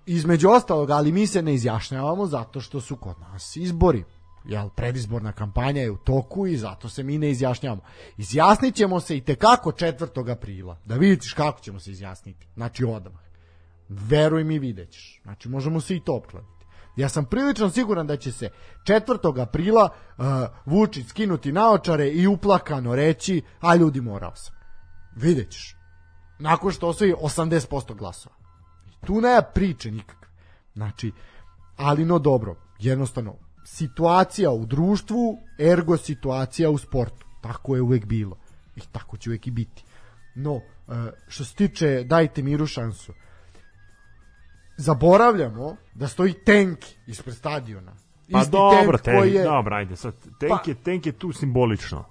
[0.05, 4.03] Između ostalog, ali mi se ne izjašnjavamo zato što su kod nas izbori.
[4.45, 7.81] Jel, predizborna kampanja je u toku i zato se mi ne izjašnjavamo.
[8.17, 10.31] Izjasnit ćemo se i tekako 4.
[10.31, 10.77] aprila.
[10.85, 12.47] Da vidiš kako ćemo se izjasniti.
[12.55, 13.21] Znači odmah.
[13.89, 15.21] Veruj mi, vidjet ćeš.
[15.23, 16.65] Znači možemo se i to opkladiti.
[16.95, 18.49] Ja sam prilično siguran da će se
[18.87, 19.41] 4.
[19.41, 20.25] aprila uh,
[20.65, 24.55] Vučić skinuti naočare i uplakano reći, a ljudi morao sam.
[25.15, 25.75] Vidjet ćeš.
[26.39, 28.44] Nakon što osvoji 80% glasova.
[29.05, 30.27] Tu nema priče nikakve.
[30.73, 31.11] Znači,
[31.77, 33.35] ali no dobro, jednostavno,
[33.65, 37.25] situacija u društvu, ergo situacija u sportu.
[37.41, 38.37] Tako je uvek bilo.
[38.75, 39.83] I tako će uvek i biti.
[40.35, 40.61] No, e,
[41.27, 43.13] što se tiče dajte miru šansu,
[44.77, 47.91] zaboravljamo da stoji tank ispred stadiona.
[48.31, 49.43] Pa Isti dobro, tank tank, koji je...
[49.43, 52.05] dobro, ajde, sad, tank, Pa- je, tank je tu simbolično.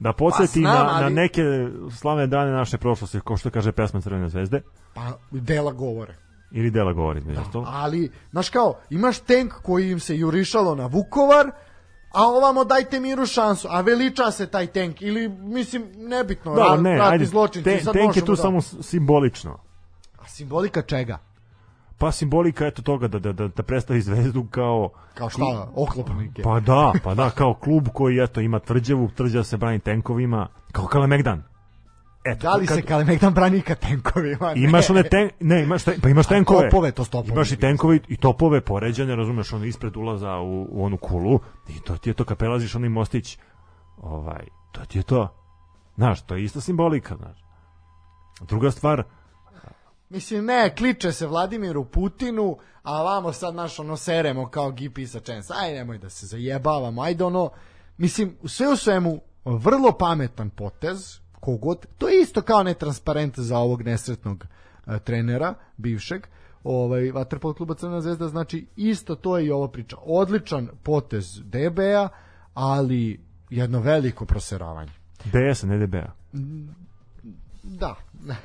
[0.00, 1.42] Da podsjeti Pa znam, na, na ali- neke
[1.96, 4.62] slavne dane naše prošlosti, kao što kaže pesma Crvene zvezde,
[4.94, 6.16] Pa, dela govore.
[6.54, 7.66] Ili dela govori između ostalog.
[7.70, 11.50] Ali, znaš kao, imaš tank koji im se jurišalo na Vukovar,
[12.12, 16.80] a ovamo dajte miru šansu, a veliča se taj tank, ili, mislim, nebitno, Dobro, ra-
[16.82, 19.58] ne, ajde, zločinci, ten- sad tank je tu da- samo simbolično.
[20.18, 21.18] A simbolika čega?
[21.98, 26.42] Pa simbolika eto toga da, da, da, da predstavi zvezdu kao Kao šta, oklopnike.
[26.42, 30.86] Pa da, pa da, kao klub koji eto ima tvrđavu, tvrđava se brani tenkovima, kao
[30.86, 31.42] Kalemegdan.
[32.24, 34.52] Eto, da li kad- se Kalemegdan brani ka tenkovima?
[34.54, 34.62] Ne.
[34.62, 36.70] Imaš one ten, ne, imaš ten, pa imaš A tenkove.
[36.70, 37.32] topove, to su topovi.
[37.32, 41.80] Imaš i tenkove i topove poređane, razumeš, ono ispred ulaza u, u onu kulu i
[41.80, 43.38] to ti je to kad prelaziš onaj mostić.
[43.96, 45.28] Ovaj, to ti je to.
[45.96, 47.38] Znaš, to je ista simbolika, znaš.
[48.40, 49.02] Druga stvar,
[50.08, 55.20] Mislim, ne, kliče se Vladimiru Putinu, a vamo sad naš ono seremo kao GP sa
[55.20, 55.50] Čens.
[55.50, 57.50] Aj, nemoj da se zajebavamo, ajde ono,
[57.96, 63.82] mislim, sve u svemu, vrlo pametan potez, kogod, to je isto kao netransparent za ovog
[63.82, 64.46] nesretnog
[64.86, 66.26] e, trenera, bivšeg,
[66.64, 69.96] ovaj, Vaterpol kluba Crna zvezda, znači isto to je i ova priča.
[70.02, 72.08] Odličan potez DB-a,
[72.54, 74.92] ali jedno veliko proseravanje.
[75.24, 76.12] DS, ne DBA.
[77.62, 77.94] Da,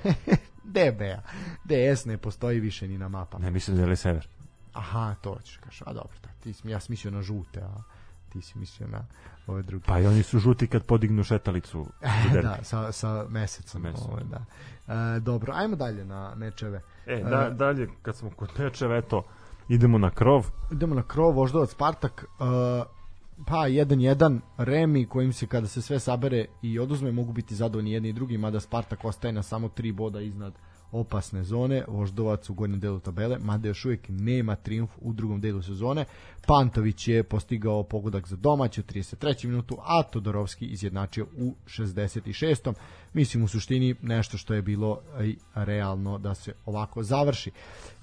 [0.75, 1.21] DB-a.
[1.65, 3.45] DS ne postoji više ni na mapama.
[3.45, 4.27] Ne mislim da je sever.
[4.73, 5.81] Aha, to ćeš kažeš.
[5.85, 7.83] A dobro, da, ti ja sam mislio na žute, a
[8.29, 9.05] ti si mislio na
[9.49, 9.85] ove druge.
[9.85, 11.85] Pa i oni su žuti kad podignu šetalicu.
[12.33, 12.47] derbi.
[12.47, 13.81] da, sa, sa mesecom.
[13.81, 14.11] mesecom.
[14.11, 14.45] Ovo, da.
[14.87, 16.81] E, dobro, ajmo dalje na mečeve.
[17.05, 19.23] E, da, dalje, kad smo kod mečeva, eto,
[19.69, 20.45] idemo na krov.
[20.71, 22.23] Idemo na krov, Voždovac Spartak.
[22.23, 22.99] E,
[23.47, 28.09] pa 1-1 Remi kojim se kada se sve sabere i oduzme mogu biti zadovoljni jedni
[28.09, 30.53] i drugi mada Spartak ostaje na samo 3 boda iznad
[30.91, 35.61] opasne zone Voždovac u gornjem delu tabele mada još uvijek nema triumf u drugom delu
[35.61, 36.05] sezone
[36.47, 39.45] Pantović je postigao pogodak za domać u 33.
[39.45, 42.73] minutu a Todorovski izjednačio u 66.
[43.13, 47.51] mislim u suštini nešto što je bilo i realno da se ovako završi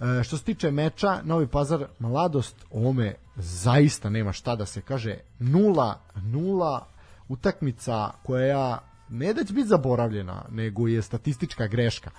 [0.01, 5.19] e, što se tiče meča Novi Pazar Mladost ome zaista nema šta da se kaže
[5.39, 6.87] nula, nula
[7.29, 12.11] utakmica koja ne da će biti zaboravljena, nego je statistička greška.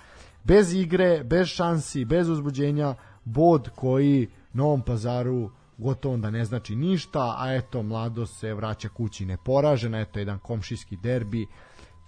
[0.44, 2.94] Bez igre, bez šansi, bez uzbuđenja,
[3.24, 9.26] bod koji Novom pazaru gotovo da ne znači ništa, a eto, mladost se vraća kući
[9.26, 11.46] neporažena, eto, jedan komšijski derbi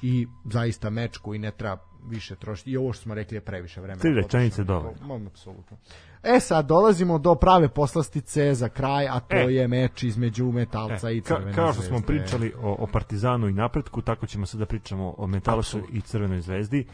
[0.03, 2.71] i zaista meč koji ne treba više trošiti.
[2.71, 4.01] I ovo što smo rekli je previše vremena.
[4.01, 5.27] Tri rečenice dovoljno.
[5.27, 5.77] Apsolutno.
[6.23, 9.55] E sad dolazimo do prave poslastice za kraj, a to E.
[9.55, 12.07] je meč između Metalca E, i ka, Crvene kao što smo zvezde.
[12.07, 16.87] pričali o, o Partizanu i napretku, tako ćemo sada pričamo o Metalusu i Crvenoj zvezdi.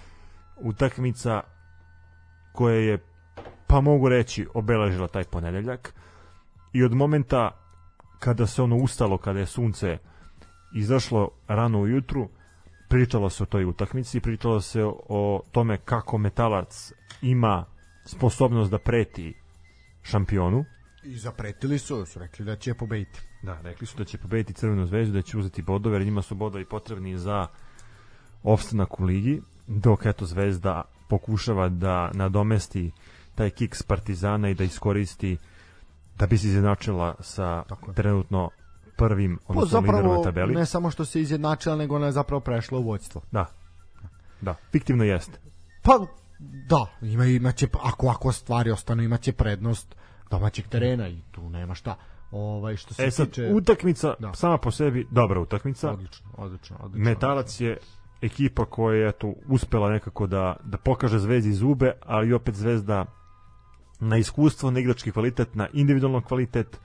[0.57, 1.41] Utakmica
[2.53, 2.99] koja je,
[3.67, 5.95] pa mogu reći, obeležila taj ponedeljak
[6.73, 7.51] i od momenta
[8.19, 9.99] kada se ono ustalo, kada je sunce
[10.75, 12.29] izašlo rano ujutru,
[12.89, 16.93] pričalo se o toj utakmici, pričalo se o tome kako metalac
[17.23, 17.65] ima
[18.05, 19.35] sposobnost da preti
[20.03, 20.65] šampionu.
[21.05, 23.21] I zapretili su, su rekli da će pobediti.
[23.43, 26.35] Da, rekli su da će pobediti Crvenu zvezdu, da će uzeti bodove, jer njima su
[26.35, 27.47] bodovi potrebni za
[28.43, 32.91] opstanak u ligi, dok eto Zvezda pokušava da nadomesti
[33.35, 35.37] taj kiks Partizana i da iskoristi
[36.19, 37.63] da bi se izjednačila sa
[37.95, 38.51] trenutno
[38.97, 40.55] prvim, odnosno na zapravo tabeli.
[40.55, 43.23] ne samo što se izjednačila, nego ona je zapravo prešla u vođstvo.
[43.33, 43.47] Da.
[44.41, 45.39] Da, fiktivno jeste.
[45.83, 46.07] Pa
[46.69, 49.97] da, ima, imaće, ako, ako stvari ostanu, imaće prednost
[50.31, 51.97] domaćeg terena i tu nema šta.
[52.31, 53.51] Ovaj, što se E sad, tiče...
[53.55, 54.35] utakmica Da.
[54.35, 55.91] sama po sebi, dobra utakmica.
[55.91, 57.05] Odlično, odlično, odlično.
[57.11, 57.79] Metalac je
[58.23, 63.05] ekipa koja je eto, uspela nekako da, da pokaže Zvezdi zube, ali opet Zvezda
[64.01, 66.81] na iskustvo, na igrački kvalitet, na individualno kvalitet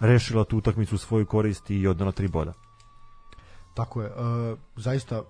[0.00, 2.52] rešila tu utakmicu u svoju korist i odnala tri boda.
[3.74, 4.12] Tako je, e,
[4.76, 5.22] zaista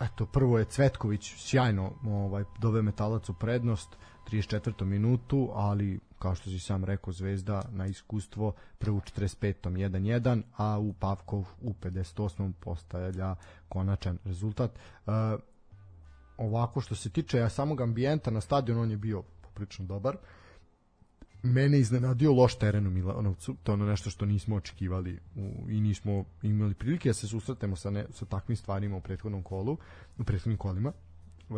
[0.00, 3.96] eto prvo je Cvetković sjajno ovaj dove metalac u prednost
[4.30, 4.84] 34.
[4.84, 9.54] minutu, ali kao što si sam rekao Zvezda na iskustvo prvo u 45.
[9.62, 12.52] 1-1, a u Pavkov u 58.
[12.60, 13.34] postavlja
[13.68, 14.70] konačan rezultat.
[14.70, 15.10] E,
[16.36, 20.16] ovako što se tiče samog ambijenta na stadionu on je bio poprilično dobar.
[21.42, 25.80] Mene iznenadio loš teren u Milanovcu, to je ono nešto što nismo očekivali u, i
[25.80, 29.76] nismo imali prilike da se susretemo sa, ne, sa takvim stvarima u prethodnom kolu,
[30.18, 30.92] u prethodnim kolima.
[31.50, 31.54] E,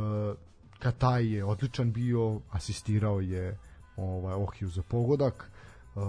[0.78, 3.58] Kataj je odličan bio, asistirao je
[4.00, 5.50] ovaj, Ohiju za pogodak,
[5.96, 6.00] e,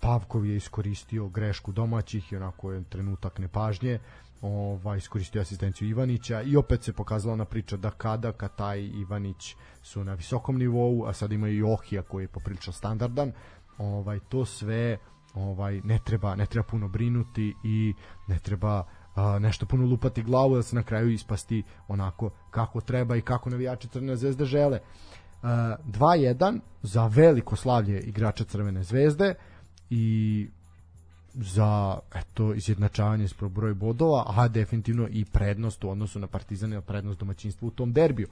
[0.00, 3.98] Pavkov je iskoristio grešku domaćih i onako je trenutak nepažnje
[4.42, 9.56] ovaj, iskoristio asistenciju Ivanića i opet se pokazala na priča da kada Kataj i Ivanić
[9.82, 13.32] su na visokom nivou, a sad imaju i Ohija koji je poprilično standardan,
[13.78, 14.98] ovaj, to sve
[15.34, 17.94] ovaj ne treba ne treba puno brinuti i
[18.26, 23.16] ne treba a, nešto puno lupati glavu da se na kraju ispasti onako kako treba
[23.16, 24.78] i kako navijači Crvene zvezde žele.
[24.78, 24.82] A,
[25.42, 29.34] 2-1 za veliko slavlje igrača Crvene zvezde
[29.90, 30.48] i
[31.34, 36.80] za eto izjednačavanje s broj bodova, a definitivno i prednost u odnosu na Partizan i
[36.80, 38.28] prednost domaćinstva u tom derbiju.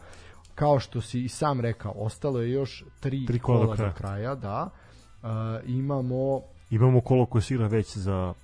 [0.55, 3.93] Kao što si i sam rekao, ostalo je još tri, Tri kola kola, do do
[3.97, 4.71] kraja, da.
[5.23, 5.29] Uh,
[5.67, 6.41] imamo
[6.71, 8.35] Imamo kolo koje se igra već za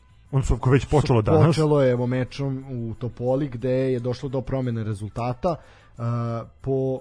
[0.60, 1.46] koje je već počelo danas.
[1.46, 5.50] Počelo je evo mečom u Topoli gde je došlo do promene rezultata.
[5.50, 5.84] Uh,
[6.60, 7.00] po uh,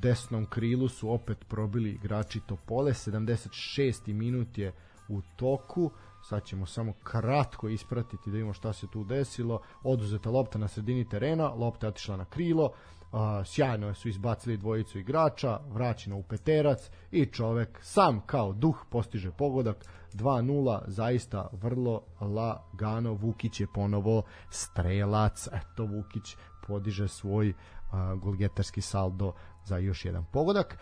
[0.00, 2.92] desnom krilu su opet probili igrači Topole.
[2.92, 4.12] 76.
[4.12, 4.72] minut je
[5.08, 5.90] u toku.
[6.28, 9.60] Sad ćemo samo kratko ispratiti da vidimo šta se tu desilo.
[9.82, 12.64] Oduzeta lopta na sredini terena, lopta je otišla na krilo.
[13.12, 19.30] Uh, sjajno su izbacili dvojicu igrača, vraćeno u peterac i čovek sam kao duh postiže
[19.30, 23.12] pogodak 2-0, zaista vrlo lagano.
[23.12, 25.48] Vukić je ponovo strelac.
[25.52, 26.36] Eto, Vukić
[26.66, 27.79] podiže svoj a,
[28.16, 29.32] golgetarski saldo
[29.64, 30.78] za još jedan pogodak.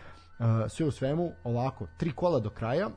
[0.69, 2.89] Sve u svemu, ovako, tri kola do kraja.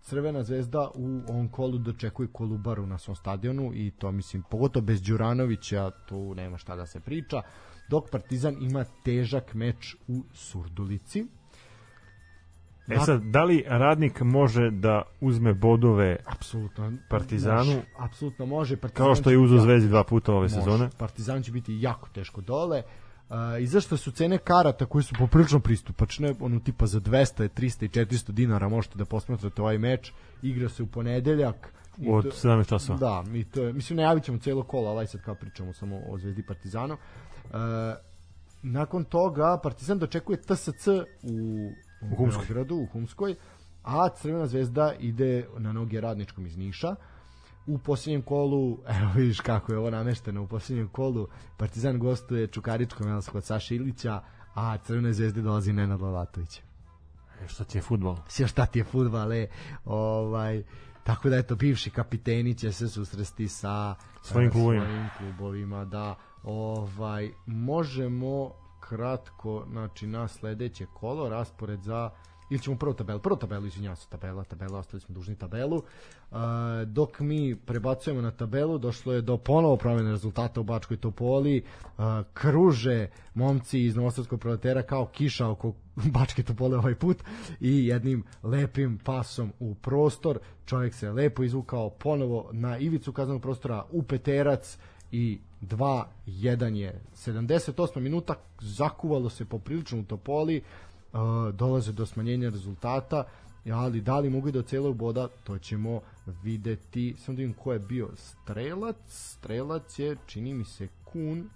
[0.00, 5.02] Crvena zvezda u ovom kolu dočekuje Kolubaru na svom stadionu i to mislim pogotovo bez
[5.02, 7.42] Đuranovića tu nema šta da se priča
[7.88, 11.26] dok Partizan ima težak meč u Surdulici
[12.88, 17.64] E sad, da li radnik može da uzme bodove apsolutno Partizanu?
[17.64, 20.54] može, apsolutno može Partizan kao što je uzo Zvezdi dva puta ove može.
[20.54, 20.88] sezone?
[20.98, 22.82] Partizan će biti jako teško dole
[23.28, 27.84] Uh, i zašto su cene karata koje su poprilično pristupačne, ono tipa za 200, 300
[27.84, 32.48] i 400 dinara možete da posmatrate ovaj meč, igra se u ponedeljak i Od to-
[32.48, 32.98] 17 časova.
[32.98, 36.18] Da, mi to je, mislim najavit ćemo celo kolo, ali sad kao pričamo samo o
[36.18, 36.94] Zvezdi i Partizanu.
[37.44, 37.50] Uh,
[38.62, 40.86] nakon toga Partizan dočekuje TSC
[41.22, 42.44] u, U Humskoj.
[42.44, 43.34] Beogradu, u Humskoj,
[43.82, 46.94] a Crvena zvezda ide na noge radničkom iz Niša.
[47.66, 53.08] U posljednjem kolu, evo vidiš kako je ovo namešteno, u posljednjem kolu Partizan gostuje Čukaričkom
[53.08, 54.20] jel, kod Saša Ilića,
[54.54, 56.60] a Crvene zvezde dolazi Nenad Lalatović.
[57.44, 58.16] E, šta ti je futbol?
[58.28, 59.46] Sve šta ti je fudbale,
[59.84, 60.62] ovaj,
[61.04, 64.84] tako da eto, bivši kapiteni će se susresti sa Svojim klubovima.
[64.84, 68.52] svojim klubovima, da, ovaj, možemo
[68.88, 72.10] kratko, znači na sledeće kolo, raspored za
[72.50, 75.76] ili ćemo prvo tabelu, prvo tabelu, izvinjavam se, tabela, tabela, ostali smo dužni tabelu.
[75.76, 76.38] Uh,
[76.86, 82.04] dok mi prebacujemo na tabelu, došlo je do ponovo promjene rezultata u Bačkoj Topoli, uh,
[82.34, 85.72] kruže momci iz Novosadskog proletera kao kiša oko
[86.14, 87.22] Bačke Topole ovaj put
[87.60, 93.84] i jednim lepim pasom u prostor, čovjek se lepo izvukao ponovo na ivicu kaznenog prostora
[93.90, 94.78] u peterac
[95.12, 95.38] i
[95.70, 100.62] 2-1 je 78 minuta zakuvalo se poprilično u Topoli
[101.12, 101.20] uh,
[101.54, 103.24] dolaze do smanjenja rezultata
[103.72, 106.00] ali da li mogu i do celog boda, to ćemo
[106.42, 107.14] videti.
[107.18, 108.96] Samo da vidim ko je bio strelac.
[109.08, 111.50] Strelac je, čini mi se, Kun.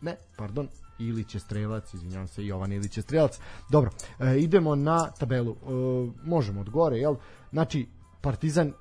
[0.00, 3.38] Ne, pardon, Ilić je strelac, izvinjavam se, Jovan Ilić je strelac.
[3.70, 5.52] Dobro, e, idemo na tabelu.
[5.52, 5.56] E,
[6.24, 7.16] možemo od gore, jel?
[7.50, 7.86] Znači,
[8.20, 8.72] Partizan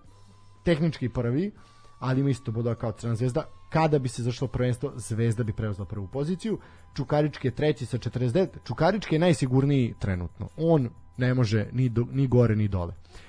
[0.66, 1.52] tehnički prvi,
[2.00, 3.44] ali ima isto bodova kao Crna zvezda.
[3.70, 6.60] Kada bi se zašlo prvenstvo, Zvezda bi preuzela prvu poziciju.
[6.96, 8.48] Čukarički je treći sa 49.
[8.68, 10.50] Čukarički je najsigurniji trenutno.
[10.58, 12.94] On ne može ni, do, ni gore ni dole.
[12.94, 13.29] Uh,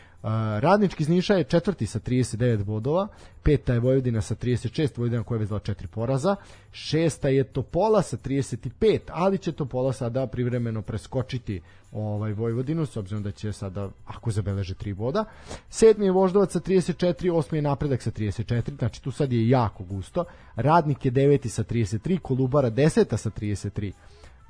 [0.60, 3.08] Radnički iz Niša je četvrti sa 39 bodova,
[3.42, 6.36] peta je Vojvodina sa 36, Vojvodina koja je vezala četiri poraza,
[6.72, 11.60] šesta je Topola sa 35, ali će Topola sada privremeno preskočiti
[11.92, 15.24] ovaj Vojvodinu, s obzirom da će sada, ako zabeleže tri boda.
[15.70, 19.84] Sedmi je Voždovac sa 34, osmi je Napredak sa 34, znači tu sad je jako
[19.84, 20.24] gusto.
[20.54, 23.92] Radnik je deveti sa 33, Kolubara deseta sa 33.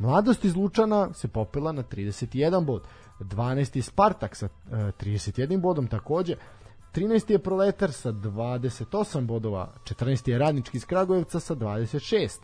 [0.01, 2.83] Mladost iz Lučana se popela na 31 bod.
[3.21, 3.83] 12.
[3.83, 6.37] Spartak sa e, 31 bodom takođe.
[6.95, 7.31] 13.
[7.31, 9.73] je Proletar sa 28 bodova.
[9.85, 10.31] 14.
[10.31, 12.39] je Radnički iz Kragujevca sa 26.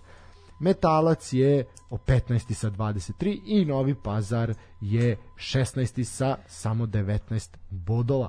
[0.61, 2.55] Metalac je o 15.
[2.55, 6.05] sa 23 i Novi Pazar je 16.
[6.05, 8.29] sa samo 19 bodova.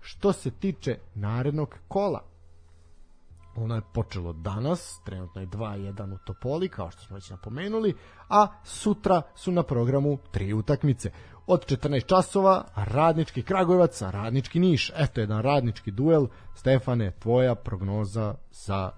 [0.00, 2.22] Što se tiče narednog kola,
[3.60, 7.94] ono je počelo danas, trenutno je 2-1 u Topoli, kao što smo već napomenuli,
[8.28, 11.10] a sutra su na programu tri utakmice.
[11.46, 14.92] Od 14 časova Radnički Kragujevac, Radnički Niš.
[14.96, 16.26] Eto jedan radnički duel.
[16.54, 18.90] Stefane, tvoja prognoza za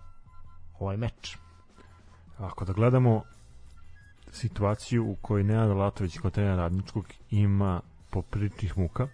[0.78, 1.36] ovaj meč.
[2.39, 3.22] Ako da gledamo
[4.30, 7.80] situaciju u kojoj Nenad Latović kao trener radničkog ima
[8.10, 9.09] popriličnih muka,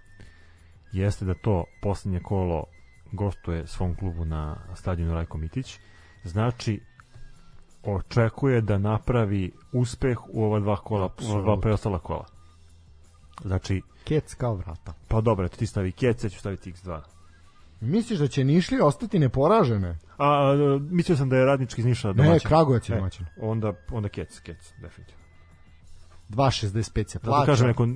[0.93, 2.65] jeste da to poslednje kolo
[3.12, 5.78] gostuje svom klubu na stadionu Rajko Mitić,
[6.24, 6.80] znači
[7.85, 12.26] očekuje da napravi uspeh u ova dva kola, u ova dva preostala kola.
[13.43, 14.93] Znači, Kec kao vrata.
[15.09, 17.01] pa dobro, ti stavi kec, ja ću staviti x2.
[17.80, 19.98] Misliš da će Nišli ostati neporažene?
[20.18, 22.48] A, a, mislio sam da je radnički iz Niša Ne, domaćin.
[22.48, 23.26] Kragujevac je E, domaćin.
[23.40, 25.18] Onda, onda kec, kec, definitivno.
[26.28, 26.72] 2.65
[27.02, 27.47] se Zato plaća.
[27.47, 27.86] kažem, neko,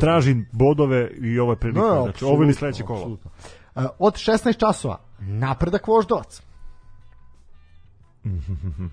[0.00, 1.80] traži bodove i ovo je prilika.
[1.94, 2.98] Ne, znači, ovo ili sledeće kolo.
[2.98, 3.30] apsolutno.
[3.76, 6.42] Uh, od 16 časova napredak Voždovac.
[8.24, 8.86] Mhm.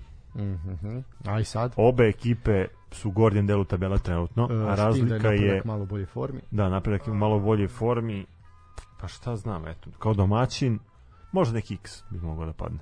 [1.24, 1.72] Aj sad.
[1.76, 6.06] Obe ekipe su u gornjem delu tabela trenutno, Uh, a razlika je, napredak malo bolje
[6.06, 6.40] formi.
[6.50, 8.26] da, napredak je u malo boljoj formi,
[9.00, 10.78] pa šta znam, eto, kao domaćin,
[11.32, 12.78] možda neki X bi mogao da padne.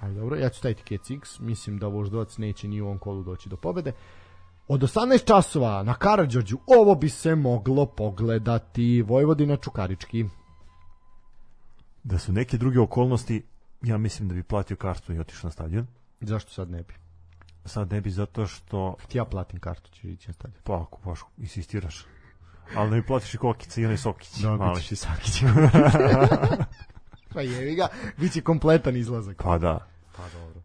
[0.00, 1.40] Ali dobro, ja ću staviti Kec X.
[1.40, 3.92] Mislim da Voždovac neće ni u ovom kolu doći do pobede.
[4.68, 10.24] Od 18 časova na Karadžorđu ovo bi se moglo pogledati Vojvodina Čukarički.
[12.04, 13.42] Da su neke druge okolnosti,
[13.82, 15.86] ja mislim da bi platio kartu i otišao na stadion.
[16.20, 16.94] Zašto sad ne bi?
[17.64, 20.62] Sad ne bi zato što, Ti ja platim kartu, ćeš ići na stadion.
[20.64, 22.06] pa ako baš insistiraš,
[22.76, 24.38] ali da mi platiš i kokice i onaj sokić.
[24.38, 24.80] Dobit mali.
[24.80, 25.42] ćeš i Sakić.
[27.34, 29.42] pa jevi ga, bit će kompletan izlazak.
[29.42, 29.86] Pa da.
[30.16, 30.60] Pa dobro.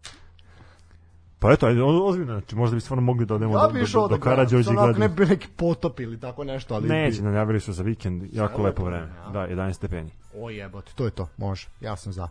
[1.40, 4.07] Pa eto, ajde, ozbiljno, znači možda bi stvarno mogli da odemo Ja do, bi do,
[4.07, 4.48] do, da gledam.
[4.52, 5.16] i Ne gledamo.
[5.16, 6.88] bi neki potop ili tako nešto, ali...
[6.88, 7.28] Neće, bi...
[7.28, 9.06] najavili su za vikend, jako lepo lepo vreme.
[9.06, 9.32] vreme, a?
[9.32, 10.12] Da, 11 stepeni.
[10.38, 11.68] O jebote, to je to, može.
[11.82, 12.28] Ja sam za.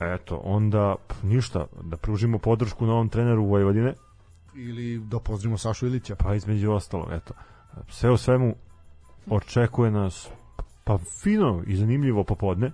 [0.00, 3.94] Eto, onda p, ništa, da pružimo podršku novom treneru Vojvodine,
[4.54, 6.16] Ili da pozdravimo Sašu Ilića.
[6.16, 7.34] pa između ostalog, eto.
[7.88, 8.54] Sve u svemu
[9.30, 10.28] očekuje nas
[10.84, 12.72] pa fino i zanimljivo popodne,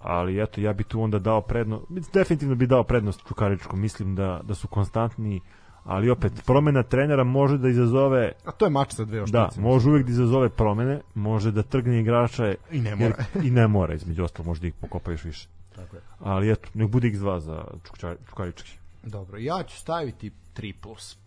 [0.00, 4.40] ali eto, ja bi tu onda dao prednost, definitivno bi dao prednost Čukaričkom, mislim da,
[4.44, 5.40] da su konstantni,
[5.86, 9.60] ali opet, promena trenera može da izazove A to je mač sa dve Da, oštice.
[9.60, 13.24] može uvek da izazove promene, može da trgne igrača I ne jer, mora.
[13.46, 15.48] i ne mora, između ostalo, možda ih pokopa još više.
[15.76, 16.02] Tako je.
[16.18, 17.64] Ali eto, nek bude x2 za
[18.28, 18.78] Čukarički.
[19.02, 20.72] Dobro, ja ću staviti 3+.
[20.72, 21.18] Plus.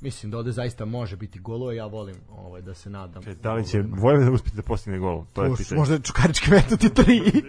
[0.00, 3.22] Mislim da ovde zaista može biti golo, ja volim ovaj, da se nadam.
[3.26, 5.24] E, Da li će Vojvodina uspjeti da postigne gol?
[5.32, 5.78] To je Uš, pitanje.
[5.78, 7.42] možda Čukarički metnuti 3.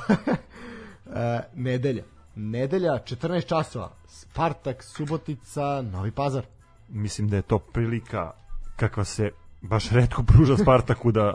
[1.07, 2.03] e, nedelja.
[2.35, 3.91] Nedelja, 14 časova.
[4.07, 6.45] Spartak, Subotica, Novi Pazar.
[6.89, 8.31] Mislim da je to prilika
[8.75, 9.31] kakva se
[9.61, 11.33] baš redko pruža Spartaku da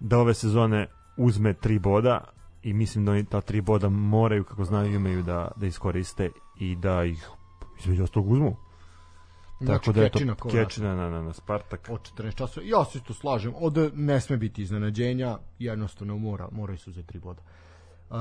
[0.00, 0.86] da ove sezone
[1.16, 2.24] uzme tri boda
[2.62, 6.76] i mislim da oni ta tri boda moraju, kako znaju, imaju da, da iskoriste i
[6.76, 7.28] da ih
[7.80, 8.56] između ostalog uzmu.
[9.66, 10.18] Tako da je to
[10.50, 11.88] Kečina na, na, na Spartak.
[11.90, 12.66] od 14 časova.
[12.66, 13.52] Ja se isto slažem.
[13.56, 17.42] Ovde ne sme biti iznenađenja, jednostavno mora, moraju se uzeti tri boda.
[18.10, 18.16] Uh,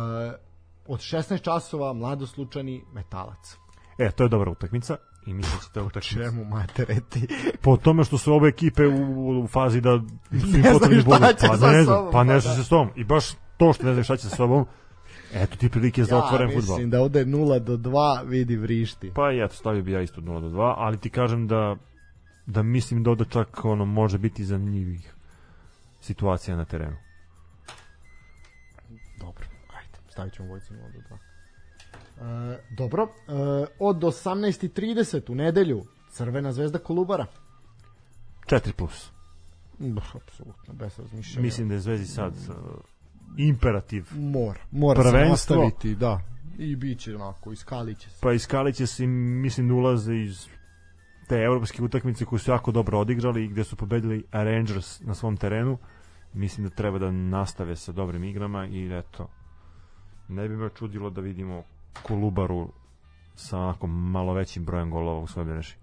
[0.88, 3.58] od 16 časova mladost Lučani Metalac.
[3.98, 7.28] E, to je dobra utakmica i mislim da će ta utakmica Čemu matereti?
[7.62, 10.00] po tome što su ove ekipe u, u fazi da
[10.52, 11.34] su im potrebni bodovi.
[11.40, 12.62] će pa sa ne znam, sobom, pa ne pa znam da.
[12.62, 13.26] se s tom i baš
[13.58, 14.66] to što ne znam šta će sa sobom
[15.34, 19.12] eto ti prilike za otvoren ja fudbal mislim da ovde 0 do 2 vidi vrišti.
[19.16, 21.76] pa i eto stavio bi ja isto 0 do 2 ali ti kažem da
[22.46, 25.14] da mislim da ovde čak ono može biti zanimljivih
[26.02, 26.98] situacija na terenu.
[30.14, 31.00] Stavit ćemo Vojcu 0 do
[32.20, 32.54] 2.
[32.54, 33.32] E, dobro, e,
[33.80, 37.26] od 18.30 u nedelju Crvena zvezda Kolubara.
[38.46, 39.12] 4 plus.
[39.80, 41.46] Bah, apsolutno, bez razmišljanja.
[41.46, 42.56] Mislim da je Zvezdi sad uh,
[43.38, 44.06] imperativ.
[44.12, 45.56] Mora, mora se Prvenstvo.
[45.56, 46.22] nastaviti, da.
[46.58, 48.18] I bit će onako, iskalit će se.
[48.22, 50.48] Pa iskalit će se, mislim da ulaze iz
[51.28, 55.38] te evropske utakmice koje su jako dobro odigrali i gde su pobedili Rangers na svom
[55.38, 55.78] terenu.
[56.34, 59.30] Mislim da treba da nastave sa dobrim igrama i eto,
[60.28, 61.64] ne bi me čudilo da vidimo
[62.04, 62.70] Kolubaru
[63.36, 65.76] sa onako malo većim brojem golova u svojoj mreži.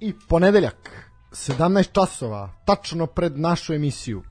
[0.00, 4.22] I ponedeljak, 17 časova, tačno pred našu emisiju.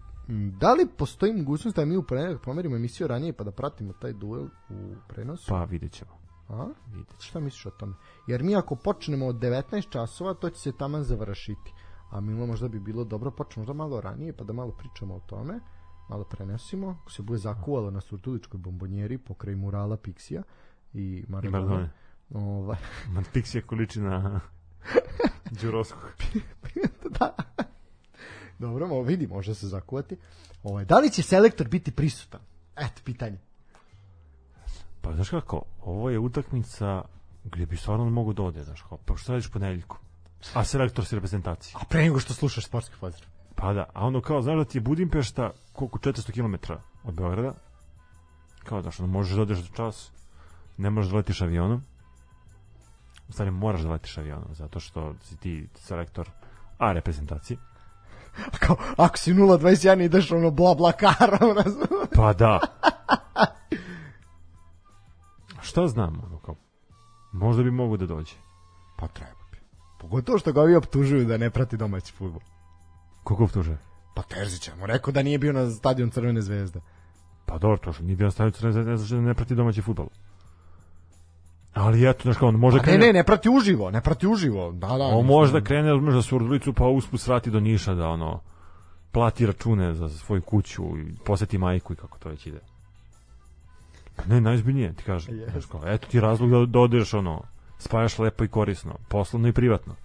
[0.59, 4.13] Da li postoji mogućnost da mi u ponedeljak pomerimo emisiju ranije pa da pratimo taj
[4.13, 5.45] duel u prenosu?
[5.49, 6.11] Pa vidjet ćemo.
[6.49, 6.67] A?
[6.87, 7.21] Vidjet ćemo.
[7.21, 7.93] Šta misliš o tome?
[8.27, 11.73] Jer mi ako počnemo od 19 časova, to će se taman završiti.
[12.09, 15.19] A Milo možda bi bilo dobro počnemo možda malo ranije, pa da malo pričamo o
[15.19, 15.59] tome,
[16.09, 20.43] malo prenesimo, ako se bude zakuvalo na Surtuličkoj bombonjeri pokraj murala Pixija
[20.93, 21.89] i Maradona.
[22.33, 22.77] Ovaj,
[23.13, 24.39] Man Pixija količina
[25.61, 26.11] Đuroskog.
[27.19, 27.35] da.
[28.59, 30.17] Dobro, mo, vidi, može se zakuvati.
[30.63, 32.41] Ovaj, da li će selektor biti prisutan?
[32.75, 33.37] Eto, pitanje.
[35.01, 37.01] Pa znaš kako, ovo je utakmica
[37.43, 39.97] gdje bi stvarno mogu da ode, znaš kao, pa što radiš ponedeljkom?
[40.53, 41.73] A selektor si reprezentaciji.
[41.81, 43.29] A pre nego što slušaš sportski pozdrav.
[43.59, 46.73] Pa da, a ono kao, znaš da ti je Budimpešta koliko 400 km
[47.03, 47.53] od Beograda,
[48.63, 50.11] kao da što možeš da odeš za čas,
[50.77, 51.81] ne možeš da letiš avionom,
[53.29, 56.29] u stvari moraš da letiš avionom, zato što si ti selektor
[56.77, 57.57] A reprezentacije.
[58.53, 61.63] A kao, ako si 0.21 ideš ono bla bla kara, ono,
[62.15, 62.59] Pa da.
[65.61, 66.55] Šta znam, ono kao,
[67.31, 68.35] možda bi mogu da dođe.
[68.97, 69.57] Pa treba bi.
[69.99, 72.41] Pogotovo što ga ovi optužuju da ne prati domaći futbol.
[73.27, 73.77] Koliko optuže?
[74.15, 76.79] Pa Terzić je mu rekao da nije bio na stadion Crvene zvezde.
[77.45, 79.81] Pa dobro, to što nije bio stavio crne zvezde, ne znači da ne prati domaći
[79.81, 80.07] fudbal.
[81.73, 84.27] Ali eto, znaš kao, on može Pa ne, krene, ne, ne prati uživo, ne prati
[84.27, 84.71] uživo.
[84.71, 85.05] Da, da.
[85.05, 88.41] on može da krene, za Surdulicu, pa usput svrati do Niša da ono,
[89.11, 92.59] plati račune za svoju kuću i poseti majku i kako to već ide.
[94.15, 95.35] Pa Ne, najzbiljnije, ti kažem.
[95.35, 95.51] Yes.
[95.51, 97.41] Znaš kao, eto ti razlog da, da odeš, ono,
[97.77, 99.95] spajaš lepo i korisno, poslovno i privatno.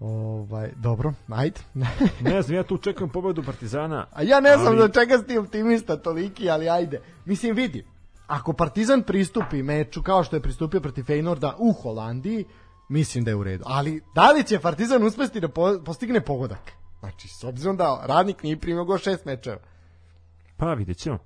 [0.00, 1.60] Ovaj, dobro, ajde.
[2.20, 4.06] Ne znam, ja tu čekam pobedu Partizana.
[4.12, 7.00] A ja ne znam Ali- da čega ti optimista toliki, ali ajde.
[7.24, 7.86] Mislim, vidi,
[8.26, 12.44] ako Partizan pristupi meču kao što je pristupio protiv Feynorda u Holandiji,
[12.88, 13.64] mislim da je u redu.
[13.66, 16.72] Ali da li će Partizan uspesti da po, postigne pogodak?
[17.00, 19.58] Znači, s obzirom da radnik nije primio go šest mečeva.
[20.56, 21.18] Pa vidjet ćemo.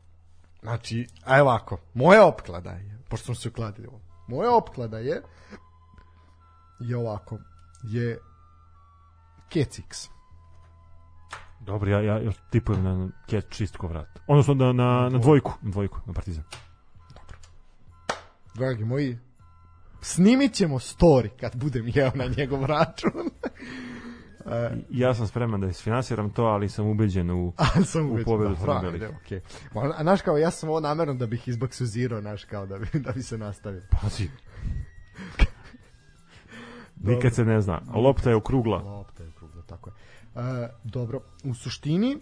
[0.63, 5.23] Znači, a evo ovako, moja opklada je, pošto smo se ukladili ovo, moja opklada je,
[6.81, 7.39] je ovako,
[7.83, 8.19] je
[9.55, 10.09] Kecix.
[11.61, 14.21] Dobro, ja, ja, ja tipujem na Ket čistko vrat.
[14.27, 16.45] Odnosno na, na, na dvojku, na dvojku, na Partizan.
[18.55, 19.19] Dragi moji,
[20.01, 23.13] snimit ćemo story kad budem jeo na njegov račun.
[24.91, 27.53] Ja sam spreman da isfinansiram to, ali sam ubeđen u...
[27.93, 29.41] Sam U uveć pobedu da, ajde, okej.
[29.75, 32.87] Ma, A znaš kao, ja sam ovo namerno da bih izbaksuzirao, znaš kao, da bi,
[32.95, 33.83] da bi se nastavio.
[34.03, 34.29] Pazi.
[37.09, 37.81] Nikad se ne zna.
[37.95, 38.79] Lopta je okrugla.
[38.79, 39.29] Lopta je
[39.77, 39.95] tako je.
[40.65, 42.19] E, dobro, u suštini, e,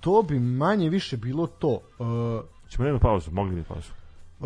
[0.00, 1.80] to bi manje više bilo to.
[2.00, 3.90] E, Ćemo jednu pauzu, mogli bi pauzu.
[4.40, 4.44] e,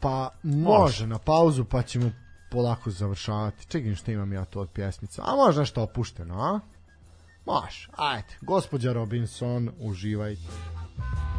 [0.00, 2.10] pa može na pauzu, pa ćemo
[2.50, 3.66] polako završavati.
[3.66, 5.22] Čekaj što imam ja to od pjesmica.
[5.26, 6.60] A može nešto opušteno, a?
[7.46, 8.36] Može, ajde.
[8.40, 10.42] Gospodja Robinson, uživajte.
[10.96, 11.31] And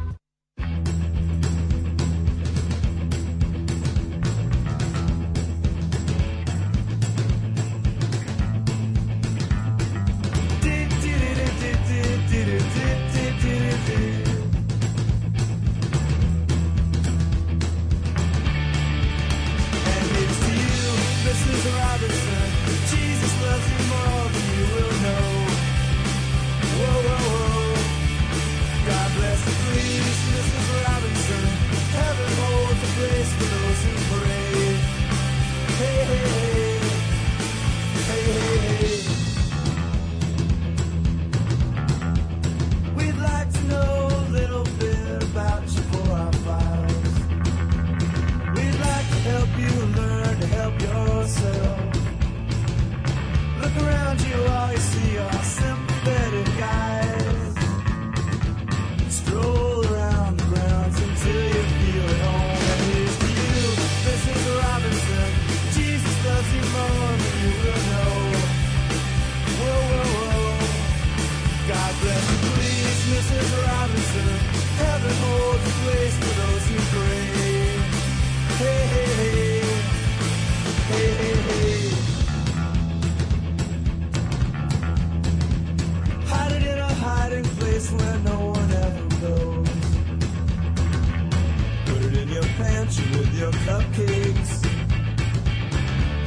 [92.92, 94.66] your with your cupcakes.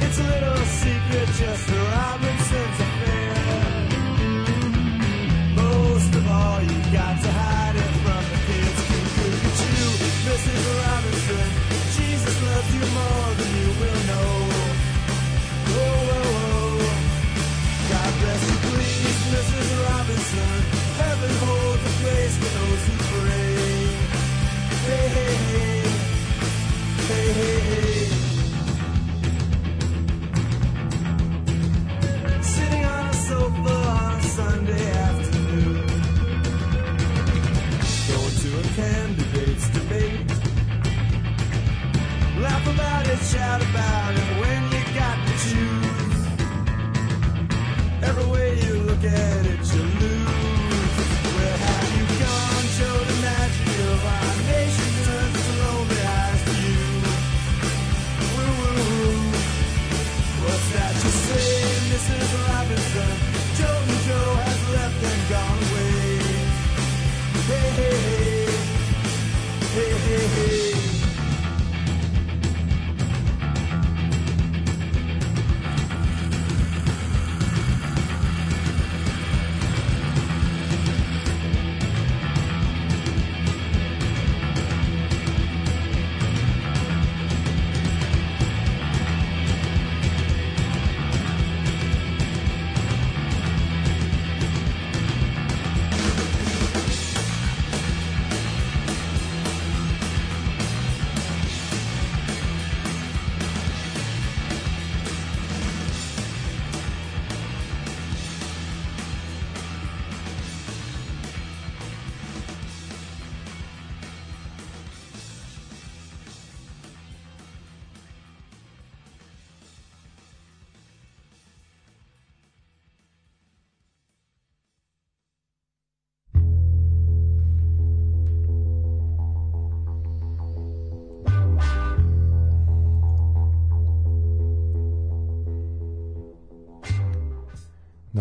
[0.01, 3.35] It's a little secret just for Robinson's affair.
[5.55, 8.79] Most of all, you got to hide it from the kids.
[9.21, 9.85] Look at you,
[10.25, 10.65] Mrs.
[10.65, 10.86] Robinson.
[27.27, 27.51] Every
[44.41, 46.21] way you got the choose.
[48.03, 49.65] Everywhere you look at it,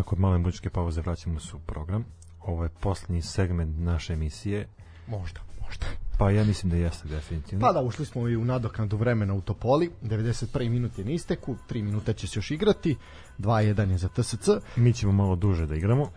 [0.06, 2.04] Nakon male muzičke pauze vraćamo se u program.
[2.40, 4.68] Ovo je posljednji segment naše emisije.
[5.06, 5.86] Možda, možda.
[6.18, 7.66] Pa ja mislim da jeste definitivno.
[7.66, 9.90] Pa da, ušli smo i u nadoknadu vremena u Topoli.
[10.02, 10.68] 91.
[10.68, 12.96] minut je na isteku, 3 minuta će se još igrati,
[13.38, 14.48] 2-1 je za TSC.
[14.76, 16.10] Mi ćemo malo duže da igramo.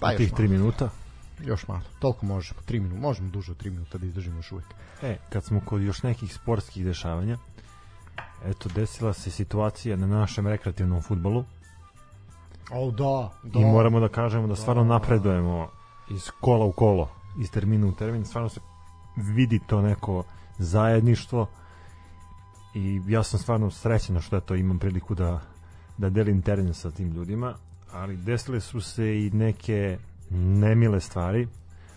[0.00, 0.44] Pa tih malo.
[0.44, 0.90] 3 minuta.
[1.44, 4.68] Još malo, toliko možemo, 3 minuta, možemo duže od 3 minuta da izdržimo još uvijek.
[5.02, 7.38] E, kad smo kod još nekih sportskih dešavanja,
[8.44, 11.44] eto, desila se situacija na našem rekreativnom futbolu
[12.70, 13.60] O, da, da.
[13.60, 15.68] i moramo da kažemo da stvarno napredujemo
[16.10, 17.08] iz kola u kolo,
[17.40, 18.60] iz termina u termin, stvarno se
[19.16, 20.24] vidi to neko
[20.58, 21.46] zajedništvo
[22.74, 25.40] i ja sam stvarno srećen što eto imam priliku da,
[25.98, 27.54] da delim teren sa tim ljudima,
[27.92, 29.98] ali desile su se i neke
[30.30, 31.48] nemile stvari,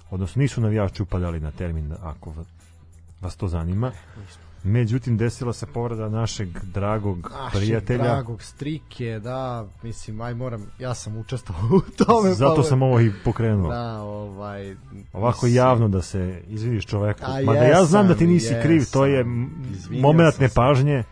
[0.09, 2.43] odnosno nisu navijači upadali na termin ako va-
[3.21, 3.91] vas to zanima.
[4.63, 8.03] Međutim, desila se povreda našeg dragog Našeg prijatelja.
[8.03, 12.33] dragog strike, da, mislim, aj moram, ja sam učestvovao u tome.
[12.33, 13.71] Zato pa, sam ovo i pokrenuo.
[13.71, 14.75] Da, ovaj...
[15.13, 17.23] Ovako mislim, javno da se izviniš čoveku.
[17.23, 19.99] A Mada ja znam da ti jesam, nisi kriv, to je jesam.
[20.01, 21.03] moment nepažnje.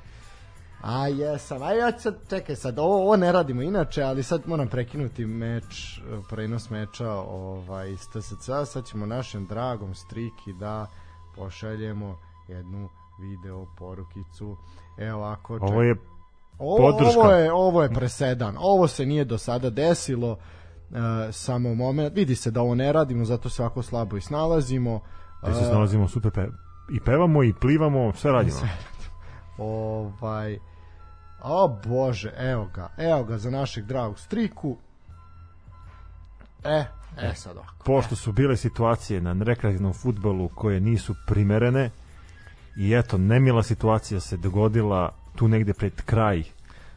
[0.82, 4.68] A jesam, a ja sad, čekaj sad, ovo, ovo ne radimo inače, ali sad moram
[4.68, 10.88] prekinuti meč, prenos meča ovaj, iz TSC, sad ćemo našem dragom striki da
[11.36, 12.18] pošaljemo
[12.48, 12.90] jednu
[13.20, 14.58] video porukicu.
[14.98, 15.70] Evo ovako, čekaj.
[15.70, 15.96] Ovo je
[16.58, 17.20] Podrška.
[17.20, 18.56] ovo je ovo je presedan.
[18.60, 20.38] Ovo se nije do sada desilo.
[21.28, 22.16] E, samo moment.
[22.16, 25.00] Vidi se da ovo ne radimo, zato se ovako slabo i snalazimo.
[25.44, 26.48] gde se E, snalazimo super pe...
[26.92, 28.58] i pevamo i plivamo, sve radimo.
[29.58, 30.60] Ovaj
[31.44, 32.90] O bože, evo ga.
[32.98, 34.78] Evo ga za našeg dragog striku.
[36.64, 36.86] E,
[37.18, 37.84] e sad ovako.
[37.86, 41.90] Pošto su bile situacije na rekreativnom futbolu koje nisu primerene
[42.80, 46.44] i eto, nemila situacija se dogodila tu negde pred kraj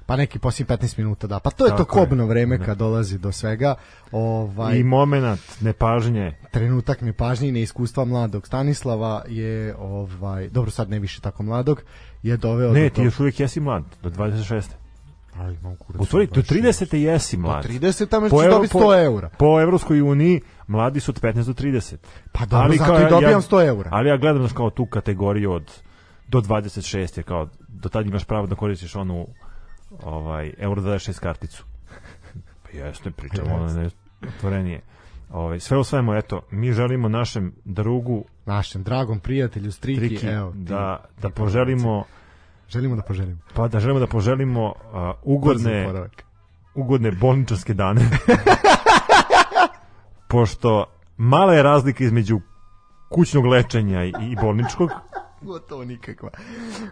[0.07, 1.39] Pa neki poslije 15 minuta, da.
[1.39, 2.07] Pa to je to Tako je.
[2.07, 2.65] kobno vreme Da.
[2.65, 3.75] kad dolazi do svega.
[4.13, 10.99] Ovaj i moment nepažnje trenutak nepažnje i neiskustva mladog Stanislava je ovaj dobro sad ne
[10.99, 11.83] više tako mladog
[12.23, 14.63] je doveo ne, do ti još uvijek jesi mlad do 26.
[15.35, 16.03] Aj, imam kurac.
[16.03, 16.97] U stvari, do 30.
[16.97, 17.65] jesi Do mlad.
[17.65, 19.29] 30 tamo ćeš dobiti po- 100 eura.
[19.29, 21.97] Po Evropskoj uniji mladi su od 15 do 30.
[22.33, 23.91] Pa dobro, zato i dobijam 100 eura.
[23.93, 25.81] Ali ja gledam kao tu kategoriju od
[26.29, 29.27] do 26 je kao do tad imaš pravo da koristiš onu
[30.03, 31.65] ovaj euro 26 karticu.
[32.63, 33.91] Pa jeste, pričamo ono ne
[34.29, 34.81] otvorenije.
[35.31, 40.53] Ovaj sve u svemu eto, mi želimo našem drugu Našem dragom prijatelju Striki, Triki evo,
[40.53, 42.05] ti- da da poželimo
[42.73, 43.39] Želimo da poželimo.
[43.55, 44.75] pa da želimo da poželimo uh,
[45.23, 46.09] ugodne
[46.75, 48.01] ugodne bolničarske dane.
[50.29, 50.87] Pošto
[51.17, 52.41] mala je razlika između
[53.09, 54.91] kućnog lečenja i, i bolničkog,
[55.43, 56.31] Gotovo nikakva.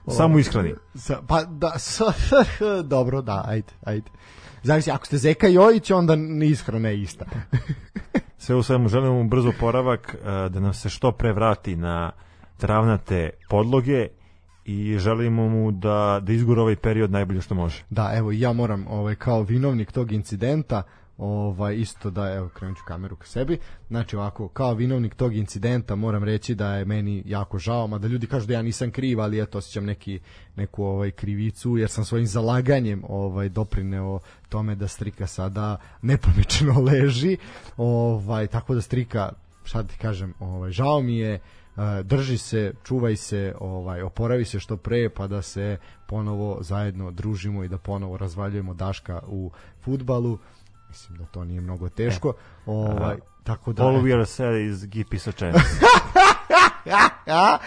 [0.08, 0.74] samo ishrani.
[0.94, 2.04] Sa, pa da, sa,
[2.94, 4.10] dobro, da, ajde, ajde.
[4.62, 7.24] Zavisi, ako ste Zeka Jojić, onda ishrana je ista.
[8.38, 12.12] Sve u svemu želimo mu brzo poravak, da nam se što pre vrati na
[12.56, 14.08] travnate podloge
[14.70, 17.84] i želimo mu da, da izgura ovaj period najbolje što može.
[17.90, 20.82] Da, evo, ja moram, ovaj, kao vinovnik tog incidenta,
[21.18, 25.94] ovaj, isto da, evo, krenut ću kameru ka sebi, znači ovako, kao vinovnik tog incidenta
[25.94, 29.42] moram reći da je meni jako žao, mada ljudi kažu da ja nisam kriv, ali
[29.42, 30.20] eto, osjećam neki,
[30.56, 34.18] neku ovaj, krivicu, jer sam svojim zalaganjem ovaj, doprineo
[34.48, 37.36] tome da strika sada nepomično leži,
[37.76, 39.32] ovaj, tako da strika,
[39.64, 41.40] šta ti kažem, ovaj, žao mi je,
[42.02, 45.76] drži se, čuvaj se, ovaj oporavi se što pre pa da se
[46.06, 50.38] ponovo zajedno družimo i da ponovo razvaljujemo Daška u fudbalu.
[50.88, 52.32] Mislim da to nije mnogo teško.
[52.66, 55.58] Ovaj tako da All we are sad is give peace a chance.
[57.26, 57.58] a,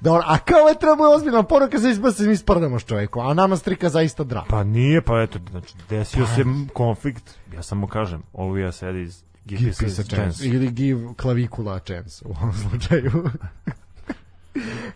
[0.00, 3.88] dobro, a kao je treba ozbiljna poruka za mi sprdamo s čovekom, a nama strika
[3.88, 4.46] zaista drago.
[4.48, 8.96] Pa nije, pa eto, znači, desio se konflikt, ja samo kažem, all we are sad
[8.96, 10.48] is give, give peace a a chance.
[10.48, 13.12] Ili give klavikula a chance u ovom slučaju.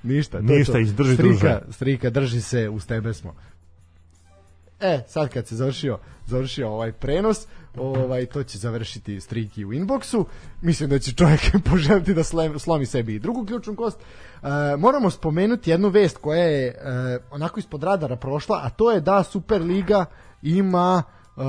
[0.03, 0.41] Ništa.
[0.41, 0.79] Ništa, to.
[0.79, 1.61] izdrži, strika, druže.
[1.71, 3.35] Strika, drži se, uz tebe smo.
[4.81, 7.47] E, sad kad se završio, završio ovaj prenos,
[7.77, 10.25] ovaj to će završiti striki u inboxu.
[10.63, 11.41] Mislim da će čovjek
[11.71, 13.99] poželiti da slem, slomi sebi i drugu ključnu kost.
[13.99, 14.47] E,
[14.79, 16.75] moramo spomenuti jednu vest koja je e,
[17.31, 20.05] onako ispod radara prošla, a to je da Superliga
[20.43, 21.03] ima
[21.37, 21.41] e,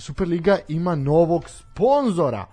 [0.00, 2.38] Superliga ima novog sponzora.
[2.38, 2.44] E,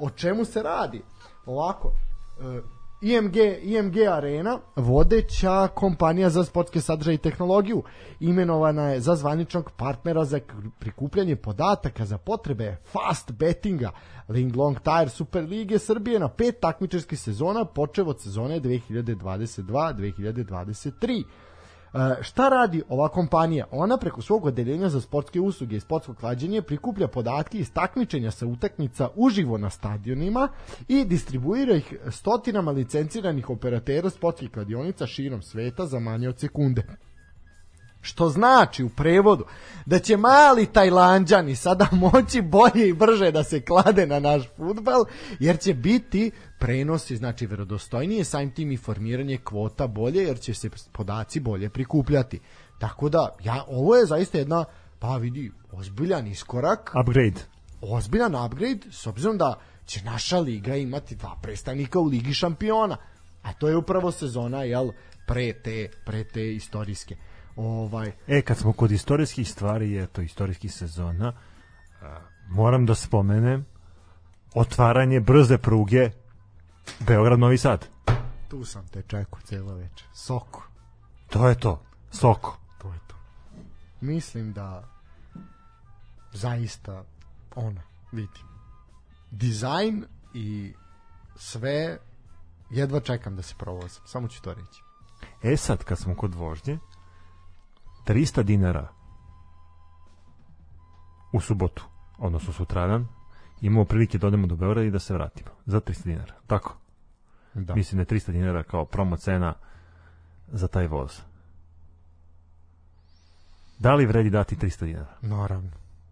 [0.00, 1.02] o čemu se radi?
[1.46, 1.92] Ovako,
[2.40, 2.60] e,
[3.02, 7.82] IMG, IMG Arena, vodeća kompanija za sportske sadržaje i tehnologiju,
[8.20, 10.40] imenovana je za zvaničnog partnera za
[10.78, 13.90] prikupljanje podataka za potrebe fast bettinga
[14.28, 21.24] Ling Long Tire Super Lige Srbije na pet takmičarskih sezona, počev od sezone 2022-2023.
[21.94, 23.66] E, šta radi ova kompanija?
[23.70, 28.46] Ona preko svog odeljenja za sportske usluge i sportsko klađenje prikuplja podatke iz takmičenja sa
[28.46, 30.48] utakmica uživo na stadionima
[30.88, 36.82] i distribuira ih stotinama licenciranih operatera sportskih kladionica širom sveta za manje od sekunde.
[38.00, 39.44] Što znači u prevodu
[39.86, 45.04] da će mali Tajlanđani sada moći bolje i brže da se klade na naš futbal,
[45.38, 46.30] jer će biti
[46.60, 52.40] prenosi, znači verodostojnije, samim tim i formiranje kvota bolje, jer će se podaci bolje prikupljati.
[52.78, 54.64] Tako da, ja, ovo je zaista jedna,
[54.98, 57.40] pa vidi, ozbiljan iskorak, Upgrade.
[57.80, 62.96] ozbiljan upgrade, s obzirom da će naša liga imati dva predstavnika u Ligi šampiona.
[63.42, 64.90] A to je upravo sezona, jel,
[65.26, 67.16] pre te, pre te istorijske.
[67.56, 71.32] Ovaj, E, kad smo kod istorijskih stvari, je to istorijskih sezona,
[72.48, 73.66] moram da spomenem
[74.54, 76.10] otvaranje brze pruge
[76.98, 77.86] Beograd-Novi Sad.
[78.48, 80.06] tu sam te čekao celo večer.
[80.12, 80.62] Soko,
[81.28, 81.82] To je to.
[82.10, 82.56] Soko.
[82.78, 83.14] to je to.
[84.00, 84.88] Mislim da
[86.32, 87.04] zaista
[87.54, 87.80] ono,
[88.12, 88.46] vidim.
[89.30, 90.04] Dizajn
[90.34, 90.74] i
[91.36, 91.98] sve
[92.70, 94.02] jedva čekam da se provozim.
[94.06, 94.82] Samo ću to reći.
[95.42, 96.78] E sad, kad smo kod vožnje,
[98.06, 98.88] 300 dinara
[101.32, 101.84] u subotu,
[102.18, 103.08] odnosno sutradan,
[103.60, 105.50] imamo prilike da odemo do Beograda i da se vratimo.
[105.66, 106.34] Za 300 dinara.
[106.46, 106.76] Tako.
[107.54, 107.74] Da.
[107.74, 109.54] Mislim da je 300 dinara kao promo cena
[110.48, 111.20] za taj voz.
[113.78, 115.14] Da li vredi dati 300 dinara?
[115.22, 115.70] Naravno.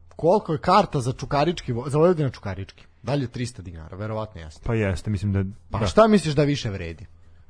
[0.09, 2.85] Koliko je karta za čukarički, vo- za Vojvodina čukarički?
[3.03, 4.61] Dalje 300 dinara, verovatno jeste.
[4.67, 7.07] Pa jeste, mislim da, Pa da šta misliš da više vredi?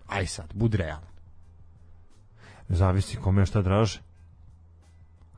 [0.06, 1.08] Aj sad, budi realan.
[2.68, 4.00] zavisi kome šta draže.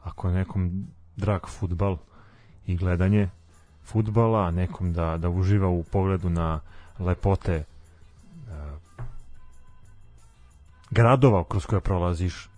[0.03, 0.87] Ako je nekom
[1.17, 1.97] drag futbal
[2.67, 3.29] i gledanje
[3.83, 6.61] futbala, nekom da, da uživa u pogledu na
[6.99, 7.65] lepote
[10.91, 12.51] gradova kroz koje prolaziš,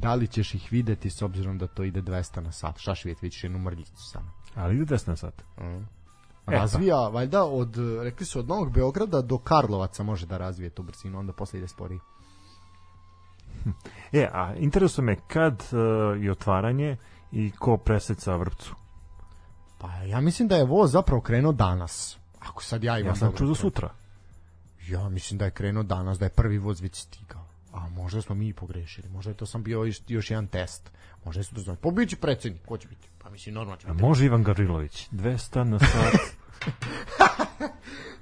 [0.00, 2.78] Da li ćeš ih videti s obzirom da to ide 200 na sat?
[2.78, 4.30] Šta vidjeti, vidiš jednu mrljicu samo.
[4.54, 5.42] ali ide 10 na sat.
[5.60, 5.84] Mm.
[6.44, 6.52] pa.
[6.52, 11.18] Razvija, valjda, od, rekli su od Novog Beograda do Karlovaca može da razvije tu brzinu,
[11.18, 12.00] onda posle ide sporiji.
[14.12, 16.96] E, a interesuje me kad uh, je otvaranje
[17.32, 18.74] i ko preseca vrpcu.
[19.78, 22.18] Pa ja mislim da je voz zapravo krenuo danas.
[22.40, 23.90] Ako sad ja imam Ja sam čuo za sutra.
[24.90, 27.46] Ja mislim da je krenuo danas, da je prvi voz već stigao.
[27.72, 29.08] A možda smo mi i pogrešili.
[29.08, 30.90] Možda je to sam bio još, još jedan test.
[31.24, 31.78] Možda su to znali.
[31.82, 33.08] Pa biće predsjednik, ko će biti?
[33.18, 34.04] Pa mislim, normalno će A biti.
[34.04, 36.20] može Ivan Gavrilović, 200 na sat.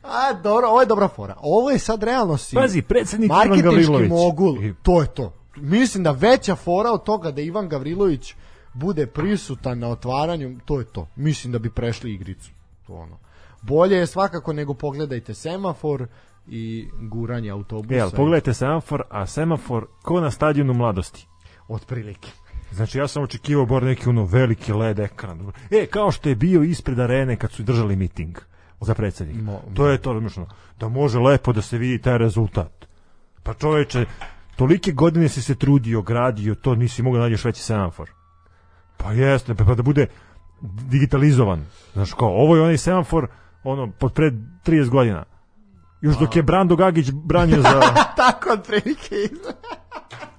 [0.03, 1.36] A, dobro, ovo je dobra fora.
[1.40, 2.57] Ovo je sad realno si...
[2.57, 4.09] Pazi, predsjednik Ivan Gavrilović.
[4.09, 4.57] mogul.
[4.82, 5.32] To je to.
[5.57, 8.35] Mislim da veća fora od toga da Ivan Gavrilović
[8.74, 11.09] bude prisutan na otvaranju, to je to.
[11.16, 12.51] Mislim da bi prešli igricu.
[12.86, 13.19] To ono.
[13.62, 16.07] Bolje je svakako nego pogledajte semafor
[16.51, 17.95] i guranje autobusa.
[17.95, 21.27] Jel, pogledajte semafor, a semafor ko na stadionu mladosti.
[21.69, 22.29] Otprilike.
[22.73, 25.53] Znači ja sam očekivao bar neki ono veliki LED ekran.
[25.70, 28.39] E, kao što je bio ispred arene kad su držali miting
[28.81, 29.41] za predsjednika.
[29.41, 30.47] Mo- to je to, ono,
[30.81, 32.87] da može lepo da se vidi taj rezultat.
[33.43, 34.07] Pa čoveče,
[34.57, 38.11] tolike godine si se trudio, gradio, to nisi mogao da nađeš veći semafor.
[38.97, 40.07] Pa jeste, pa da bude
[40.91, 41.65] digitalizovan.
[41.93, 43.29] Znaš kao, ovo je onaj semafor
[43.65, 44.35] ono, pod pred
[44.66, 45.25] 30 godina.
[46.01, 47.81] Još dok je Brando Gagić branio za...
[48.16, 49.15] Tako otprilike.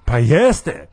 [0.04, 0.86] Pa jeste.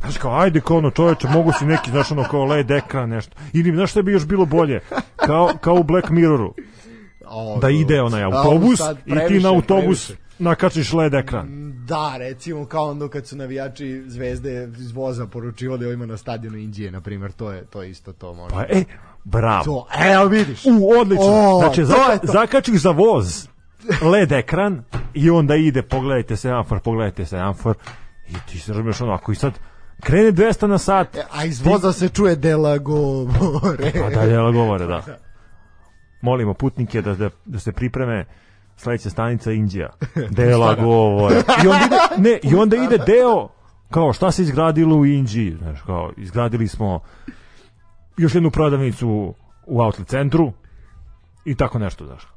[0.00, 3.36] Znaš kao, ajde kao ono čoveče, mogu si neki, znaš ono kao LED ekran nešto.
[3.52, 4.80] Ili, znaš što bi još bilo bolje?
[5.16, 6.54] Kao, kao u Black Mirroru.
[7.60, 10.22] Da ide onaj autobus sad i ti na autobus previše.
[10.38, 11.72] nakačiš LED ekran.
[11.86, 16.90] Da, recimo kao onda kad su navijači zvezde iz voza poručivali ovima na stadionu Indije,
[16.90, 18.54] na primjer, to je to je isto to može.
[18.54, 18.84] Pa, e,
[19.30, 19.64] bravo.
[19.64, 20.64] To, evo vidiš.
[20.64, 21.26] U, odlično.
[21.26, 22.26] O, znači, zaka, to.
[22.26, 23.48] zakačiš za voz
[24.02, 24.84] LED ekran
[25.14, 27.76] i onda ide, pogledajte semafor, pogledajte semafor
[28.28, 29.52] i ti se razumiješ ono, ako i sad
[30.00, 33.92] krene 200 na sat, E, A iz voza se čuje dela govore.
[34.02, 35.02] Pa da, jel govore, da.
[36.20, 38.24] Molimo putnike da, da, da se pripreme
[38.76, 39.90] sledeća stanica Indija.
[40.36, 41.36] Dela govore.
[41.64, 43.48] I onda ide, ne, i onda ide deo
[43.90, 47.00] kao šta se izgradilo u Indiji, znaš, kao izgradili smo
[48.18, 49.34] još jednu prodavnicu
[49.66, 50.52] u outlet centru
[51.44, 52.28] i tako nešto, znaš.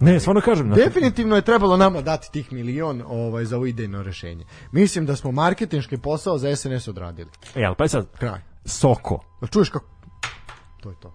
[0.00, 4.02] Ne, stvarno kažem, znači, Definitivno je trebalo nama dati tih milion ovaj, za ovo idejno
[4.02, 4.44] rešenje.
[4.72, 7.30] Mislim da smo marketinški posao za SNS odradili.
[7.54, 8.40] e, ali pa je sad, Kraj.
[8.64, 9.86] Soko, Jel Čuješ kako?
[10.80, 11.12] To je to.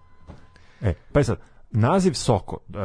[0.81, 1.40] E, pa je sad,
[1.72, 2.76] naziv Soko, uh,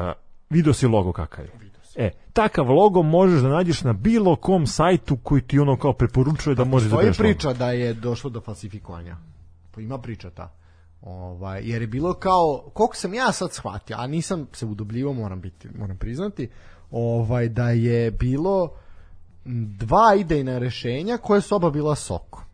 [0.51, 1.68] video si logo kakav je.
[1.99, 6.55] E, takav logo možeš da nađeš na bilo kom sajtu koji ti ono kao preporučuje
[6.55, 7.29] da možeš da bereš logo.
[7.29, 9.17] priča da je došlo do falsifikovanja.
[9.71, 10.53] Pa ima priča ta.
[11.03, 15.41] Ovaj, jer je bilo kao, koliko sam ja sad shvatio, a nisam se udobljivao, moram,
[15.41, 16.49] biti, moram priznati,
[16.91, 18.73] ovaj, da je bilo
[19.79, 22.45] dva idejna rešenja koje su oba bila soko.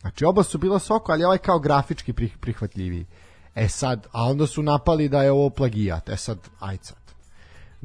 [0.00, 3.06] Znači oba su bila soko, ali ovaj kao grafički prih, prihvatljiviji.
[3.54, 6.08] E sad, a onda su napali da je ovo plagijat.
[6.08, 7.05] E sad, aj sad.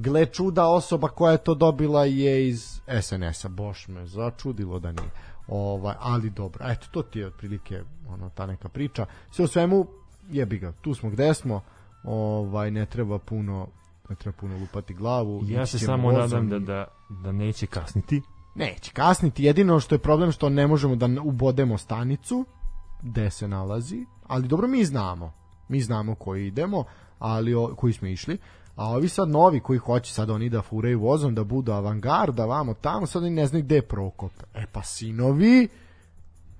[0.01, 3.49] Gle čuda osoba koja je to dobila je iz SNS-a.
[3.49, 5.09] Boš me začudilo da nije.
[5.47, 9.05] Ovaj, ali dobro, eto, to ti je otprilike ono, ta neka priča.
[9.31, 9.87] Sve u svemu,
[10.29, 11.61] jebi ga, tu smo gde smo,
[12.03, 13.67] ovaj, ne treba puno
[14.11, 15.41] ne treba puno lupati glavu.
[15.45, 18.21] Ja se samo vozom nadam da, da, da neće kasniti.
[18.55, 22.45] Neće kasniti, jedino što je problem što ne možemo da ubodemo stanicu
[23.01, 25.33] gde se nalazi, ali dobro mi znamo.
[25.67, 26.83] Mi znamo koji idemo,
[27.19, 28.37] ali o, koji smo išli.
[28.75, 32.73] A ovi sad novi koji hoće sad oni da furaju vozom, da budu avangarda, vamo
[32.73, 34.31] tamo, sad oni ne znaju gde je Prokop.
[34.53, 35.67] E pa sinovi,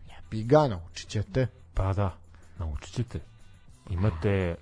[0.07, 1.47] jebi ga, naučit ćete.
[1.73, 2.17] Pa da,
[2.59, 3.19] naučit ćete.
[3.89, 4.55] Imate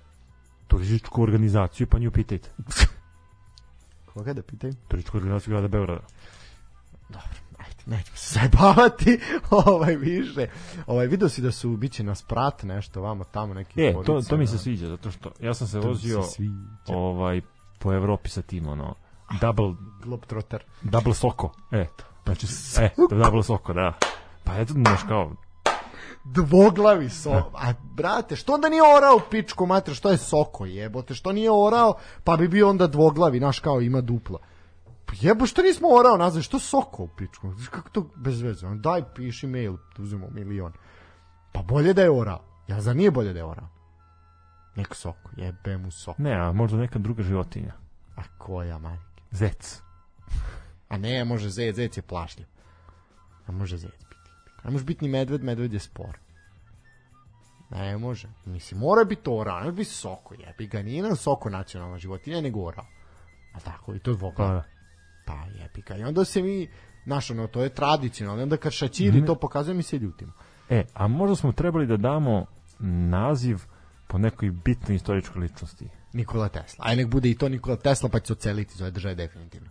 [0.68, 2.50] turističku organizaciju, pa nju pitajte.
[4.14, 4.74] Koga da pitaju?
[4.88, 6.02] Turističku organizaciju grada Beograda.
[7.08, 7.49] Ajde,
[7.86, 9.20] nećemo se zajebavati
[9.66, 10.46] ovaj više.
[10.86, 14.36] Ovaj video si da su biće na sprat nešto vamo tamo neki E, to, to
[14.36, 14.50] mi da.
[14.50, 16.42] se sviđa, zato što ja sam se To vozio se
[16.88, 17.40] ovaj,
[17.78, 18.94] po Evropi sa tim, ono,
[19.40, 20.64] double, Globetrotter.
[20.82, 21.52] double soko.
[21.72, 21.86] E,
[22.24, 22.46] znači,
[22.80, 23.92] e, double soko, da.
[24.44, 25.32] Pa eto, znaš, kao,
[26.24, 31.32] dvoglavi so, a brate, što onda nije orao pičku mater, što je soko jebote, što
[31.32, 31.94] nije orao,
[32.24, 34.38] pa bi bio onda dvoglavi, naš kao ima dupla.
[35.10, 38.66] Pa jebo, što nismo orao nazvali, što soko u pičku, Znaš kako to bez veze,
[38.66, 40.72] ono, daj piši mail, uzmemo milion.
[41.52, 43.68] Pa bolje da je orao, ja za nije bolje da je orao.
[44.76, 47.72] Nek soko, jebe mu soko, ne, a možda neka druga životinja.
[48.16, 49.22] a koja majke.
[49.30, 49.82] Zec.
[50.88, 52.46] A ne, može zec, zec je plašljiv.
[53.46, 54.30] A može zec biti.
[54.64, 56.18] Ne može biti ni medved, medved je spor.
[57.70, 58.28] Ne može.
[58.44, 60.82] Mislim, mora biti ora, ne biti soko, jebi ga.
[60.82, 62.84] Nije nam soko nacionalna životinja, nego ora.
[63.52, 64.46] A tako, i to Pa, dvogla.
[64.48, 64.79] da.
[65.24, 65.96] Pa, jebi ga.
[65.96, 66.68] I onda se mi,
[67.04, 68.42] znaš, ono, to je tradicionalno.
[68.42, 70.32] Onda kad šaćiri to pokazuje, mi se ljutimo.
[70.68, 72.46] E, a možda smo trebali da damo
[73.10, 73.58] naziv
[74.08, 75.88] po nekoj bitnoj istoričkoj ličnosti.
[76.12, 76.84] Nikola Tesla.
[76.88, 79.70] Aj nek bude i to Nikola Tesla, pa će se oceliti iz ove države definitivno.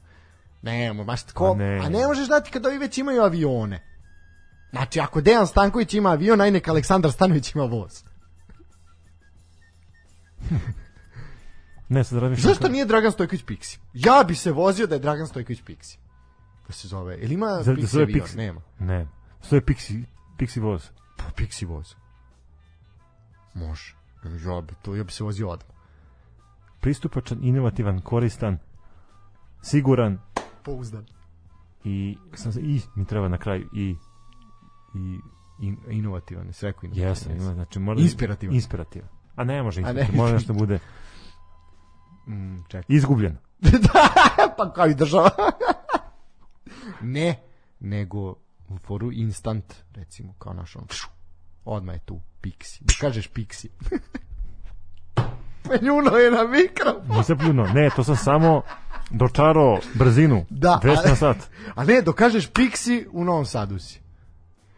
[0.62, 1.80] Ne, mo- maš tko, A ne.
[1.86, 3.86] a ne možeš dati kad ovi već imaju avione.
[4.70, 8.04] Znači, ako Dejan Stanković ima avion, aj neka Aleksandar Stanović ima voz.
[11.90, 12.50] Ne, sad razmišljam.
[12.50, 13.78] Zašto nije Dragan Stojković Pixi?
[13.94, 15.98] Ja bi se vozio da je Dragan Stojković Pixi.
[16.68, 17.18] Da se zove.
[17.18, 18.20] Ili ima Da- da Pixi zove avion?
[18.20, 18.36] Pixi.
[18.38, 18.62] Nema.
[18.80, 19.08] Ne.
[19.42, 20.04] Što je Pixi,
[20.38, 20.90] Pixi voz?
[21.18, 21.96] Pa Pixi voz.
[23.54, 23.96] Može.
[24.46, 25.76] Ja bi, to, ja bi se vozio odmah.
[26.80, 28.58] Pristupačan, inovativan, koristan,
[29.62, 30.20] siguran
[30.64, 31.06] Pouzdan.
[31.84, 33.96] i sam i mi treba na kraju i
[34.96, 35.20] I
[35.60, 37.10] in, inovativan, sve rekao inovativan.
[37.10, 38.56] jesam, znači mora Inspirativan.
[38.56, 39.10] Inspirativan.
[39.36, 40.80] A ne može inspirativan, mora nešto bude
[42.30, 42.84] Mm, čekaj.
[42.88, 43.38] izgubljen.
[44.58, 45.30] pa kao i država.
[47.02, 47.36] ne,
[47.80, 48.30] nego
[48.70, 49.64] u foru instant,
[49.96, 51.08] recimo, kao naš on, pšu,
[51.66, 52.78] odmah je tu, Pixi.
[52.82, 53.68] Da kažeš Pixi.
[55.64, 57.18] Penjuno je na mikro.
[57.18, 57.64] Nisam pljuno.
[57.66, 58.62] Ne, to sam samo
[59.10, 60.46] dočarao brzinu.
[60.50, 61.38] Da, 200 a- na sat.
[61.76, 64.00] A ne, dokažeš Pixi, u Novom Sadu si.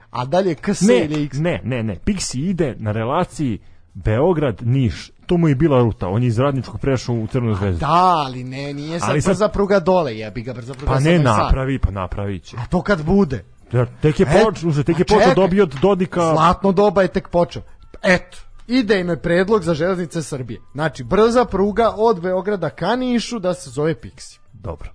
[0.10, 1.38] A dalje KS Ne, ili X.
[1.38, 1.96] ne, ne, ne.
[1.98, 3.60] Pixi ide na relaciji
[3.96, 5.12] Beograd-Niš.
[5.32, 6.08] To mu je bila ruta.
[6.08, 7.80] On je iz Radničkog prešao u Crnu zvezdu.
[7.80, 7.88] Da,
[8.26, 11.12] ali ne, nije sad Ali sad- brza pruga dole, jebi ga brza pruga Pa ne
[11.12, 11.38] Novi Sad.
[11.38, 12.58] napravi, pa napravit će.
[12.58, 13.46] A to kad bude?
[13.72, 16.22] Ja, tek je E, počeo, tek je a počeo dobio od Dodika.
[16.32, 17.62] Zlatno doba je tek počeo.
[18.04, 18.38] Eto,
[18.68, 20.62] idejno je predlog za železnice Srbije.
[20.74, 24.40] Znači, brza pruga od Beograda ka Nišu da se zove Pixi.
[24.54, 24.90] Dobro.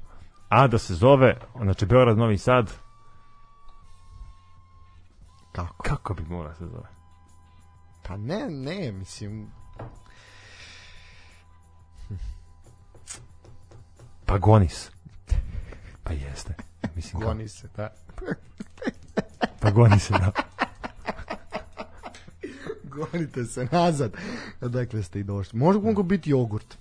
[0.48, 2.72] A da se zove, znači Beograd Novi Sad,
[5.52, 5.82] Kako?
[5.84, 6.88] kako bi mora se zove?
[8.02, 9.50] Pa ne, ne, mislim...
[14.26, 14.90] Pa Gonis.
[16.04, 16.54] Pa jeste.
[16.94, 17.94] Mislim, Goni se, da.
[19.60, 20.32] pa Goni se, da.
[22.84, 24.12] Gonite se nazad.
[24.60, 25.58] Odakle ste i došli.
[25.58, 26.76] Može mogu biti jogurt.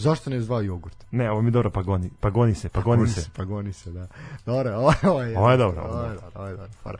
[0.00, 1.04] Zašto ne zvao jogurt?
[1.10, 3.30] Ne, ovo mi dobro, pa Goni, pa Goni se, pa Goni se.
[3.36, 4.06] Pa goni se, da.
[4.46, 5.38] Dobro, ovo, ovo je...
[5.38, 6.72] Ovo je dobro, ovo je dobro, ovo je dobro.
[6.82, 6.98] fora.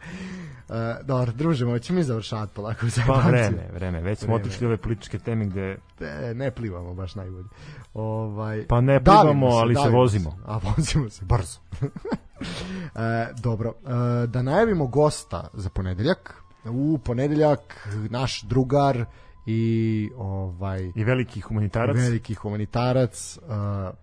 [0.69, 2.87] E, dobro, družimo, hoće mi završavati polako.
[2.87, 4.01] za Pa vreme, vreme.
[4.01, 7.49] Već smo otišli ove političke teme gde E, ne plivamo baš najbolje.
[7.95, 10.39] Ovaj, Pa ne plivamo, ali se vozimo.
[10.47, 11.59] A vozimo se brzo.
[11.83, 16.43] e, dobro, e, da najavimo gosta za ponedeljak.
[16.65, 19.05] U ponedeljak naš drugar
[19.47, 23.41] i ovaj i veliki humanitarac veliki humanitarac, e,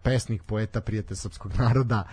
[0.03, 2.03] pesnik, poeta, prijatelj srpskog naroda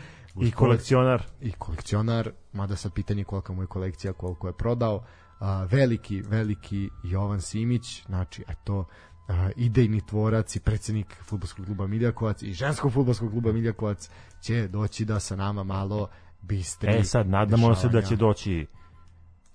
[0.40, 1.22] i kolekcionar.
[1.40, 5.05] i kolekcionar, mada sad pitanje kolika mu je kolekcija, koliko je prodao,
[5.40, 8.84] a, veliki, veliki Jovan Simić, znači, eto,
[9.28, 14.10] a, idejni tvorac i predsednik futbolskog kluba Miljakovac i ženskog futbolskog kluba Miljakovac
[14.40, 16.09] će doći da sa nama malo
[16.42, 16.90] bistri.
[16.90, 18.66] E sad, nadamo se da će doći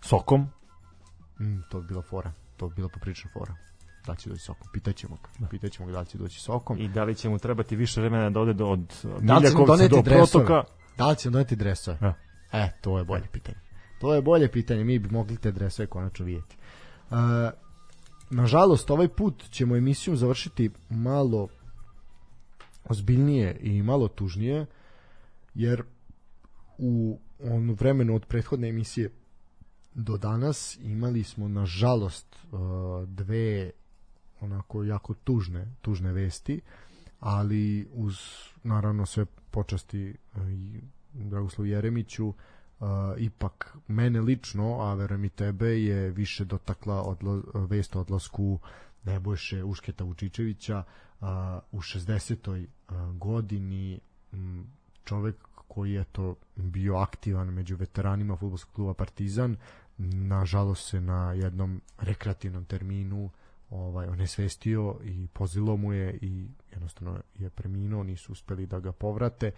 [0.01, 0.47] sokom.
[1.39, 3.55] Mm, to bi bila fora, to bi bila poprična fora.
[4.05, 5.47] Da će doći sokom, pitaćemo ga.
[5.47, 6.81] Pitaćemo ga da će doći sokom.
[6.81, 9.87] I da li će mu trebati više vremena da ode do, od Da mu Miljakovca
[9.87, 10.45] do dresove?
[10.45, 10.63] protoka?
[10.97, 11.97] Da li će doneti dresove?
[12.01, 12.13] Ja.
[12.51, 13.57] E, to je bolje pitanje.
[14.01, 16.55] To je bolje pitanje, mi bi mogli te dresove konačno vidjeti.
[17.11, 17.15] E,
[18.29, 21.47] nažalost, ovaj put ćemo emisiju završiti malo
[22.85, 24.65] ozbiljnije i malo tužnije,
[25.55, 25.83] jer
[26.77, 29.09] u onu vremenu od prethodne emisije
[29.99, 32.47] do danas imali smo nažalost e,
[33.07, 33.71] dve
[34.41, 36.61] onako jako tužne tužne vesti
[37.19, 38.15] ali uz
[38.63, 40.15] naravno sve počasti
[40.49, 40.81] i
[41.13, 42.35] Dragoslavu Jeremiću uh,
[43.17, 48.59] ipak mene lično, a verujem i tebe, je više dotakla odla, vest o odlasku
[49.03, 50.83] Nebojše Ušketa Vučičevića
[51.21, 51.27] uh,
[51.71, 52.65] u 60.
[52.89, 53.99] Uh, godini
[55.03, 55.35] čovek
[55.67, 59.57] koji je to bio aktivan među veteranima fudbalskog kluba Partizan
[59.99, 63.29] nažalost se na jednom rekreativnom terminu
[63.69, 69.51] ovaj onesvestio i pozilo mu je i jednostavno je preminuo, nisu uspeli da ga povrate.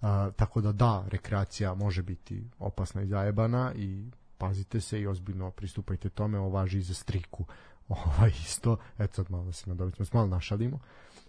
[0.00, 5.50] A, tako da da, rekreacija može biti opasna i zajebana i pazite se i ozbiljno
[5.50, 7.44] pristupajte tome, ovo važi i za striku.
[7.88, 10.78] Ovaj isto, eto sad malo da se nadobicimo, malo našalimo.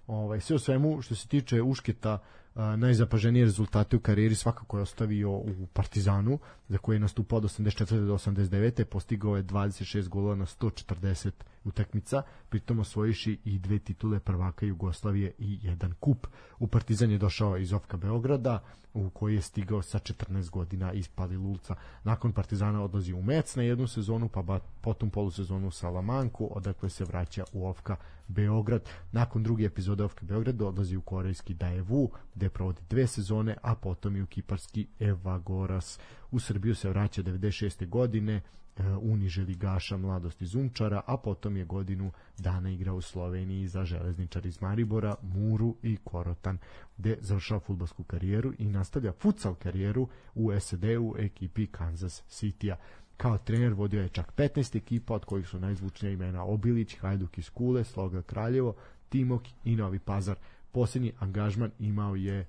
[0.08, 2.20] Ovaj, sve u svemu, što se tiče Ušketa,
[2.56, 8.06] najzapaženije rezultate u karijeri svakako je ostavio u Partizanu, za koje je nastupao od 84.
[8.06, 8.84] do 89.
[8.84, 11.32] Postigao je 26 golova na 140
[11.64, 16.28] utakmica, pritom osvojiši i dve titule prvaka Jugoslavije i jedan kup.
[16.60, 18.60] U Partizan je došao iz Ofka Beograda,
[18.94, 21.76] u koji je stigao sa 14 godina iz Palilulca.
[22.04, 27.06] Nakon Partizana odlazi u Mec na jednu sezonu, pa potom polusezonu u Salamanku, odakle se
[27.06, 27.96] vraća u Ofka
[28.28, 28.90] Beograd.
[29.12, 32.12] Nakon druge epizode Ofka Beograd odlazi u korejski Daevu,
[32.44, 36.00] gde provodi dve sezone, a potom i u kiparski Evagoras.
[36.32, 37.88] U Srbiju se vraća 96.
[37.88, 38.42] godine, e,
[39.02, 40.00] uniže ligaša
[40.40, 45.76] iz Umčara, a potom je godinu dana igrao u Sloveniji za železničar iz Maribora, Muru
[45.84, 46.58] i Korotan,
[46.98, 52.76] gde završava futbolsku karijeru i nastavlja futsal karijeru u SED-u ekipi Kansas City-a.
[53.18, 57.50] kao trener vodio je čak 15 ekipa od kojih su najzvučnija imena Obilić, Hajduk iz
[57.50, 58.76] Kule, Sloga Kraljevo,
[59.10, 60.36] Timok i Novi Pazar.
[60.74, 62.46] Posljednji angažman imao je e,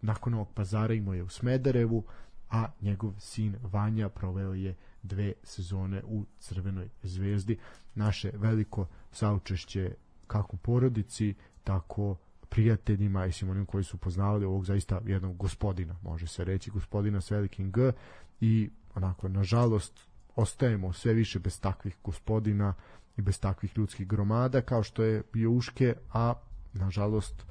[0.00, 2.04] nakon ovog pazara imao je u Smederevu,
[2.50, 7.58] a njegov sin Vanja proveo je dve sezone u Crvenoj zvezdi.
[7.94, 9.94] Naše veliko saučešće
[10.26, 12.16] kako porodici, tako
[12.48, 17.20] prijateljima i svim onim koji su poznavali ovog zaista jednog gospodina, može se reći, gospodina
[17.20, 17.92] s velikim G
[18.40, 19.92] i onako, nažalost,
[20.36, 22.74] ostajemo sve više bez takvih gospodina
[23.16, 26.34] i bez takvih ljudskih gromada kao što je bio Uške, a
[26.72, 27.46] nažalost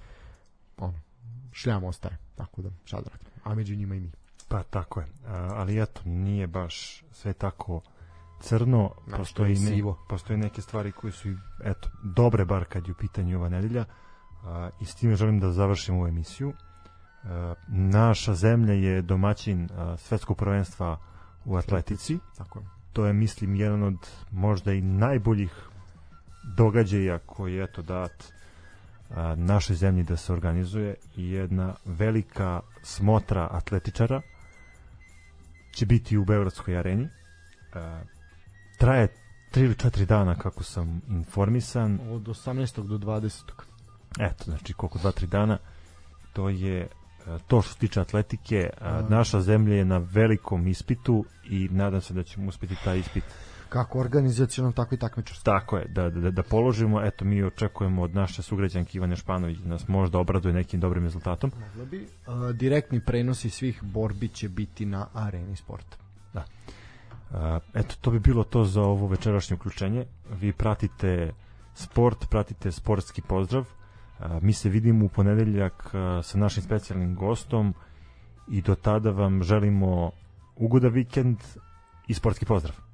[0.78, 1.00] ono,
[1.52, 4.12] šljam ostaje, tako da šta da radimo, a među njima i mi.
[4.48, 7.82] Pa tako je, ali eto, nije baš sve tako
[8.42, 9.98] crno, Znaš, postoji, ne, sivo.
[10.10, 11.30] postoje neke stvari koje su,
[11.64, 13.86] eto, dobre bar kad je u pitanju ova nedelja
[14.44, 16.54] a, i s time želim da završim ovu emisiju.
[17.24, 20.98] A, naša zemlja je domaćin a, svetskog prvenstva
[21.46, 22.66] u atletici, Tako je.
[22.94, 23.98] to je mislim jedan od
[24.32, 25.54] možda i najboljih
[26.58, 28.34] događaja koji je eto dat
[29.16, 34.22] a, našoj zemlji da se organizuje i jedna velika smotra atletičara
[35.72, 37.10] će biti u Beogradskoj areni
[37.74, 38.02] a,
[38.78, 39.08] traje
[39.52, 42.88] 3 ili 4 dana kako sam informisan Od 18.
[42.88, 43.52] do 20.
[44.20, 45.58] eto znači koliko 2-3 dana
[46.34, 46.88] to je
[47.48, 49.02] to što se tiče atletike a, A.
[49.10, 53.24] naša zemlja je na velikom ispitu i nadam se da ćemo uspeti taj ispit
[53.72, 55.44] Kako organizacijalno, tako i takmičarstvo.
[55.54, 59.70] Tako je, da, da, da položimo, eto mi očekujemo od naše sugrađanke Ivane Španović da
[59.70, 61.52] nas možda obraduje nekim dobrim rezultatom.
[61.60, 62.08] Mogla bi.
[62.28, 65.98] A, direktni prenosi svih borbi će biti na areni sporta.
[67.32, 70.06] A, eto, to bi bilo to za ovo večerašnje uključenje.
[70.42, 71.32] Vi pratite
[71.74, 73.66] sport, pratite sportski pozdrav.
[74.20, 77.74] A, mi se vidimo u ponedeljak a, sa našim specijalnim gostom
[78.48, 80.12] i do tada vam želimo
[80.56, 81.38] ugoda vikend
[82.08, 82.91] i sportski pozdrav.